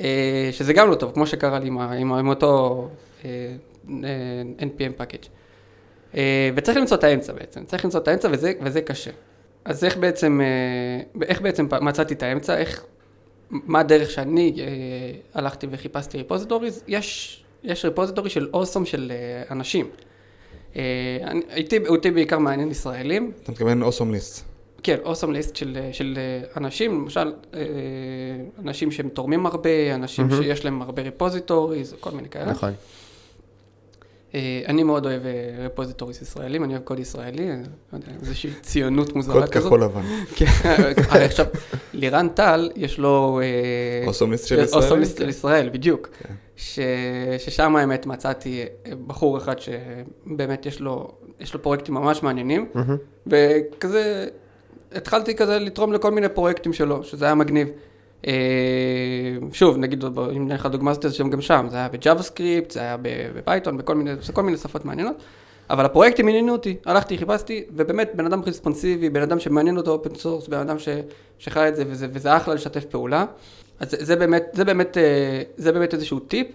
אה, 0.00 0.48
שזה 0.52 0.72
גם 0.72 0.90
לא 0.90 0.94
טוב, 0.94 1.12
כמו 1.12 1.26
שקרה 1.26 1.58
לי 1.58 1.66
עם, 1.66 1.78
עם, 1.78 2.12
עם 2.12 2.28
אותו 2.28 2.88
אה, 3.24 3.30
אה, 4.04 4.42
NPM 4.58 5.00
package. 5.00 5.28
וצריך 6.54 6.78
למצוא 6.78 6.96
את 6.96 7.04
האמצע 7.04 7.32
בעצם, 7.32 7.64
צריך 7.64 7.84
למצוא 7.84 8.00
את 8.00 8.08
האמצע 8.08 8.28
וזה, 8.32 8.52
וזה 8.60 8.80
קשה. 8.80 9.10
אז 9.64 9.84
איך 9.84 9.96
בעצם, 9.96 10.40
איך 11.22 11.40
בעצם 11.40 11.66
מצאתי 11.80 12.14
את 12.14 12.22
האמצע, 12.22 12.56
איך, 12.56 12.84
מה 13.50 13.80
הדרך 13.80 14.10
שאני 14.10 14.52
אה, 14.58 14.64
הלכתי 15.34 15.66
וחיפשתי 15.70 16.18
ריפוזיטוריז? 16.18 16.82
יש, 16.88 17.42
יש 17.64 17.84
ריפוזיטורי 17.84 18.30
של 18.30 18.48
אוסום 18.54 18.84
של 18.86 19.12
אה, 19.14 19.42
אנשים. 19.54 19.86
אה, 20.76 20.82
אני- 21.24 21.42
הייתי, 21.48 21.78
אותי 21.88 22.10
בעיקר 22.10 22.38
מעניין 22.38 22.70
ישראלים, 22.70 23.32
אתה 23.42 23.52
מתכוון 23.52 23.82
אוסום 23.82 24.12
ליסט. 24.12 24.44
כן, 24.82 24.96
אוסום 25.04 25.32
ליסט 25.32 25.56
של, 25.56 25.78
של 25.92 26.18
אנשים, 26.56 27.00
למשל, 27.02 27.32
אנשים 28.58 28.90
שהם 28.90 29.08
תורמים 29.08 29.46
הרבה, 29.46 29.94
אנשים 29.94 30.26
מהמם. 30.28 30.42
שיש 30.42 30.64
להם 30.64 30.82
הרבה 30.82 31.02
repositories, 31.02 31.94
כל 32.00 32.10
מיני 32.10 32.28
כאלה. 32.28 32.50
נכון. 32.50 32.72
אה, 34.36 34.62
אני 34.68 34.82
מאוד 34.82 35.06
אוהב 35.06 35.26
אה, 35.26 35.64
repositories 35.64 36.22
ישראלים, 36.22 36.64
אני 36.64 36.72
אוהב 36.72 36.84
קוד 36.84 36.98
ישראלי, 36.98 37.50
אה, 37.50 37.56
לא 37.92 37.98
יודע, 37.98 38.12
איזושהי 38.20 38.50
ציונות 38.62 39.14
מוזרה 39.14 39.40
קוד 39.40 39.50
כזאת. 39.50 39.66
כחול 39.66 39.82
לבן. 39.82 40.02
כן, 40.36 40.46
עכשיו, 41.10 41.46
לירן 41.92 42.28
טל, 42.28 42.70
יש 42.76 42.98
לו... 42.98 43.40
אה, 43.42 44.06
awesome 44.06 44.32
list 44.32 44.46
של 44.48 44.58
ישראל? 44.62 44.82
awesome 44.82 45.05
list 45.05 45.18
של 45.18 45.28
ישראל, 45.28 45.68
בדיוק. 45.68 46.08
כן. 46.18 46.34
ששם 46.56 47.76
האמת 47.76 48.06
מצאתי 48.06 48.64
אה, 48.86 48.92
בחור 49.06 49.38
אחד 49.38 49.54
שבאמת 49.58 50.66
יש 50.66 50.80
לו, 50.80 51.12
יש 51.40 51.54
לו 51.54 51.62
פרויקטים 51.62 51.94
ממש 51.94 52.22
מעניינים. 52.22 52.68
וכזה, 53.26 54.26
התחלתי 54.92 55.34
כזה 55.34 55.58
לתרום 55.58 55.92
לכל 55.92 56.10
מיני 56.10 56.28
פרויקטים 56.28 56.72
שלו, 56.72 57.04
שזה 57.04 57.24
היה 57.24 57.34
מגניב. 57.34 57.68
אה, 58.26 58.32
שוב, 59.52 59.76
נגיד, 59.76 60.04
אם 60.04 60.42
ניתן 60.42 60.54
לך 60.54 60.66
דוגמא 60.66 60.92
שם 61.10 61.30
גם 61.30 61.40
שם, 61.40 61.66
זה 61.70 61.76
היה 61.76 61.88
ב 61.88 62.22
JavaScript, 62.22 62.70
זה 62.70 62.80
היה 62.80 62.96
ב 63.34 63.39
Python, 63.39 63.76
בכל 63.76 63.94
מיני, 63.94 64.10
זה 64.20 64.32
כל 64.32 64.42
מיני 64.42 64.56
שפות 64.56 64.84
מעניינות, 64.84 65.16
אבל 65.70 65.84
הפרויקטים 65.84 66.28
עניינו 66.28 66.52
אותי, 66.52 66.76
הלכתי, 66.86 67.18
חיפשתי, 67.18 67.64
ובאמת, 67.70 68.10
בן 68.14 68.26
אדם 68.26 68.42
רספונסיבי, 68.46 69.10
בן 69.10 69.22
אדם 69.22 69.40
שמעניין 69.40 69.76
אותו 69.76 69.90
open 69.90 70.14
source, 70.14 70.48
בן 70.48 70.58
אדם 70.58 70.76
שחי 71.38 71.68
את 71.68 71.76
זה, 71.76 71.84
וזה, 71.86 72.06
וזה 72.12 72.36
אחלה 72.36 72.54
לשתף 72.54 72.84
פעולה. 72.84 73.24
אז 73.80 73.90
זה, 73.90 74.04
זה 74.04 74.16
באמת, 74.16 74.44
זה 74.52 74.64
באמת, 74.64 74.98
אה, 74.98 75.42
זה 75.56 75.72
באמת 75.72 75.94
איזשהו 75.94 76.18
טיפ. 76.18 76.46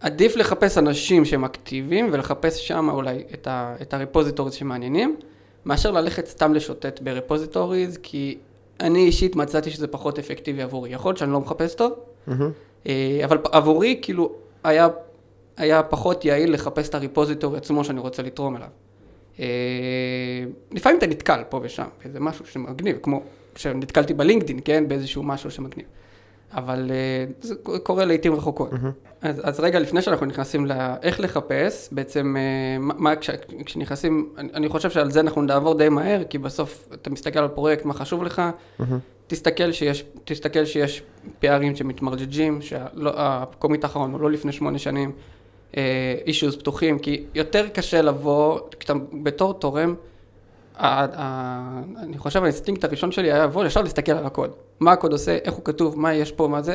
עדיף 0.00 0.36
לחפש 0.36 0.78
אנשים 0.78 1.24
שהם 1.24 1.44
אקטיביים 1.44 2.08
ולחפש 2.12 2.68
שם 2.68 2.88
אולי 2.88 3.22
את, 3.34 3.46
ה, 3.46 3.76
את 3.82 3.94
ה 3.94 3.99
repositories 3.99 4.54
שמעניינים, 4.54 5.16
מאשר 5.64 5.90
ללכת 5.90 6.26
סתם 6.26 6.54
לשוטט 6.54 7.00
ברפוזיטוריז, 7.00 7.98
כי 8.02 8.38
אני 8.80 8.98
אישית 8.98 9.36
מצאתי 9.36 9.70
שזה 9.70 9.86
פחות 9.86 10.18
אפקטיבי 10.18 10.62
עבורי. 10.62 10.90
יכול 10.90 11.08
להיות 11.08 11.18
שאני 11.18 11.32
לא 11.32 11.40
מחפש 11.40 11.74
טוב. 11.74 11.92
אה, 12.86 13.20
אבל 13.24 13.38
עבורי 13.52 13.98
כאילו 14.02 14.32
היה, 14.64 14.88
היה 15.56 15.82
פחות 15.82 16.24
יעיל 16.24 16.52
לחפש 16.52 16.88
את 16.88 16.94
הרפוזיטורי 16.94 17.58
עצמו 17.58 17.84
שאני 17.84 18.00
רוצה 18.00 18.22
לתרום 18.22 18.56
אליו. 18.56 18.68
אה, 19.40 19.46
לפעמים 20.72 20.98
אתה 20.98 21.06
נתקל 21.06 21.42
פה 21.48 21.60
ושם, 21.62 21.86
באיזה 22.02 22.20
משהו 22.20 22.46
שמגניב, 22.46 22.98
כמו 23.02 23.22
כשנתקלתי 23.54 24.14
בלינקדאין, 24.14 24.60
כן, 24.64 24.88
באיזשהו 24.88 25.22
משהו 25.22 25.50
שמגניב. 25.50 25.86
אבל 26.52 26.90
אה, 26.90 27.24
זה 27.40 27.54
קורה 27.82 28.04
לעיתים 28.04 28.34
רחוקות. 28.34 28.70
אז, 29.22 29.40
אז 29.44 29.60
רגע, 29.60 29.78
לפני 29.78 30.02
שאנחנו 30.02 30.26
נכנסים 30.26 30.66
לאיך 30.66 31.20
לחפש, 31.20 31.88
בעצם, 31.92 32.36
אה, 32.38 32.76
מה, 32.78 33.16
כש, 33.16 33.30
כשנכנסים, 33.64 34.28
אני, 34.38 34.48
אני 34.54 34.68
חושב 34.68 34.90
שעל 34.90 35.10
זה 35.10 35.20
אנחנו 35.20 35.42
נעבור 35.42 35.74
די 35.74 35.88
מהר, 35.88 36.24
כי 36.24 36.38
בסוף 36.38 36.88
אתה 36.94 37.10
מסתכל 37.10 37.38
על 37.38 37.48
פרויקט, 37.48 37.84
מה 37.84 37.94
חשוב 37.94 38.22
לך, 38.22 38.42
מהמם. 38.78 38.98
תסתכל 39.26 39.72
שיש, 39.72 40.04
תסתכל 40.24 40.64
שיש 40.64 41.02
PRים 41.38 41.76
שמתמרג'ג'ים, 41.76 42.62
שה 42.62 43.03
commit 43.03 43.84
האחרון 43.84 44.12
הוא 44.12 44.20
לא 44.20 44.30
לפני 44.30 44.52
שמונה 44.52 44.78
שנים, 44.78 45.12
אישיוז 46.26 46.56
פתוחים, 46.56 46.98
כי 46.98 47.24
יותר 47.34 47.68
קשה 47.68 48.02
לבוא, 48.02 48.60
כשאתה 48.78 48.94
בתור 49.22 49.54
תורם, 49.54 49.94
אני 50.78 52.18
חושב 52.18 52.42
האינסטינקט 52.42 52.84
הראשון 52.84 53.12
שלי 53.12 53.32
היה 53.32 53.44
לבוא 53.44 53.64
ישר 53.64 53.82
להסתכל 53.82 54.12
על 54.12 54.26
הקוד. 54.26 54.50
מה 54.80 54.92
הקוד 54.92 55.12
עושה, 55.12 55.38
איך 55.44 55.54
הוא 55.54 55.64
כתוב, 55.64 55.98
מה 55.98 56.14
יש 56.14 56.32
פה, 56.32 56.48
מה 56.48 56.62
זה. 56.62 56.74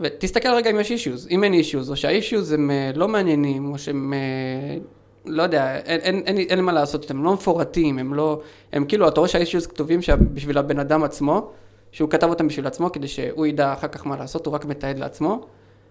ותסתכל 0.00 0.48
רגע 0.48 0.70
אם 0.70 0.80
יש 0.80 0.90
אישיוז, 0.90 1.28
אם 1.30 1.44
אין 1.44 1.52
אישיוז, 1.52 1.90
או 1.90 1.96
שהאישיוז 1.96 2.52
הם 2.52 2.70
אה, 2.70 2.90
לא 2.94 3.08
מעניינים, 3.08 3.72
או 3.72 3.78
שהם, 3.78 4.12
אה, 4.12 4.78
לא 5.26 5.42
יודע, 5.42 5.76
אין, 5.76 6.00
אין, 6.00 6.22
אין, 6.26 6.36
אין 6.36 6.60
מה 6.60 6.72
לעשות 6.72 7.10
הם 7.10 7.24
לא 7.24 7.34
מפורטים, 7.34 7.98
הם 7.98 8.14
לא, 8.14 8.40
הם 8.72 8.84
כאילו, 8.84 9.08
אתה 9.08 9.20
רואה 9.20 9.28
שהאישיוז 9.28 9.66
כתובים 9.66 10.00
בשביל 10.34 10.58
הבן 10.58 10.78
אדם 10.78 11.04
עצמו, 11.04 11.50
שהוא 11.92 12.10
כתב 12.10 12.28
אותם 12.28 12.48
בשביל 12.48 12.66
עצמו, 12.66 12.92
כדי 12.92 13.08
שהוא 13.08 13.46
ידע 13.46 13.72
אחר 13.72 13.88
כך 13.88 14.06
מה 14.06 14.16
לעשות, 14.16 14.46
הוא 14.46 14.54
רק 14.54 14.64
מתעד 14.64 14.98
לעצמו. 14.98 15.46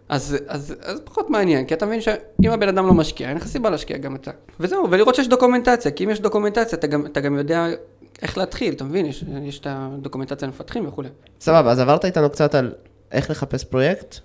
אז, 0.10 0.38
אז, 0.48 0.76
אז 0.82 1.02
פחות 1.04 1.30
מעניין, 1.30 1.66
כי 1.66 1.74
אתה 1.74 1.86
מבין 1.86 2.02
שאם 2.02 2.52
הבן 2.52 2.68
אדם 2.68 2.88
לא 2.88 2.94
משקיע, 2.94 3.30
אין 3.30 3.38
לך 3.38 3.48
סיבה 3.48 3.70
להשקיע 3.70 3.98
גם 3.98 4.16
אתה. 4.16 4.32
וזהו, 4.60 4.92
ולראות 4.92 5.16
שיש 5.16 5.28
דוקומנטציה, 5.28 5.92
כי 5.92 6.06
אם 6.06 6.10
יש 6.10 6.20
דוקומנטציה, 6.20 6.80
אתה 6.80 6.88
גם, 6.88 7.06
אתה 7.06 7.20
גם 7.20 7.36
יודע 7.36 7.68
איך 8.22 8.38
להתחיל, 8.38 8.74
אתה 8.74 8.84
מבין? 8.84 9.06
יש, 9.06 9.26
יש 9.44 9.60
את 9.60 9.68
הדוקומנטציה 9.70 10.48
למפתחים 10.48 10.88
וכולי. 10.88 11.10
סבבה, 11.40 11.72
אז 11.72 11.80
עברת 11.80 12.06
איתנו 12.06 12.30
קצת 12.30 12.56
על 12.56 12.74
איך 13.12 13.30
לחפש 13.30 13.64
פרויקט 13.64 14.16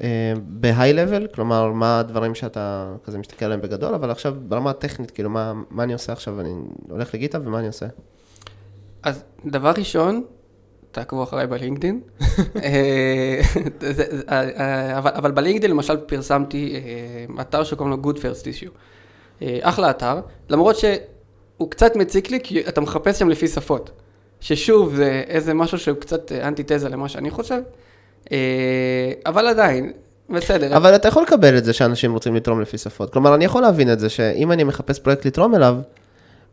אה, 0.00 0.32
בהיי-לבל, 0.42 1.26
כלומר, 1.34 1.72
מה 1.72 1.98
הדברים 2.00 2.34
שאתה 2.34 2.94
כזה 3.04 3.18
מסתכל 3.18 3.44
עליהם 3.44 3.60
בגדול, 3.60 3.94
אבל 3.94 4.10
עכשיו 4.10 4.34
ברמה 4.48 4.70
הטכנית, 4.70 5.10
כאילו, 5.10 5.30
מה, 5.30 5.52
מה 5.70 5.82
אני 5.82 5.92
עושה 5.92 6.12
עכשיו? 6.12 6.40
אני 6.40 6.54
הולך 6.90 7.14
לגיטה 7.14 7.38
ומה 7.44 7.58
אני 7.58 7.66
עושה? 7.66 7.86
אז 9.02 9.24
דבר 9.46 9.72
ראשון, 9.78 10.24
תעקבו 10.96 11.22
אחריי 11.22 11.46
בלינקדין. 11.46 12.00
אה, 12.62 13.40
זה- 13.80 14.04
אה, 14.30 14.98
אבל, 14.98 15.10
אבל 15.14 15.30
בלינקדין 15.30 15.70
למשל 15.70 15.96
פרסמתי 15.96 16.74
אה, 17.36 17.40
אתר 17.40 17.64
שקוראים 17.64 17.96
לו 17.96 18.12
Good 18.12 18.16
First 18.16 18.42
Issue. 18.44 18.70
אה, 19.42 19.58
אחלה 19.62 19.90
אתר, 19.90 20.20
למרות 20.50 20.76
שהוא 20.76 21.70
קצת 21.70 21.96
מציק 21.96 22.30
לי, 22.30 22.38
כי 22.42 22.60
אתה 22.68 22.80
מחפש 22.80 23.18
שם 23.18 23.28
לפי 23.28 23.48
שפות. 23.48 23.90
ששוב, 24.40 24.94
זה 24.94 25.22
איזה 25.28 25.54
משהו 25.54 25.78
שהוא 25.78 25.96
קצת 25.98 26.32
אה, 26.32 26.48
אנטיתזה 26.48 26.88
למה 26.88 27.08
שאני 27.08 27.30
חושב. 27.30 27.60
אה, 28.32 28.36
אבל 29.26 29.46
עדיין, 29.46 29.92
בסדר. 30.30 30.76
אבל 30.76 30.94
אתה 30.94 31.08
יכול 31.08 31.22
לקבל 31.22 31.58
את 31.58 31.64
זה 31.64 31.72
שאנשים 31.72 32.12
רוצים 32.12 32.34
לתרום 32.34 32.60
לפי 32.60 32.78
שפות. 32.78 33.12
כלומר, 33.12 33.34
אני 33.34 33.44
יכול 33.44 33.62
להבין 33.62 33.92
את 33.92 34.00
זה 34.00 34.08
שאם 34.08 34.52
אני 34.52 34.64
מחפש 34.64 34.98
פרויקט 34.98 35.24
לתרום 35.26 35.54
אליו, 35.54 35.76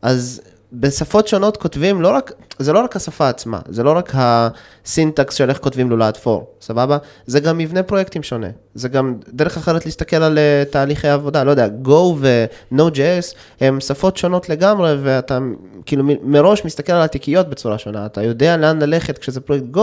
אז 0.02 0.41
בשפות 0.74 1.28
שונות 1.28 1.57
כותבים 1.57 2.01
לא 2.01 2.15
רק, 2.15 2.32
זה 2.59 2.74
לא 2.74 2.84
רק 2.84 2.95
השפה 2.95 3.30
עצמה, 3.30 3.59
זה 3.67 3.84
לא 3.84 3.91
רק 3.91 4.13
הסינטקס 4.15 5.36
של 5.36 5.49
איך 5.49 5.57
כותבים 5.57 5.89
לולד 5.89 6.17
פור, 6.17 6.47
סבבה? 6.61 6.97
זה 7.26 7.39
גם 7.39 7.57
מבנה 7.57 7.84
פרויקטים 7.84 8.24
שונה. 8.24 8.47
זה 8.76 8.89
גם 8.89 9.15
דרך 9.34 9.57
אחרת 9.57 9.86
להסתכל 9.86 10.15
על 10.15 10.38
אה, 10.38 10.63
תהליכי 10.69 11.07
עבודה, 11.07 11.43
לא 11.43 11.51
יודע, 11.51 11.67
Go 11.86 11.89
ו-Node.js 11.89 13.36
הם 13.61 13.80
שפות 13.80 14.17
שונות 14.17 14.49
לגמרי, 14.49 14.95
ואתה 15.03 15.39
כאילו 15.86 16.03
מ- 16.03 16.32
מראש 16.32 16.65
מסתכל 16.65 16.93
על 16.93 17.01
התיקיות 17.01 17.49
בצורה 17.49 17.78
שונה. 17.78 18.05
אתה 18.05 18.24
יודע 18.24 18.57
לאן 18.57 18.82
ללכת 18.82 19.17
כשזה 19.17 19.41
פרויקט 19.41 19.65
Go, 19.76 19.80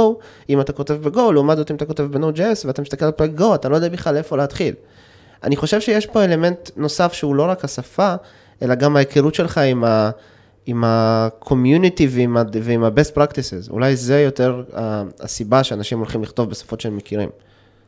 אם 0.49 0.61
אתה 0.61 0.73
כותב 0.73 0.95
ב-Go, 0.95 1.33
לעומת 1.33 1.57
זאת 1.57 1.71
אם 1.71 1.77
אתה 1.77 1.87
כותב 1.87 2.03
ב-Node.js 2.03 2.67
ואתה 2.67 2.83
מסתכל 2.83 3.05
על 3.05 3.13
פרויקט 3.13 3.41
Go, 3.41 3.55
אתה 3.55 3.69
לא 3.69 3.77
יודע 3.77 3.89
בכלל 3.89 4.17
איפה 4.17 4.37
להתחיל. 4.37 4.75
אני 5.45 5.57
חושב 5.57 5.81
שיש 5.81 6.07
פה 6.07 6.25
אלמנט 6.25 6.71
נוסף 6.77 7.13
שהוא 7.13 7.35
לא 7.35 7.43
רק 7.43 7.65
השפה, 7.65 8.15
אלא 8.63 8.75
גם 8.75 8.97
ההיכרות 8.97 9.35
שלך 9.35 9.59
עם 9.59 9.85
ה... 9.85 10.11
עם 10.71 10.85
ה-community 10.85 12.05
ועם, 12.09 12.37
ה- 12.37 12.43
ועם 12.63 12.85
ה-best 12.85 13.17
practices. 13.17 13.71
אולי 13.71 13.97
זה 13.97 14.21
יותר 14.21 14.63
uh, 14.71 14.77
הסיבה 15.21 15.65
שאנשים 15.65 15.99
הולכים 15.99 16.23
לכתוב 16.23 16.51
בשפות 16.51 16.81
שהם 16.81 16.97
מכירים. 16.97 17.29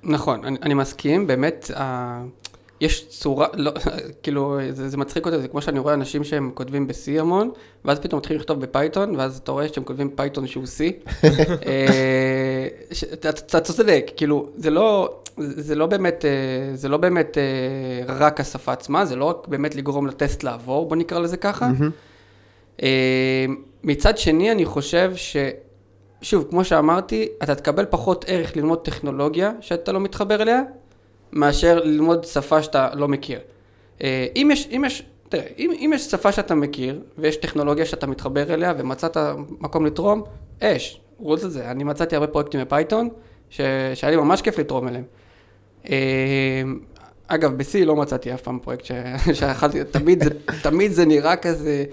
נכון, 0.03 0.45
אני, 0.45 0.59
אני 0.63 0.75
מסכים, 0.75 1.27
באמת, 1.27 1.71
uh, 1.75 1.79
יש 2.81 3.09
צורה, 3.09 3.47
לא, 3.55 3.73
כאילו, 4.23 4.59
זה, 4.71 4.89
זה 4.89 4.97
מצחיק 4.97 5.27
אותי, 5.27 5.39
זה 5.41 5.49
כמו 5.49 5.63
שאני 5.63 5.79
רואה 5.79 5.95
אנשים 5.95 6.25
שהם 6.25 6.51
כותבים 6.55 6.87
ב-C 6.87 7.21
המון, 7.21 7.51
ואז 7.85 7.99
פתאום 8.01 8.19
מתחילים 8.19 8.41
לכתוב 8.41 8.61
ב 8.61 8.68
Python, 8.68 9.17
ואז 9.17 9.37
אתה 9.45 9.53
רואה 9.53 9.69
שהם 9.69 9.85
כותבים 9.85 10.11
Python 10.15 10.47
שהוא 10.47 10.65
C. 10.65 10.81
אה, 11.67 12.67
ש- 12.93 13.05
אתה- 13.05 13.29
אתה 13.31 13.61
צודק, 13.61 14.11
כאילו, 14.17 14.47
זה 14.57 14.71
לא, 14.71 15.15
זה 15.39 15.75
לא 15.75 15.87
באמת, 15.87 16.25
זה 16.75 16.89
לא 16.89 16.97
באמת 16.97 17.39
רק 18.09 18.41
השפה 18.41 18.73
עצמה, 18.73 19.05
זה 19.05 19.17
לא 19.17 19.25
רק 19.25 19.49
באמת 19.49 19.75
לגרום 19.75 20.07
לטסט 20.07 20.43
לעבור, 20.43 20.89
בוא 20.89 20.97
נקרא 20.97 21.19
לזה 21.19 21.37
ככה. 21.37 21.67
אה, 21.67 21.71
מצד 23.85 24.19
שני, 24.19 24.53
אני 24.53 24.65
חושב 24.65 25.13
ש... 25.17 25.37
שוב, 26.23 26.47
כמו 26.51 26.65
שאמרתי, 26.65 27.29
אתה 27.43 27.55
תקבל 27.55 27.85
פחות 27.91 28.25
ערך 28.29 28.57
ללמוד 28.57 28.79
טכנולוגיה 28.79 29.53
שאתה 29.61 29.93
לא 29.93 30.01
מתחבר 30.01 30.43
אליה, 30.43 30.63
מאשר 31.33 31.81
ללמוד 31.85 32.25
שפה 32.25 32.63
שאתה 32.63 32.89
לא 32.95 33.09
מכיר. 33.09 33.39
אה, 34.03 34.27
אם 34.37 34.49
יש, 34.53 34.69
אם 34.77 34.85
יש, 34.87 35.03
תראה, 35.29 35.45
אם, 35.59 35.71
אם 35.79 35.91
יש 35.95 36.03
שפה 36.03 36.33
שאתה 36.33 36.55
מכיר, 36.55 37.01
ויש 37.19 37.37
טכנולוגיה 37.37 37.87
שאתה 37.87 38.07
מתחבר 38.07 38.55
אליה, 38.55 38.75
ומצאת 38.79 39.17
מקום 39.61 39.87
לתרום, 39.87 40.23
אש, 40.63 41.01
רוץ 41.19 41.45
על 41.45 41.51
זה. 41.51 41.71
אני 41.71 41.85
מצאתי 41.85 42.15
הרבה 42.15 42.27
פרויקטים 42.27 42.61
ב 42.61 42.67
Python, 42.67 43.09
שהיה 43.51 44.11
לי 44.11 44.17
ממש 44.17 44.43
כיף 44.43 44.59
לתרום 44.59 44.89
אליהם. 44.89 45.05
אה, 45.91 46.63
אגב, 47.27 47.59
ב-C 47.59 47.85
לא 47.85 47.97
מצאתי 47.97 48.35
אף 48.35 48.43
פעם 48.43 48.59
פרויקט 48.59 48.85
ש- 48.85 48.93
שיכלתי, 49.39 49.85
תמיד 49.85 50.25
תמיד 50.63 50.93
זה 50.93 51.05
נראה 51.05 51.37
כזה, 51.37 51.85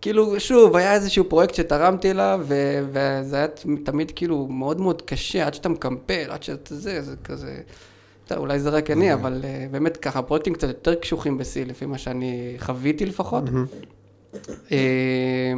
כאילו, 0.00 0.40
שוב, 0.40 0.76
היה 0.76 0.94
איזשהו 0.94 1.24
פרויקט 1.28 1.54
שתרמתי 1.54 2.10
אליו, 2.10 2.40
ו- 2.42 2.80
וזה 2.88 3.36
היה 3.36 3.46
תמיד 3.84 4.12
כאילו 4.16 4.46
מאוד 4.46 4.80
מאוד 4.80 5.02
קשה, 5.02 5.46
עד 5.46 5.54
שאתה 5.54 5.68
מקמפל, 5.68 6.30
עד 6.30 6.42
שאתה 6.42 6.74
זה, 6.74 7.02
זה 7.02 7.16
כזה, 7.24 7.60
אתה, 8.26 8.36
אולי 8.36 8.58
זה 8.60 8.70
רק 8.70 8.90
אני, 8.90 9.12
אבל 9.12 9.42
uh, 9.42 9.72
באמת 9.72 9.96
ככה, 9.96 10.22
פרויקטים 10.22 10.54
קצת 10.54 10.68
יותר 10.68 10.94
קשוחים 10.94 11.38
ב-C, 11.38 11.44
לפי 11.66 11.86
מה 11.86 11.98
שאני 11.98 12.54
חוויתי 12.58 13.06
לפחות. 13.06 13.44
אה, 14.72 15.52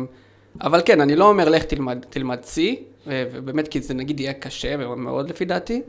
אבל 0.60 0.82
כן, 0.84 1.00
אני 1.00 1.16
לא 1.16 1.28
אומר 1.28 1.48
לך 1.48 1.64
תלמד, 1.64 1.98
תלמד 2.10 2.38
C, 2.54 2.60
ובאמת 3.06 3.68
כי 3.68 3.80
זה 3.80 3.94
נגיד 3.94 4.20
יהיה 4.20 4.32
קשה 4.32 4.76
מאוד 4.76 5.30
לפי 5.30 5.44
דעתי. 5.44 5.82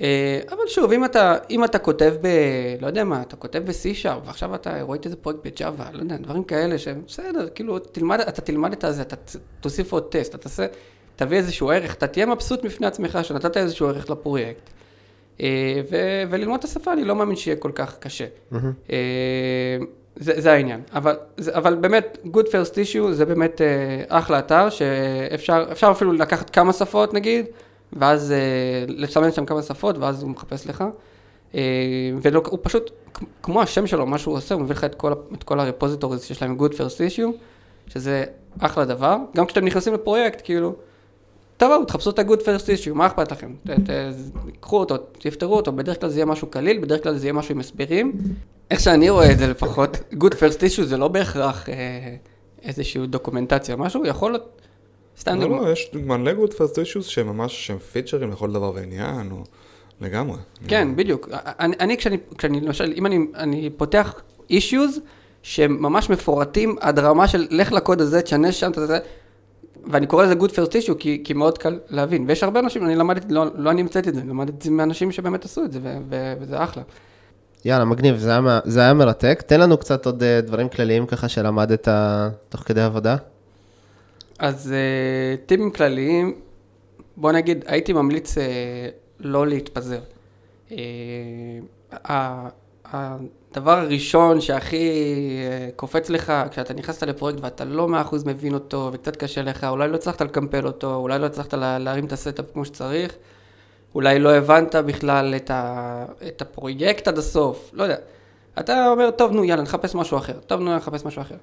אה, 0.00 0.40
אבל 0.48 0.66
שוב, 0.66 0.92
אם 0.92 1.04
אתה, 1.04 1.36
אם 1.50 1.64
אתה 1.64 1.78
כותב 1.78 2.14
ב... 2.20 2.26
לא 2.80 2.86
יודע 2.86 3.04
מה, 3.04 3.22
אתה 3.22 3.36
כותב 3.36 3.62
ב-C-Sharp, 3.64 4.26
ועכשיו 4.26 4.54
אתה 4.54 4.82
רואה 4.82 4.98
איזה 5.04 5.16
פרויקט 5.16 5.46
ב-Java, 5.46 5.92
לא 5.92 5.98
יודע, 5.98 6.16
דברים 6.16 6.44
כאלה 6.44 6.78
שהם 6.78 7.02
בסדר, 7.06 7.48
כאילו, 7.54 7.78
תלמד, 7.78 8.20
אתה 8.20 8.42
תלמד 8.42 8.72
את 8.72 8.84
הזה, 8.84 9.02
אתה 9.02 9.16
תוסיף 9.60 9.92
עוד 9.92 10.02
טסט, 10.10 10.34
אתה 10.34 10.38
תעשה, 10.38 10.66
תביא 11.16 11.38
איזשהו 11.38 11.70
ערך, 11.70 11.94
אתה 11.94 12.06
תהיה 12.06 12.26
מבסוט 12.26 12.64
בפני 12.64 12.86
עצמך 12.86 13.18
שנתת 13.22 13.56
איזשהו 13.56 13.88
ערך 13.88 14.10
לפרויקט. 14.10 14.70
אה, 15.40 15.80
ו- 15.90 16.22
וללמוד 16.30 16.58
את 16.58 16.64
השפה, 16.64 16.92
אני 16.92 17.04
לא 17.04 17.16
מאמין 17.16 17.36
שיהיה 17.36 17.56
כל 17.56 17.70
כך 17.74 17.98
קשה. 17.98 18.26
אה, 18.92 18.98
זה, 20.16 20.40
זה 20.40 20.52
העניין. 20.52 20.80
אבל, 20.92 21.16
זה, 21.36 21.56
אבל 21.56 21.74
באמת, 21.74 22.18
Good 22.26 22.46
First 22.46 22.74
Issue 22.74 23.12
זה 23.12 23.24
באמת 23.24 23.60
אחלה 24.08 24.38
אתר, 24.38 24.70
שאפשר 24.70 25.68
אפשר 25.72 25.90
אפילו 25.90 26.12
לקחת 26.12 26.50
כמה 26.50 26.72
שפות 26.72 27.14
נגיד, 27.14 27.46
ואז 27.92 28.32
אה, 28.32 28.36
לסמן 28.88 29.32
שם 29.32 29.46
כמה 29.46 29.62
שפות, 29.62 29.98
ואז 29.98 30.22
הוא 30.22 30.30
מחפש 30.30 30.66
לך. 30.66 30.84
אה, 31.54 31.60
והוא 32.22 32.58
פשוט, 32.62 32.90
כמו 33.42 33.62
השם 33.62 33.86
שלו, 33.86 34.06
מה 34.06 34.18
שהוא 34.18 34.34
עושה, 34.36 34.54
הוא 34.54 34.62
מביא 34.62 34.74
לך 34.74 34.84
את 34.84 34.94
כל, 34.94 35.12
את 35.34 35.42
כל 35.42 35.60
הרפוזיטוריז 35.60 36.24
שיש 36.24 36.42
להם 36.42 36.58
Good 36.60 36.72
First 36.72 37.16
Issue, 37.16 37.36
שזה 37.86 38.24
אחלה 38.58 38.84
דבר. 38.84 39.16
גם 39.36 39.46
כשאתם 39.46 39.64
נכנסים 39.64 39.94
לפרויקט, 39.94 40.40
כאילו, 40.44 40.74
תבואו, 41.56 41.84
תחפשו 41.84 42.10
את 42.10 42.18
ה-good 42.18 42.40
first 42.40 42.66
issue, 42.66 42.94
מה 42.94 43.06
אכפת 43.06 43.32
לכם? 43.32 43.54
ת- 43.66 43.70
ת- 43.70 43.90
קחו 44.60 44.78
אותו, 44.78 44.96
תפתרו 45.18 45.56
אותו, 45.56 45.72
בדרך 45.72 46.00
כלל 46.00 46.08
זה 46.08 46.18
יהיה 46.18 46.26
משהו 46.26 46.46
קליל, 46.46 46.78
בדרך 46.78 47.02
כלל 47.02 47.16
זה 47.16 47.26
יהיה 47.26 47.32
משהו 47.32 47.54
עם 47.54 47.60
הסברים. 47.60 48.12
איך 48.70 48.80
שאני 48.80 49.10
רואה 49.10 49.32
את 49.32 49.38
זה 49.38 49.46
לפחות, 49.46 49.96
good 49.96 50.32
first 50.34 50.60
issue 50.60 50.82
זה 50.82 50.96
לא 50.96 51.08
בהכרח 51.08 51.68
אה, 51.68 51.74
איזושהי 52.62 53.06
דוקומנטציה, 53.06 53.76
משהו 53.76 54.06
יכול 54.06 54.32
להיות, 54.32 54.59
סתם 55.20 55.40
לא, 55.40 55.46
דוגמא. 55.46 55.60
לא, 55.66 55.72
יש 55.72 55.90
מלא 55.94 56.32
גוד 56.32 56.54
פרסט 56.54 56.78
אישוז 56.78 57.06
שהם 57.06 57.26
ממש, 57.26 57.66
שהם 57.66 57.78
פיצ'רים 57.78 58.30
לכל 58.30 58.52
דבר 58.52 58.72
ועניין, 58.74 59.30
או 59.30 59.44
לגמרי. 60.00 60.36
כן, 60.68 60.96
בדיוק. 60.96 61.28
אני, 61.32 61.76
אני 61.80 61.96
כשאני, 61.96 62.16
כשאני, 62.38 62.60
למשל, 62.60 62.92
אם 62.96 63.06
אני, 63.06 63.18
אני 63.34 63.70
פותח 63.76 64.14
issues 64.50 65.00
שהם 65.42 65.82
ממש 65.82 66.10
מפורטים 66.10 66.76
עד 66.80 66.98
רמה 66.98 67.28
של 67.28 67.46
לך 67.50 67.72
לקוד 67.72 68.00
הזה, 68.00 68.22
תשנה 68.22 68.52
שם, 68.52 68.70
יודע, 68.76 68.98
ואני 69.90 70.06
קורא 70.06 70.24
לזה 70.24 70.34
good 70.34 70.50
first 70.50 70.72
issue 70.72 70.94
כי, 70.98 71.20
כי 71.24 71.32
מאוד 71.32 71.58
קל 71.58 71.78
להבין. 71.88 72.24
ויש 72.28 72.42
הרבה 72.42 72.60
אנשים, 72.60 72.84
אני 72.84 72.96
למדתי, 72.96 73.34
לא, 73.34 73.46
לא 73.54 73.70
אני 73.70 73.80
המצאתי 73.80 74.08
את 74.08 74.14
זה, 74.14 74.20
למדתי 74.28 74.56
את 74.56 74.62
זה 74.62 74.70
מאנשים 74.70 75.12
שבאמת 75.12 75.44
עשו 75.44 75.64
את 75.64 75.72
זה, 75.72 75.78
ו, 75.82 75.96
ו, 76.10 76.32
וזה 76.40 76.64
אחלה. 76.64 76.82
יאללה, 77.64 77.84
מגניב, 77.84 78.16
זה 78.16 78.30
היה, 78.30 78.60
זה 78.64 78.80
היה 78.80 78.94
מרתק. 78.94 79.42
תן 79.46 79.60
לנו 79.60 79.78
קצת 79.78 80.06
עוד 80.06 80.22
אה, 80.22 80.40
דברים 80.40 80.68
כלליים 80.68 81.06
ככה 81.06 81.28
שלמדת 81.28 81.88
תוך 82.48 82.60
כדי 82.60 82.82
עבודה. 82.82 83.16
אז 84.40 84.72
uh, 84.72 85.46
טיפים 85.46 85.70
כלליים, 85.70 86.34
בוא 87.16 87.32
נגיד, 87.32 87.64
הייתי 87.66 87.92
ממליץ 87.92 88.38
uh, 88.38 88.40
לא 89.18 89.46
להתפזר. 89.46 90.00
אה, 90.68 90.74
הדבר 92.84 93.78
הראשון 93.78 94.40
שהכי 94.40 94.90
קופץ 95.76 96.10
לך 96.10 96.32
כשאתה 96.50 96.74
נכנסת 96.74 97.02
לפרויקט 97.02 97.38
ואתה 97.40 97.64
לא 97.64 97.88
מאה 97.88 98.00
אחוז 98.00 98.24
מבין 98.24 98.54
אותו 98.54 98.90
וקצת 98.92 99.16
קשה 99.16 99.42
לך, 99.42 99.64
אולי 99.64 99.88
לא 99.88 99.94
הצלחת 99.94 100.20
לקמפל 100.20 100.66
אותו, 100.66 100.94
אולי 100.94 101.18
לא 101.18 101.26
הצלחת 101.26 101.54
לה, 101.54 101.78
להרים 101.78 102.04
את 102.04 102.12
ה 102.12 102.17
setup 102.17 102.44
כמו 102.52 102.64
שצריך, 102.64 103.16
אולי 103.94 104.18
לא 104.18 104.34
הבנת 104.34 104.74
בכלל 104.74 105.34
את, 105.36 105.50
ה, 105.50 106.04
את 106.26 106.42
הפרויקט 106.42 107.08
עד 107.08 107.18
הסוף, 107.18 107.70
לא 107.72 107.82
יודע. 107.82 107.96
אתה 108.58 108.88
אומר, 108.88 109.10
טוב, 109.10 109.32
נו, 109.32 109.44
יאללה, 109.44 109.62
נחפש 109.62 109.94
משהו 109.94 110.18
אחר. 110.18 110.38
טוב, 110.46 110.60
נו, 110.60 110.76
נחפש 110.76 111.04
משהו 111.04 111.22
אחר. 111.22 111.36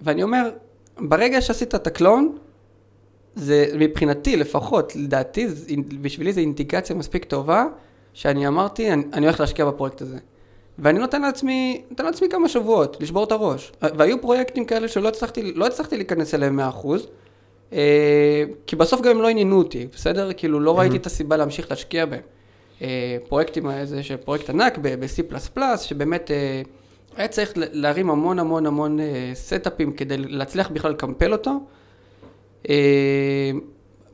ואני 0.00 0.22
אומר, 0.22 0.50
ברגע 0.98 1.40
שעשית 1.40 1.74
את 1.74 1.86
ה 1.86 1.93
clone, 1.93 2.36
זה 3.34 3.66
מבחינתי 3.78 4.36
לפחות, 4.36 4.96
לדעתי, 4.96 5.48
זה- 5.48 5.66
בשבילי 6.00 6.32
זו 6.32 6.40
אינדיקציה 6.40 6.96
מספיק 6.96 7.24
טובה, 7.24 7.64
שאני 8.12 8.48
אמרתי, 8.48 8.92
אני, 8.92 9.02
אני 9.12 9.26
הולך 9.26 9.40
להשקיע 9.40 9.64
בפרויקט 9.64 10.02
הזה. 10.02 10.18
ואני 10.78 10.98
נותן 10.98 11.22
לעצמי, 11.22 11.82
נותן 11.90 12.04
לעצמי 12.04 12.28
כמה 12.28 12.48
שבועות, 12.48 12.96
לשבור 13.00 13.24
את 13.24 13.32
הראש. 13.32 13.72
והיו 13.82 14.20
פרויקטים 14.20 14.64
כאלה 14.64 14.88
שלא 14.88 15.08
הצלחתי, 15.08 15.52
לא 15.52 15.66
הצלחתי 15.66 15.96
להיכנס 15.96 16.34
אליהם 16.34 16.56
100%, 16.60 17.06
אה, 17.72 17.78
כי 18.66 18.76
בסוף 18.76 19.00
גם 19.00 19.10
הם 19.10 19.22
לא 19.22 19.28
עניינו 19.28 19.58
אותי, 19.58 19.86
בסדר? 19.94 20.30
כאילו 20.36 20.60
לא 20.60 20.78
ראיתי 20.78 20.96
את 20.96 21.06
הסיבה 21.06 21.36
להמשיך 21.36 21.70
להשקיע 21.70 22.06
בהם. 22.06 22.20
אה, 22.82 23.16
פרויקטים, 23.28 23.70
איזה 23.70 24.00
פרויקט 24.24 24.50
ענק 24.50 24.78
ב-C++, 24.82 25.22
שבאמת 25.82 26.30
אה, 26.30 26.62
היה 27.16 27.28
צריך 27.28 27.52
להרים 27.54 28.10
המון 28.10 28.38
המון 28.38 28.66
המון 28.66 29.00
אה, 29.00 29.30
סטאפים 29.34 29.92
כדי 29.92 30.16
להצליח 30.16 30.70
בכלל 30.70 30.90
לקמפל 30.90 31.32
אותו. 31.32 31.60
אה, 32.68 33.50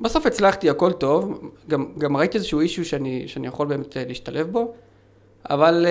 בסוף 0.01 0.27
הצלחתי, 0.27 0.71
הכל 0.71 0.93
טוב, 0.93 1.51
גם, 1.69 1.87
גם 1.99 2.17
ראיתי 2.17 2.39
איזשהו 2.39 2.61
אישיו 2.61 2.85
שאני, 2.85 3.29
שאני 3.29 3.47
יכול 3.47 3.67
באמת 3.67 3.97
אה, 3.97 4.05
להשתלב 4.07 4.51
בו, 4.53 4.75
אבל 5.51 5.87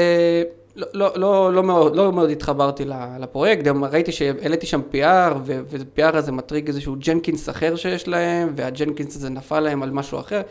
לא, 0.76 0.88
לא, 0.94 1.12
לא, 1.16 1.54
לא, 1.54 1.64
מאוד, 1.64 1.96
לא 1.96 2.12
מאוד 2.12 2.30
התחברתי 2.30 2.86
לפרויקט, 3.20 3.64
גם 3.64 3.84
ראיתי 3.84 4.12
שהעליתי 4.12 4.66
שם 4.66 4.82
PR, 4.94 5.34
ו-PR 5.46 6.16
הזה 6.18 6.32
מטריג 6.32 6.68
איזשהו 6.68 6.96
ג'נקינס 7.00 7.50
אחר 7.50 7.76
שיש 7.76 8.08
להם, 8.08 8.54
והג'נקינס 8.56 9.16
הזה 9.16 9.30
נפל 9.30 9.60
להם 9.60 9.84
על 9.84 9.92
משהו 9.92 10.20
אחר. 10.20 10.42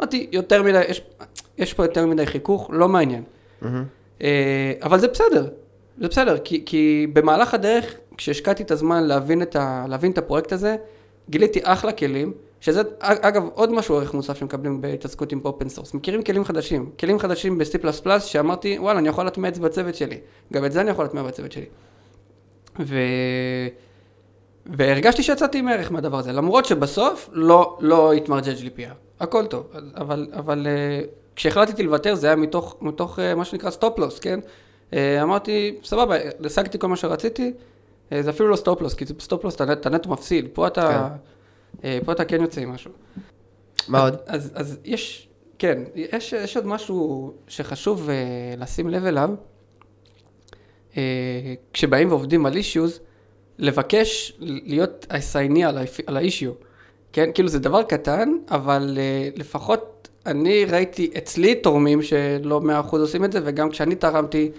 אמרתי, 0.00 0.28
יותר 0.32 0.62
מדי, 0.62 0.82
יש, 0.88 1.02
יש 1.58 1.74
פה 1.74 1.84
יותר 1.84 2.06
מדי 2.06 2.26
חיכוך, 2.26 2.70
לא 2.72 2.88
מעניין. 2.88 3.22
אה, 4.22 4.72
אבל 4.82 4.98
זה 4.98 5.08
בסדר, 5.08 5.48
זה 6.00 6.08
בסדר, 6.08 6.38
כי, 6.38 6.62
כי 6.66 7.06
במהלך 7.12 7.54
הדרך, 7.54 7.94
כשהשקעתי 8.16 8.62
את 8.62 8.70
הזמן 8.70 9.04
להבין 9.04 9.42
את, 9.42 9.56
ה, 9.56 9.84
להבין 9.88 10.12
את 10.12 10.18
הפרויקט 10.18 10.52
הזה, 10.52 10.76
גיליתי 11.30 11.60
אחלה 11.62 11.92
כלים, 11.92 12.32
שזה 12.60 12.82
אג- 13.00 13.18
אגב 13.20 13.48
עוד 13.54 13.72
משהו 13.72 13.96
ערך 13.96 14.14
מוסף 14.14 14.38
שמקבלים 14.38 14.80
בהתעסקות 14.80 15.32
עם 15.32 15.40
open 15.44 15.68
source, 15.68 15.94
מכירים 15.94 16.22
כלים 16.22 16.44
חדשים, 16.44 16.90
כלים 17.00 17.18
חדשים 17.18 17.58
ב-C++ 17.58 18.20
שאמרתי, 18.20 18.78
וואלה, 18.78 18.98
אני 18.98 19.08
יכול 19.08 19.24
להטמיע 19.24 19.50
את 19.50 19.54
זה 19.54 19.60
בצוות 19.60 19.94
שלי, 19.94 20.18
גם 20.52 20.64
את 20.64 20.72
זה 20.72 20.80
אני 20.80 20.90
יכול 20.90 21.04
להטמיע 21.04 21.22
בצוות 21.22 21.52
שלי. 21.52 21.66
ו... 22.80 22.96
והרגשתי 24.66 25.22
שיצאתי 25.22 25.58
עם 25.58 25.68
ערך 25.68 25.92
מהדבר 25.92 26.18
הזה, 26.18 26.32
למרות 26.32 26.64
שבסוף 26.64 27.30
לא, 27.32 27.78
לא 27.80 28.12
התמרג'ג' 28.12 28.62
לי 28.62 28.70
PR, 28.76 28.94
הכל 29.20 29.46
טוב, 29.46 29.66
אבל, 29.96 30.28
אבל 30.32 30.66
אה, 30.66 31.00
כשהחלטתי 31.36 31.82
לוותר 31.82 32.14
זה 32.14 32.26
היה 32.26 32.36
מתוך, 32.36 32.76
מתוך 32.80 33.18
אה, 33.18 33.34
מה 33.34 33.44
שנקרא 33.44 33.70
stop-loss, 33.70 34.18
כן? 34.18 34.40
אה, 34.94 35.22
אמרתי, 35.22 35.76
סבבה, 35.84 36.16
השגתי 36.44 36.78
כל 36.78 36.88
מה 36.88 36.96
שרציתי, 36.96 37.52
אה, 38.12 38.22
זה 38.22 38.30
אפילו 38.30 38.48
לא 38.48 38.56
סטופלוס, 38.56 38.94
כי 38.94 39.04
סטופלוס 39.20 39.54
אתה, 39.54 39.90
נטו 39.90 40.10
מפסיד, 40.10 40.48
פה 40.52 40.66
אתה, 40.66 41.08
אה, 41.84 41.98
פה 42.04 42.12
אתה 42.12 42.24
כן 42.24 42.40
יוצא 42.40 42.60
עם 42.60 42.72
משהו. 42.72 42.90
מה 43.88 44.00
עוד? 44.00 44.16
אז, 44.26 44.52
אז 44.54 44.78
יש, 44.84 45.28
כן, 45.58 45.82
יש, 45.94 46.32
יש 46.32 46.56
עוד 46.56 46.66
משהו 46.66 47.32
שחשוב 47.48 48.08
uh, 48.08 48.60
לשים 48.60 48.88
לב 48.88 49.04
אליו, 49.04 49.30
uh, 50.92 50.96
כשבאים 51.72 52.08
ועובדים 52.08 52.46
על 52.46 52.56
אישיוז, 52.56 53.00
לבקש 53.58 54.36
להיות 54.40 55.06
הסייני 55.10 55.64
על, 55.64 55.78
האישיו, 56.06 56.52
כן? 57.12 57.30
כאילו 57.34 57.48
זה 57.48 57.58
דבר 57.58 57.82
קטן, 57.82 58.32
אבל 58.50 58.98
uh, 58.98 59.38
לפחות 59.38 60.08
אני 60.26 60.64
ראיתי 60.64 61.10
אצלי 61.18 61.54
תורמים 61.54 62.02
שלא 62.02 62.60
מאה 62.60 62.80
אחוז 62.80 63.00
עושים 63.00 63.24
את 63.24 63.32
זה, 63.32 63.40
וגם 63.44 63.70
כשאני 63.70 63.94
תרמתי, 63.94 64.50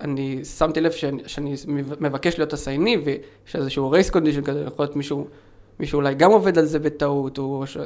אני 0.00 0.44
שמתי 0.44 0.80
לב 0.80 0.92
שאני, 0.92 1.22
שאני 1.26 1.54
מבקש 2.00 2.38
להיות 2.38 2.52
הסייני, 2.52 2.96
ויש 3.04 3.56
איזשהו 3.56 3.90
רייס 3.90 4.10
קונדישן 4.10 4.42
כזה, 4.42 4.64
יכול 4.66 4.84
להיות 4.84 4.96
מישהו, 4.96 5.26
מישהו 5.80 5.96
אולי 5.96 6.14
גם 6.14 6.30
עובד 6.30 6.58
על 6.58 6.64
זה 6.64 6.78
בטעות, 6.78 7.38
או 7.38 7.66
ש... 7.66 7.76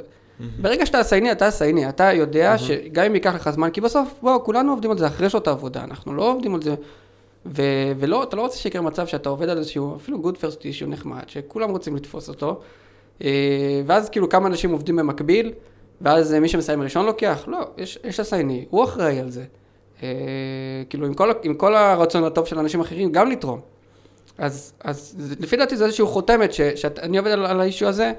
ברגע 0.60 0.86
שאתה 0.86 0.98
הסייני, 0.98 1.32
אתה 1.32 1.46
הסייני, 1.46 1.88
אתה 1.88 2.12
יודע 2.12 2.58
שגם 2.58 3.04
אם 3.04 3.14
ייקח 3.14 3.34
לך 3.34 3.50
זמן, 3.50 3.70
כי 3.70 3.80
בסוף, 3.80 4.14
בוא, 4.22 4.38
כולנו 4.38 4.72
עובדים 4.72 4.90
על 4.90 4.98
זה 4.98 5.06
אחרי 5.06 5.30
שעות 5.30 5.48
העבודה, 5.48 5.84
אנחנו 5.84 6.14
לא 6.14 6.32
עובדים 6.32 6.54
על 6.54 6.62
זה, 6.62 6.74
ו- 7.46 7.92
ולא, 7.98 8.22
אתה 8.22 8.36
לא 8.36 8.42
רוצה 8.42 8.58
שיקרה 8.58 8.82
מצב 8.82 9.06
שאתה 9.06 9.28
עובד 9.28 9.48
על 9.48 9.58
איזשהו, 9.58 9.96
אפילו 9.96 10.18
good 10.24 10.36
first 10.36 10.60
issue 10.60 10.86
נחמד, 10.86 11.22
שכולם 11.26 11.70
רוצים 11.70 11.96
לתפוס 11.96 12.28
אותו, 12.28 12.60
אה, 13.22 13.82
ואז 13.86 14.10
כאילו 14.10 14.28
כמה 14.28 14.48
אנשים 14.48 14.70
עובדים 14.70 14.96
במקביל, 14.96 15.52
ואז 16.00 16.34
אה, 16.34 16.40
מי 16.40 16.48
שמסיים 16.48 16.82
ראשון 16.82 17.06
לוקח, 17.06 17.44
לא, 17.46 17.58
יש, 17.78 17.98
יש 18.04 18.20
הסייני, 18.20 18.64
הוא 18.70 18.84
אחראי 18.84 19.20
על 19.20 19.30
זה. 19.30 19.44
אה, 20.02 20.08
כאילו 20.90 21.06
עם 21.06 21.14
כל, 21.14 21.30
עם 21.42 21.54
כל 21.54 21.74
הרצון 21.76 22.24
הטוב 22.24 22.46
של 22.46 22.58
אנשים 22.58 22.80
אחרים, 22.80 23.12
גם 23.12 23.30
לתרום. 23.30 23.60
אז, 24.38 24.72
אז 24.84 25.16
לפי 25.40 25.56
דעתי 25.56 25.76
זה 25.76 25.84
איזושהי 25.84 26.04
חותמת 26.06 26.52
ש- 26.52 26.60
שאני 26.60 27.18
עובד 27.18 27.30
על, 27.30 27.46
על 27.46 27.60
האישיו 27.60 27.88
הזה, 27.88 28.12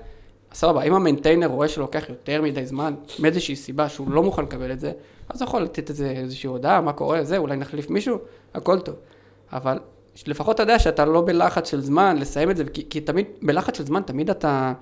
סבבה, 0.54 0.82
אם 0.84 0.94
המיינטיינר 0.94 1.48
רואה 1.48 1.68
שלוקח 1.68 2.10
יותר 2.10 2.42
מדי 2.42 2.66
זמן, 2.66 2.94
מאיזושהי 3.20 3.56
סיבה 3.56 3.90
שהוא 3.90 4.12
לא 4.12 4.24
מוכן 4.24 4.44
לקבל 4.44 4.72
את 4.72 4.80
זה, 4.80 4.92
אז 5.30 5.42
הוא 5.42 5.48
יכול 5.48 5.62
לתת 5.62 5.90
איזה, 5.90 6.10
איזושהי 6.10 6.48
הודעה, 6.48 6.82
מה 6.82 6.94
קורה, 6.94 7.24
זה, 7.24 7.38
אולי 7.38 7.56
נחליף 7.56 7.90
מישהו, 7.90 8.18
הכל 8.54 8.80
טוב. 8.80 8.96
אבל 9.54 9.80
לפחות 10.28 10.56
אתה 10.56 10.64
יודע 10.64 10.80
שאתה 10.80 11.06
לא 11.06 11.22
בלחץ 11.22 11.70
של 11.70 11.82
זמן 11.82 12.18
לסיים 12.18 12.52
את 12.52 12.58
זה, 12.58 12.64
כי, 12.66 12.88
כי 12.90 13.02
תמיד, 13.02 13.26
בלחץ 13.42 13.78
של 13.78 13.86
זמן 13.86 14.02
תמיד 14.02 14.30
אתה... 14.30 14.74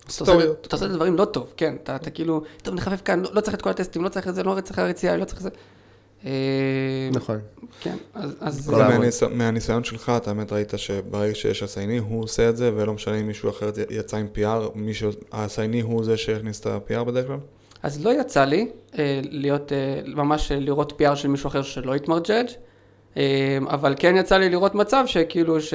אתה 0.00 0.08
עושה- 0.08 0.24
טעויות. 0.24 0.66
אתה 0.66 0.76
עושה 0.76 0.86
את 0.86 0.90
הדברים 0.90 1.16
לא 1.16 1.24
טוב, 1.24 1.52
כן, 1.56 1.74
אתה, 1.82 1.96
אתה 1.96 2.10
כאילו, 2.10 2.42
טוב 2.62 2.74
נחפף 2.74 3.02
כאן, 3.04 3.20
לא, 3.22 3.30
לא 3.32 3.40
צריך 3.40 3.54
את 3.56 3.62
כל 3.62 3.70
הטסטים, 3.70 4.04
לא 4.04 4.08
צריך 4.08 4.28
את 4.28 4.34
זה, 4.34 4.42
לא 4.42 4.60
צריך 4.64 4.78
הרצייה, 4.78 5.16
לא 5.16 5.24
צריך 5.24 5.38
את 5.38 5.42
זה. 5.42 5.50
נכון. 7.12 7.38
כן, 7.80 7.96
אז... 8.14 8.36
אז 8.40 8.68
העבוד. 8.68 8.86
ומהניס- 8.86 9.22
מהניסיון 9.32 9.84
שלך, 9.84 10.12
אתה 10.16 10.34
באמת 10.34 10.52
ראית 10.52 10.72
שברגע 10.76 11.34
שיש 11.34 11.62
הסייני, 11.62 11.98
הוא 11.98 12.22
עושה 12.24 12.48
את 12.48 12.56
זה, 12.56 12.70
ולא 12.76 12.92
משנה 12.94 13.20
אם 13.20 13.26
מישהו 13.26 13.50
אחר 13.50 13.70
יצא 13.90 14.16
עם 14.16 14.26
PR, 14.36 14.70
מישהו, 14.74 15.10
הסייני 15.32 15.80
הוא 15.80 16.04
זה 16.04 16.16
שהכניס 16.16 16.60
את 16.60 16.66
ה-PR 16.66 17.04
בדרך 17.04 17.26
כלל? 17.26 17.36
אז 17.82 18.04
לא 18.04 18.20
יצא 18.20 18.44
לי 18.44 18.68
אה, 18.98 19.20
להיות, 19.30 19.72
אה, 19.72 19.78
ממש 20.14 20.52
לראות 20.52 21.02
PR 21.02 21.16
של 21.16 21.28
מישהו 21.28 21.48
אחר 21.48 21.62
שלא 21.62 21.94
התמרג'ג', 21.94 22.46
אה, 23.16 23.22
אבל 23.66 23.94
כן 23.98 24.14
יצא 24.16 24.36
לי 24.38 24.48
לראות 24.50 24.74
מצב 24.74 25.04
שכאילו, 25.06 25.60
ש, 25.60 25.74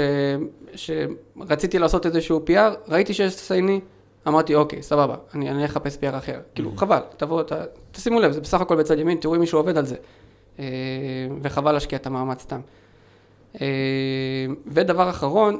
שרציתי 0.76 1.80
לעשות 1.80 2.06
איזשהו 2.06 2.41
PR, 2.50 2.91
ראיתי 2.91 3.14
שיש 3.14 3.34
סייני, 3.34 3.80
אמרתי, 4.28 4.56
אוקיי, 4.56 4.84
סבבה, 4.84 5.16
אני 5.36 5.50
אני 5.50 5.66
אחפש 5.66 5.95
PR 6.02 6.18
אחר. 6.18 6.39
כאילו, 6.56 6.72
חבל, 6.78 7.00
תבואו, 7.18 7.43
ת- 7.43 7.52
תשימו 7.91 8.20
לב, 8.20 8.32
זה 8.32 8.41
בסך 8.41 8.62
הכל 8.62 8.76
בצד 8.76 9.00
ימין, 9.00 9.18
תראו 9.18 9.36
אם 9.36 9.39
מישהו 9.39 9.60
עובד 9.60 9.78
על 9.78 9.86
זה. 9.86 9.95
אה, 10.60 10.66
וחבל 11.41 11.72
להשקיע 11.72 11.97
את 11.97 12.08
המאמץ 12.08 12.41
סתם. 12.41 12.60
אה, 13.62 13.68
ודבר 14.68 15.10
אחרון, 15.10 15.60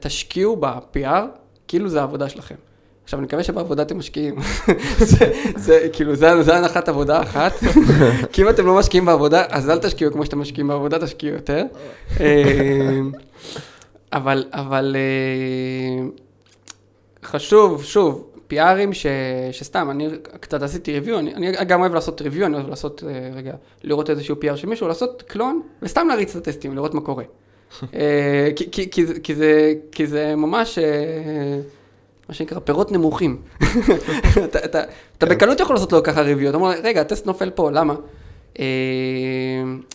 תשקיעו 0.00 0.56
ב-PR, 0.56 1.24
כאילו 1.68 1.88
זה 1.88 2.00
העבודה 2.00 2.28
שלכם. 2.28 2.54
עכשיו, 3.04 3.18
אני 3.18 3.26
מקווה 3.26 3.42
שבעבודה 3.42 3.82
אתם 3.82 3.98
משקיעים. 3.98 4.36
זה, 4.98 5.32
זה, 5.56 5.88
כאילו, 5.92 6.14
זה, 6.14 6.42
זה 6.42 6.56
הנחת 6.56 6.88
עבודה 6.88 7.22
אחת. 7.22 7.52
כי 8.32 8.42
אם 8.42 8.48
אתם 8.48 8.66
לא 8.66 8.78
משקיעים 8.78 9.04
בעבודה, 9.04 9.44
אז 9.48 9.70
אל 9.70 9.78
תשקיעו 9.78 10.12
כמו 10.12 10.24
שאתם 10.24 10.38
משקיעים 10.38 10.68
בעבודה, 10.68 10.98
תשקיעו 10.98 11.34
יותר. 11.34 11.64
אה, 12.20 13.00
אבל, 14.12 14.44
אבל 14.52 14.96
חשוב, 17.24 17.84
שוב, 17.84 18.30
PRים 18.48 18.92
ש, 18.92 19.06
שסתם, 19.52 19.90
אני 19.90 20.08
קצת 20.40 20.62
עשיתי 20.62 20.92
ריוויו, 20.92 21.18
אני, 21.18 21.34
אני 21.34 21.64
גם 21.64 21.80
אוהב 21.80 21.94
לעשות 21.94 22.22
ריוויו, 22.22 22.46
אני 22.46 22.54
אוהב 22.54 22.68
לעשות, 22.68 23.02
אה, 23.06 23.30
רגע, 23.34 23.52
לראות 23.84 24.10
איזשהו 24.10 24.36
PR 24.42 24.56
של 24.56 24.68
מישהו, 24.68 24.88
לעשות 24.88 25.22
קלון, 25.26 25.62
וסתם 25.82 26.08
להריץ 26.08 26.36
את 26.36 26.48
הטסטים, 26.48 26.74
לראות 26.74 26.94
מה 26.94 27.00
קורה. 27.00 27.24
אה, 27.94 28.48
כי, 28.56 28.70
כי, 28.70 28.90
כי, 28.90 29.06
זה- 29.06 29.20
כי, 29.20 29.34
זה, 29.34 29.72
כי 29.92 30.06
זה 30.06 30.36
ממש, 30.36 30.78
אה, 30.78 30.84
מה 32.28 32.34
שנקרא, 32.34 32.58
פירות 32.58 32.92
נמוכים. 32.92 33.42
אתה, 34.44 34.64
אתה, 34.64 34.82
אתה 35.18 35.26
בקלות 35.26 35.60
יכול 35.60 35.76
לעשות 35.76 35.92
לו 35.92 36.02
ככה 36.02 36.20
ריוויו, 36.22 36.48
אתה 36.48 36.56
אומר, 36.56 36.70
רגע, 36.82 37.00
הטסט 37.00 37.26
נופל 37.26 37.50
פה, 37.50 37.70
למה? 37.70 37.94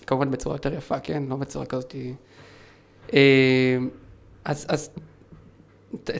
כמובן 0.08 0.32
בצורה 0.32 0.56
יותר 0.56 0.74
יפה, 0.74 1.00
כן? 1.00 1.24
לא 1.30 1.36
בצורה 1.36 1.66
כזאת. 1.66 1.96
אז, 4.46 4.66
אז 4.70 4.90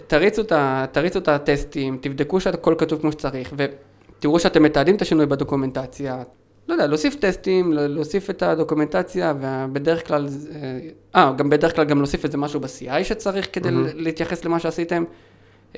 תריצו 0.08 0.42
את 0.42 0.52
ה- 0.52 0.86
תריצו 0.92 1.20
את 1.20 1.28
הטסטים, 1.28 1.98
תבדקו 2.02 2.40
שהכל 2.40 2.76
כתוב 2.78 3.02
כמו 3.02 3.12
שצריך, 3.12 3.54
ותראו 3.58 4.40
שאתם 4.40 4.64
מתעדים 4.64 4.96
את 4.96 5.02
השינוי 5.02 5.26
בדוקומנטציה. 5.26 6.24
לא 6.68 6.74
יודע, 6.74 6.88
להוסיף 6.88 7.16
טסטים, 7.16 7.74
להוסיף 7.74 8.30
את 8.30 8.44
הדוקומנטציה, 8.44 9.34
ובדרך 9.42 10.08
כלל, 10.08 10.28
אה, 10.56 10.80
אה, 11.22 11.34
גם 11.38 11.50
בדרך 11.50 11.76
כלל 11.76 11.86
גם 11.86 11.98
להוסיף 11.98 12.26
איזה 12.26 12.38
משהו 12.38 12.60
ב-CI 12.60 13.04
שצריך 13.04 13.48
כדי 13.54 13.70
Mhm. 13.70 13.72
ל- 13.72 13.90
להתייחס 13.94 14.46
למה 14.46 14.60
שעשיתם. 14.60 15.04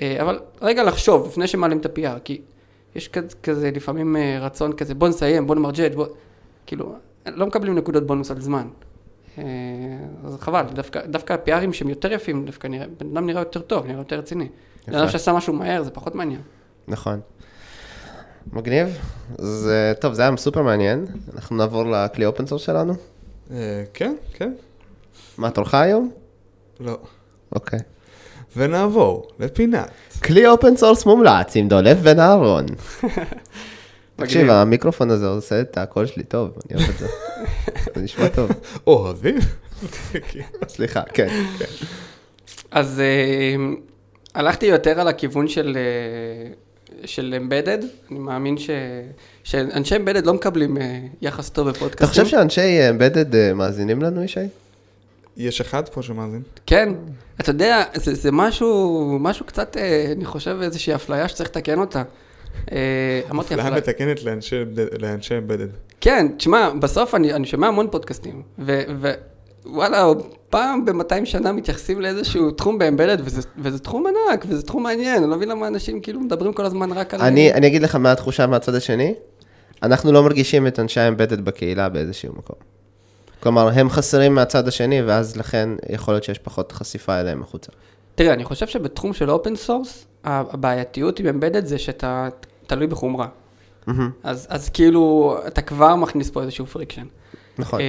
אה, 0.01 0.17
אבל 0.21 0.39
רגע 0.61 0.83
לחשוב, 0.83 1.27
לפני 1.27 1.47
שמעלים 1.47 1.77
את 1.77 1.85
ה-PR, 1.85 2.19
כי 2.23 2.41
יש 2.95 3.07
כזה, 3.07 3.27
כזה 3.43 3.71
לפעמים 3.75 4.15
אה, 4.15 4.37
רצון 4.41 4.73
כזה, 4.73 4.93
בוא 4.95 5.07
נסיים, 5.07 5.47
בוא 5.47 5.55
נמרג'ט, 5.55 5.95
בוא... 5.95 6.05
כאילו, 6.65 6.95
לא 7.25 7.45
מקבלים 7.45 7.75
נקודות 7.75 8.07
בונוס 8.07 8.31
על 8.31 8.41
זמן. 8.41 8.67
אז 10.25 10.37
חבל, 10.39 10.65
דווקא, 10.73 11.05
דווקא 11.05 11.33
ה-PRים 11.33 11.73
שהם 11.73 11.89
יותר 11.89 12.11
יפים, 12.11 12.45
דווקא 12.45 12.67
נראה, 12.67 12.85
בן 12.99 13.07
אדם 13.11 13.25
נראה 13.25 13.41
יותר 13.41 13.61
טוב, 13.61 13.85
נראה 13.85 13.99
יותר 13.99 14.19
רציני. 14.19 14.47
בן 14.87 14.95
אדם 14.95 15.09
שעשה 15.09 15.33
משהו 15.33 15.53
מהר, 15.53 15.83
זה 15.83 15.91
פחות 15.91 16.15
מעניין. 16.15 16.41
נכון. 16.87 17.19
מגניב. 18.53 18.97
אז 19.39 19.69
טוב, 19.99 20.13
זה 20.13 20.21
היה 20.21 20.37
סופר 20.37 20.61
מעניין. 20.61 21.05
אנחנו 21.33 21.55
נעבור 21.55 21.83
לכלי 21.85 22.25
open 22.25 22.45
source 22.45 22.61
שלנו. 22.61 22.93
אה, 23.51 23.83
כן, 23.93 24.15
כן, 24.33 24.53
מה 25.37 25.51
תורך 25.51 25.73
היום? 25.73 26.11
לא. 26.79 26.97
אוקיי. 27.55 27.79
ונעבור 28.57 29.27
לפינת. 29.39 29.91
כלי 30.23 30.47
open 30.47 30.77
source 30.77 31.05
מומלץ 31.05 31.55
עם 31.55 31.67
דולב 31.67 31.97
בן 31.97 32.19
אהרון. 32.19 32.65
תקשיב. 34.15 34.49
המיקרופון 34.49 35.09
הזה 35.09 35.27
עושה 35.27 35.61
את 35.61 35.77
הקול 35.77 36.05
שלי 36.05 36.23
טוב, 36.23 36.49
אני 36.69 36.79
אוהב 36.79 36.89
את 36.89 36.97
זה. 36.97 37.07
זה 37.95 38.01
נשמע 38.01 38.27
טוב. 38.27 38.51
אוהבים? 38.87 39.37
סליחה, 40.67 41.01
כן. 41.13 41.27
אז 42.71 42.99
אה, 42.99 43.55
הלכתי 44.35 44.65
יותר 44.65 44.99
על 44.99 45.07
הכיוון 45.07 45.47
של, 45.47 45.77
אה, 45.77 46.51
של 47.05 47.35
אמבדד, 47.37 47.77
אני 48.11 48.19
מאמין 48.19 48.57
ש, 48.57 48.69
שאנשי 49.43 49.95
אמבדד 49.95 50.25
לא 50.25 50.33
מקבלים 50.33 50.77
אה, 50.77 50.99
יחס 51.21 51.49
טוב 51.49 51.69
בפודקאסטים. 51.69 51.97
אתה 51.97 52.07
חושב 52.07 52.25
שאנשי 52.25 52.89
אמבדד 52.89 53.53
מאזינים 53.53 54.01
לנו, 54.01 54.23
ישי? 54.23 54.39
יש 55.37 55.61
אחד 55.61 55.89
פה 55.89 56.01
שמאזין. 56.01 56.41
כן, 56.65 56.89
אתה 57.39 57.49
יודע, 57.49 57.83
זה, 57.93 58.13
זה 58.13 58.31
משהו, 58.31 59.17
משהו 59.21 59.45
קצת, 59.45 59.77
אני 60.11 60.25
חושב, 60.25 60.57
איזושהי 60.61 60.95
אפליה 60.95 61.27
שצריך 61.27 61.49
לתקן 61.49 61.79
אותה. 61.79 62.03
אמרתי 63.31 63.53
אפליה 63.53 63.67
אפליה. 63.67 63.77
מתקנת 63.77 64.23
לאנשי 64.99 65.37
embedded. 65.37 65.67
כן, 66.03 66.27
תשמע, 66.37 66.69
בסוף 66.79 67.15
אני, 67.15 67.33
אני 67.33 67.45
שומע 67.45 67.67
המון 67.67 67.87
פודקאסטים, 67.91 68.41
ווואלה, 69.65 70.05
פעם 70.49 70.85
ב-200 70.85 71.25
שנה 71.25 71.51
מתייחסים 71.51 72.01
לאיזשהו 72.01 72.51
תחום 72.51 72.77
ב 72.77 72.81
embedded, 72.81 73.17
וזה, 73.19 73.41
וזה 73.57 73.79
תחום 73.79 74.05
ענק, 74.07 74.45
וזה 74.47 74.61
תחום 74.61 74.83
מעניין, 74.83 75.23
אני 75.23 75.31
לא 75.31 75.37
מבין 75.37 75.49
למה 75.49 75.67
אנשים 75.67 76.01
כאילו 76.01 76.19
מדברים 76.19 76.53
כל 76.53 76.65
הזמן 76.65 76.91
רק 76.91 77.13
על... 77.13 77.21
אני 77.21 77.53
אני 77.53 77.67
אגיד 77.67 77.81
לך 77.81 77.95
מה 77.95 78.11
התחושה 78.11 78.47
מהצד 78.47 78.75
השני. 78.75 79.13
אנחנו 79.83 80.11
לא 80.11 80.23
מרגישים 80.23 80.67
את 80.67 80.79
אנשי 80.79 80.99
ה 80.99 81.04
embedded 81.04 81.45
בקהילה 81.45 81.89
באיזשהו 81.89 82.33
מקום. 82.37 82.55
כלומר, 83.39 83.69
הם 83.73 83.89
חסרים 83.89 84.35
מהצד 84.35 84.67
השני, 84.67 85.01
ואז 85.01 85.37
לכן 85.37 85.69
יכול 85.89 86.13
להיות 86.13 86.23
שיש 86.23 86.39
פחות 86.39 86.71
חשיפה 86.71 87.19
אליהם 87.19 87.41
החוצה. 87.41 87.71
תראה, 88.15 88.33
אני 88.33 88.43
חושב 88.43 88.67
שבתחום 88.67 89.13
של 89.13 89.31
open 89.31 89.55
source, 89.55 90.05
הבעייתיות 90.23 91.19
עם 91.19 91.27
embedded 91.27 91.65
זה 91.65 91.77
שאתה 91.77 92.29
תלוי 92.67 92.87
בחומרה. 92.87 93.27
מהמם, 93.87 94.11
אז, 94.23 94.47
אז 94.49 94.69
כאילו, 94.69 95.37
אתה 95.47 95.61
כבר 95.61 95.95
מכניס 95.95 96.29
פה 96.29 96.41
איזשהו 96.41 96.65
friction. 96.65 97.05
נכון. 97.57 97.79
אה, 97.79 97.85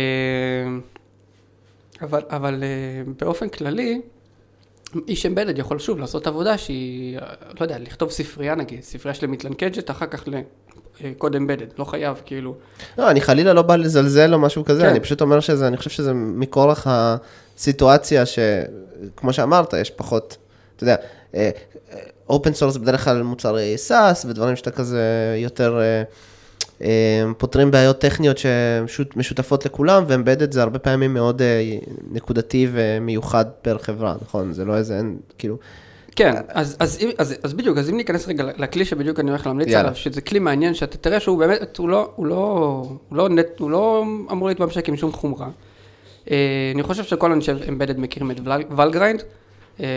אבל, 2.02 2.22
אבל 2.28 2.62
אה, 2.62 3.12
באופן 3.20 3.48
כללי, 3.48 4.00
איש 5.08 5.26
embedded 5.26 5.58
יכול 5.58 5.78
שוב 5.78 5.98
לעשות 5.98 6.26
עבודה 6.26 6.58
שהיא, 6.58 7.18
אה, 7.18 7.26
לא 7.60 7.64
יודע, 7.64 7.78
לכתוב 7.78 8.10
ספרייה 8.10 8.54
נגיד, 8.54 8.82
ספרייה 8.82 9.14
שלי 9.14 9.28
מתלנקג'ת, 9.28 9.90
אחר 9.90 10.06
כך 10.06 10.24
לקוד 11.00 11.36
embedded, 11.36 11.66
לא 11.78 11.84
חייב, 11.84 12.22
כאילו. 12.24 12.54
לא, 12.98 13.10
אני 13.10 13.20
חלילה 13.20 13.52
לא 13.52 13.62
בא 13.62 13.76
לזלזל 13.76 14.34
או 14.34 14.38
משהו 14.38 14.64
כזה, 14.64 14.82
כן. 14.82 14.88
אני 14.88 15.00
פשוט 15.00 15.20
אומר 15.20 15.40
שזה, 15.40 15.68
אני 15.68 15.76
חושב 15.76 15.90
שזה 15.90 16.14
מכורח 16.14 16.86
הסיטואציה 16.90 18.22
שכמו 18.26 19.32
שאמרת, 19.32 19.72
יש 19.72 19.90
פחות, 19.90 20.36
אתה 20.76 20.84
יודע, 20.84 20.96
open 22.28 22.52
source 22.52 22.76
בדרך 22.76 23.04
כלל 23.04 23.22
מוצרי 23.22 23.72
SaaS 23.76 24.24
ודברים 24.24 24.56
שאתה 24.56 24.70
כזה 24.70 25.02
יותר 25.38 25.80
אה, 25.80 26.02
אה, 26.82 27.22
פותרים 27.38 27.70
בעיות 27.70 27.98
טכניות 27.98 28.38
שמשותפות 28.38 29.66
לכולם, 29.66 30.04
ו 30.06 30.11
embedded 30.11 30.52
זה 30.52 30.62
הרבה 30.62 30.78
פעמים 30.78 31.14
מאוד 31.14 31.42
אה, 31.42 31.62
נקודתי 32.10 32.68
ומיוחד 32.72 33.44
per 33.62 33.78
חברה, 33.78 34.14
נכון? 34.22 34.52
זה 34.52 34.64
לא 34.64 34.76
איזה, 34.76 34.96
אין, 34.96 35.16
כאילו, 35.38 35.56
כן, 36.16 36.34
אז, 36.48 36.76
אז, 36.80 36.98
אז, 37.18 37.34
אז 37.42 37.54
בדיוק, 37.54 37.78
אז 37.78 37.90
אם 37.90 37.96
ניכנס 37.96 38.28
רגע 38.28 38.44
לכלי 38.56 38.84
שבדיוק 38.84 39.20
אני 39.20 39.30
הולך 39.30 39.46
להמליץ 39.46 39.68
יאללה. 39.68 39.80
עליו, 39.80 39.94
שזה 39.94 40.20
כלי 40.20 40.38
מעניין, 40.38 40.74
שאתה 40.74 40.98
תראה 40.98 41.20
שהוא 41.20 41.38
באמת, 41.38 41.76
הוא 41.76 41.88
לא, 41.88 42.12
הוא 42.16 42.26
לא, 42.26 42.36
הוא 43.08 43.16
לא, 43.16 43.28
נט, 43.28 43.60
הוא 43.60 43.70
לא 43.70 44.04
אמור 44.30 44.48
להתממשק 44.48 44.88
עם 44.88 44.96
שום 44.96 45.12
חומרה. 45.12 45.48
אה, 46.30 46.70
אני 46.74 46.82
חושב 46.82 47.04
שכל 47.04 47.32
אנשי 47.32 47.52
embedded 47.68 47.98
מכירים 47.98 48.30
את 48.30 48.36
Valgrind. 48.76 49.20
אה, 49.20 49.26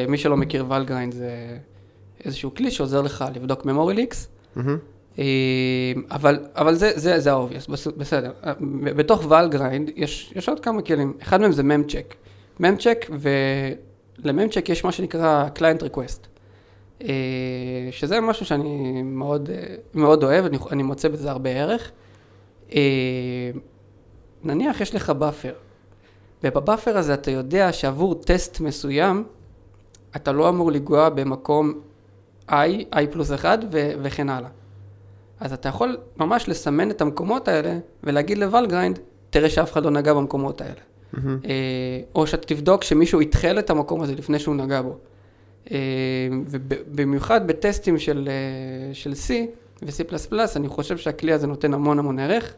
מי 0.08 0.18
שלא 0.18 0.38
מכיר 0.38 0.66
Valgrind 0.72 1.14
זה 1.14 1.58
איזשהו 2.26 2.56
כלי 2.56 2.72
שעוזר 2.72 3.02
לך 3.02 3.26
לבדוק 3.36 3.62
memory 3.66 3.96
leaks. 3.98 4.18
אה, 5.20 5.24
אבל, 6.12 6.40
אבל 6.56 6.76
זה, 6.76 6.92
זה, 6.96 7.20
זה 7.20 7.32
בס- 7.70 7.88
בסדר. 7.88 8.32
אה, 8.46 8.54
בתוך 8.96 9.26
Valgrind 9.32 9.92
יש, 9.96 10.34
יש 10.36 10.50
עוד 10.50 10.60
כמה 10.60 10.82
כלים, 10.82 11.14
אחד 11.22 11.42
מהם 11.42 11.52
זה 11.52 11.64
Memcheck. 11.64 12.16
Memcheck, 12.60 13.06
ול 14.24 14.33
Memcheck 14.33 14.70
יש 14.70 14.84
מה 14.84 14.92
שנקרא 14.92 15.48
client 15.56 15.82
request. 15.84 16.28
אה, 17.04 17.08
שזה 17.92 18.20
משהו 18.22 18.46
שאני 18.46 19.02
מאוד, 19.04 19.50
אה, 19.50 19.76
מאוד 19.94 20.24
אוהב, 20.24 20.46
אני, 20.46 20.58
אני 20.72 20.84
מוצא 20.84 21.08
בזה 21.08 21.32
הרבה 21.32 21.50
ערך. 21.50 21.92
אה, 22.76 22.80
נניח 24.44 24.82
יש 24.82 24.96
לך 24.96 25.10
buffer, 25.10 25.54
וב 26.44 26.57
buffer 26.57 26.98
הזה 26.98 27.14
אתה 27.14 27.32
יודע 27.32 27.74
שעבור 27.74 28.16
טסט 28.16 28.60
מסוים, 28.60 29.24
אתה 30.16 30.32
לא 30.32 30.50
אמור 30.50 30.72
לנגוע 30.72 31.10
במקום 31.10 31.74
i, 32.50 32.54
i 32.96 33.08
פלוס 33.12 33.32
1 33.32 33.60
ו- 33.72 33.92
וכן 34.02 34.30
הלאה. 34.30 34.50
אז 35.40 35.54
אתה 35.54 35.70
יכול 35.70 35.98
ממש 36.18 36.50
לסמן 36.50 36.92
את 36.92 37.02
המקומות 37.02 37.48
האלה 37.48 37.78
ולהגיד 38.04 38.38
ל 38.38 38.44
Valgrind, 38.44 39.00
תראה 39.30 39.50
שאף 39.50 39.72
אחד 39.72 39.84
לא 39.84 39.92
נגע 39.92 40.14
במקומות 40.14 40.62
האלה. 40.62 40.82
אה, 41.46 42.00
או 42.16 42.28
שאתה 42.28 42.48
תבדוק 42.48 42.84
שמישהו 42.84 43.22
יאתחל 43.22 43.60
את 43.60 43.70
המקום 43.70 44.02
הזה 44.02 44.16
לפני 44.16 44.40
שהוא 44.40 44.56
נגע 44.56 44.82
בו. 44.82 44.98
אה, 45.72 45.78
ובמיוחד 46.48 47.48
בטסטים 47.48 48.00
של, 48.00 48.30
אה, 48.32 48.94
של 48.94 49.12
C 49.12 49.32
ו-C++, 49.84 50.56
אני 50.56 50.68
חושב 50.68 50.98
שהכלי 50.98 51.34
הזה 51.34 51.48
נותן 51.48 51.74
המון 51.74 52.00
המון 52.00 52.20
ערך, 52.20 52.54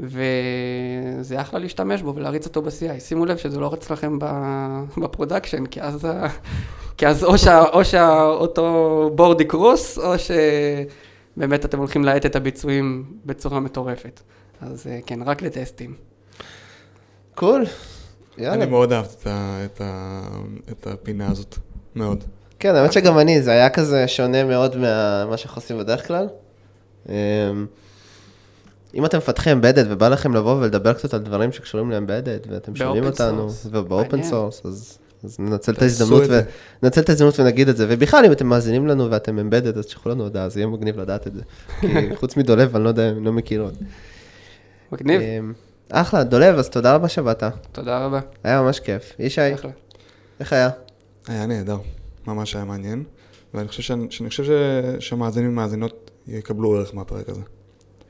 וזה 0.00 1.40
אחלה 1.40 1.58
להשתמש 1.60 2.02
בו 2.02 2.14
ולהריץ 2.14 2.46
אותו 2.46 2.62
ב-CI. 2.62 3.00
שימו 3.00 3.24
לב 3.26 3.36
שזה 3.36 3.60
לא 3.60 3.72
רץ 3.72 3.90
לכם 3.90 4.18
ב- 4.18 4.24
ב 5.02 5.07
production, 5.07 5.66
כי 5.66 5.82
אז, 5.82 6.04
ה- 6.04 6.26
כי 6.96 7.06
אז 7.06 7.24
או, 7.24 7.38
שה, 7.38 7.62
או 7.72 7.84
שאותו 7.84 9.10
board 9.14 9.40
יקרוס, 9.40 9.98
או 9.98 10.12
שבאמת 10.18 11.64
אתם 11.64 11.78
הולכים 11.78 12.04
להאט 12.04 12.26
את 12.26 12.36
הביצועים 12.36 13.04
בצורה 13.26 13.60
מטורפת. 13.60 14.20
אז 14.60 14.86
אה, 14.86 14.98
כן, 15.06 15.22
רק 15.22 15.42
לטסטים. 15.42 15.94
cool. 17.34 17.64
יאללה. 18.38 18.54
אני 18.54 18.66
מאוד 18.70 18.92
אהבתי 18.92 19.14
את 19.22 19.26
ה- 19.26 19.60
את 19.64 19.80
ה- 19.80 20.28
את 20.72 20.86
הפינה 20.86 21.30
הזאת, 21.30 21.56
מאוד. 21.94 22.24
כן, 22.58 22.74
האמת 22.74 22.92
שגם 22.92 23.18
אני, 23.18 23.42
זה 23.42 23.50
היה 23.50 23.70
כזה 23.70 24.08
שונה 24.08 24.44
מאוד 24.44 24.76
ממה 24.76 25.36
שאנחנו 25.36 25.60
עושים 25.60 25.78
בדרך 25.78 26.06
כלל. 26.08 26.28
אם 28.94 29.04
אתם 29.04 29.18
מפתחים 29.18 29.52
embedded 29.52 29.84
ובא 29.88 30.08
לכם 30.08 30.34
לבוא 30.34 30.54
ולדבר 30.54 30.92
קצת 30.92 31.14
על 31.14 31.20
דברים 31.20 31.52
שקשורים 31.52 31.90
ל 31.90 31.95
embedded, 31.95 32.38
ואתם 32.50 32.76
שומעים 32.76 33.04
אותנו. 33.04 33.48
וב 33.70 33.85
open. 33.85 34.22
source, 34.22 34.62
אז, 34.66 34.98
אז 35.24 35.36
ננצל 35.38 35.72
את 35.72 35.82
ההזדמנות, 35.82 36.22
את 36.22 36.28
זה. 36.28 36.42
וננצל 36.82 37.00
את 37.00 37.08
ההזדמנות 37.08 37.40
ונגיד 37.40 37.68
את 37.68 37.76
זה. 37.76 37.86
ובכלל, 37.88 38.24
אם 38.24 38.32
אתם 38.32 38.46
מאזינים 38.46 38.86
לנו 38.86 39.10
ואתם 39.10 39.38
embedded, 39.38 39.78
אז 39.78 39.86
תשלחו 39.86 40.08
לנו 40.08 40.24
הודעה, 40.24 40.48
זה 40.48 40.60
יהיה 40.60 40.66
מגניב 40.66 41.00
לדעת 41.00 41.26
את 41.26 41.34
זה. 41.34 41.42
כי 41.80 41.86
חוץ 42.20 42.36
מדולב, 42.36 42.76
אני 42.76 42.84
לא 42.84 42.88
יודע, 42.88 43.08
אני 43.08 43.24
לא 43.24 43.32
מכיר 43.32 43.60
עוד. 43.60 43.76
מגניב, 44.92 45.20
אמ, 45.20 45.52
אחלה, 45.90 46.24
דולב, 46.24 46.58
אז 46.58 46.68
תודה 46.68 46.94
רבה 46.94 47.08
שבאת. 47.08 47.42
תודה 47.72 48.04
רבה. 48.04 48.20
היה 48.44 48.62
ממש 48.62 48.80
כיף. 48.80 49.12
ישי, 49.18 49.54
אחלה. 49.54 49.70
איך 50.40 50.52
היה? 50.52 50.70
היה 51.28 51.46
נהדר, 51.46 51.78
ממש 52.26 52.56
היה 52.56 52.64
מעניין. 52.64 53.04
ואני 53.54 53.68
חושב, 53.68 53.82
שאני, 53.82 54.06
שאני 54.10 54.28
חושב 54.28 54.44
ש, 54.44 54.50
שהמאזינים 54.98 55.50
ומאזינות 55.50 56.10
יקבלו 56.26 56.76
ערך 56.76 56.94
מהפרק 56.94 57.28
הזה. 57.28 57.40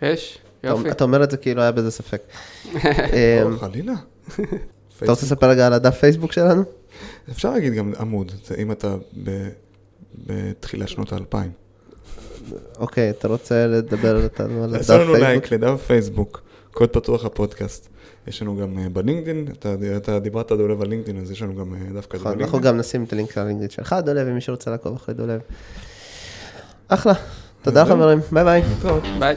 יש? 0.03 0.39
אתה- 0.67 0.79
יופי. 0.79 0.91
אתה 0.91 1.05
אומר 1.05 1.25
את 1.25 1.31
זה 1.31 1.37
כאילו 1.37 1.63
היה 1.63 1.73
בזה 1.73 1.91
ספק. 1.91 2.23
אמ, 2.75 3.51
לא, 3.53 3.57
חלילה. 3.59 3.93
אתה 5.03 5.11
רוצה 5.11 5.27
לספר 5.27 5.49
רגע 5.49 5.67
על 5.67 5.73
הדף 5.73 5.95
פייסבוק 6.01 6.33
שלנו? 6.33 6.63
אפשר 7.31 7.51
להגיד 7.51 7.73
גם 7.75 7.93
עמוד, 8.01 8.33
זה 8.47 8.55
אם 8.59 8.73
אתה 8.73 8.95
בתחילת 10.27 10.89
שנות 10.89 11.13
האלפיים. 11.13 11.51
אוקיי, 12.79 13.11
אתה 13.11 13.29
רוצה 13.29 13.67
לדבר 13.67 14.25
איתנו 14.25 14.65
על 14.65 14.71
הדף 14.71 14.79
תעשו 14.79 14.93
לנו 14.93 15.05
פייסבוק? 15.05 15.23
לייק 15.29 15.53
לדף 15.53 15.83
פייסבוק, 15.87 16.43
קוד 16.73 16.89
פתוח 16.91 17.25
הפודקאסט. 17.25 17.89
יש 18.27 18.43
לנו 18.43 18.57
גם 18.57 18.79
אה, 18.79 18.89
בלינקדאין, 18.89 19.47
אתה, 19.59 19.75
אתה 19.97 20.19
דיברת 20.19 20.53
דולב 20.53 20.83
על 20.83 20.89
לינקדאין, 20.89 21.21
אז 21.23 21.31
יש 21.31 21.43
לנו 21.43 21.55
גם 21.57 21.75
אה, 21.75 21.93
דף 21.95 22.07
כזה 22.07 22.25
נכון, 22.25 22.41
אנחנו. 22.41 22.61
גם 22.61 22.77
נשים 22.77 23.05
את 23.05 23.13
הלינק 23.13 23.39
ללינקדאין 23.39 23.71
שלך, 23.71 23.97
דולב, 24.05 24.27
אם 24.29 24.35
מישהו 24.35 24.55
רוצה 24.55 24.71
לעקוב 24.71 24.97
אחרי 24.97 25.15
דולב. 25.15 25.41
אחלה. 26.89 27.13
תודה. 27.63 27.85
חברים, 27.85 28.19
ביי 28.33 28.45
ביי. 28.45 28.63
ביי. 29.19 29.37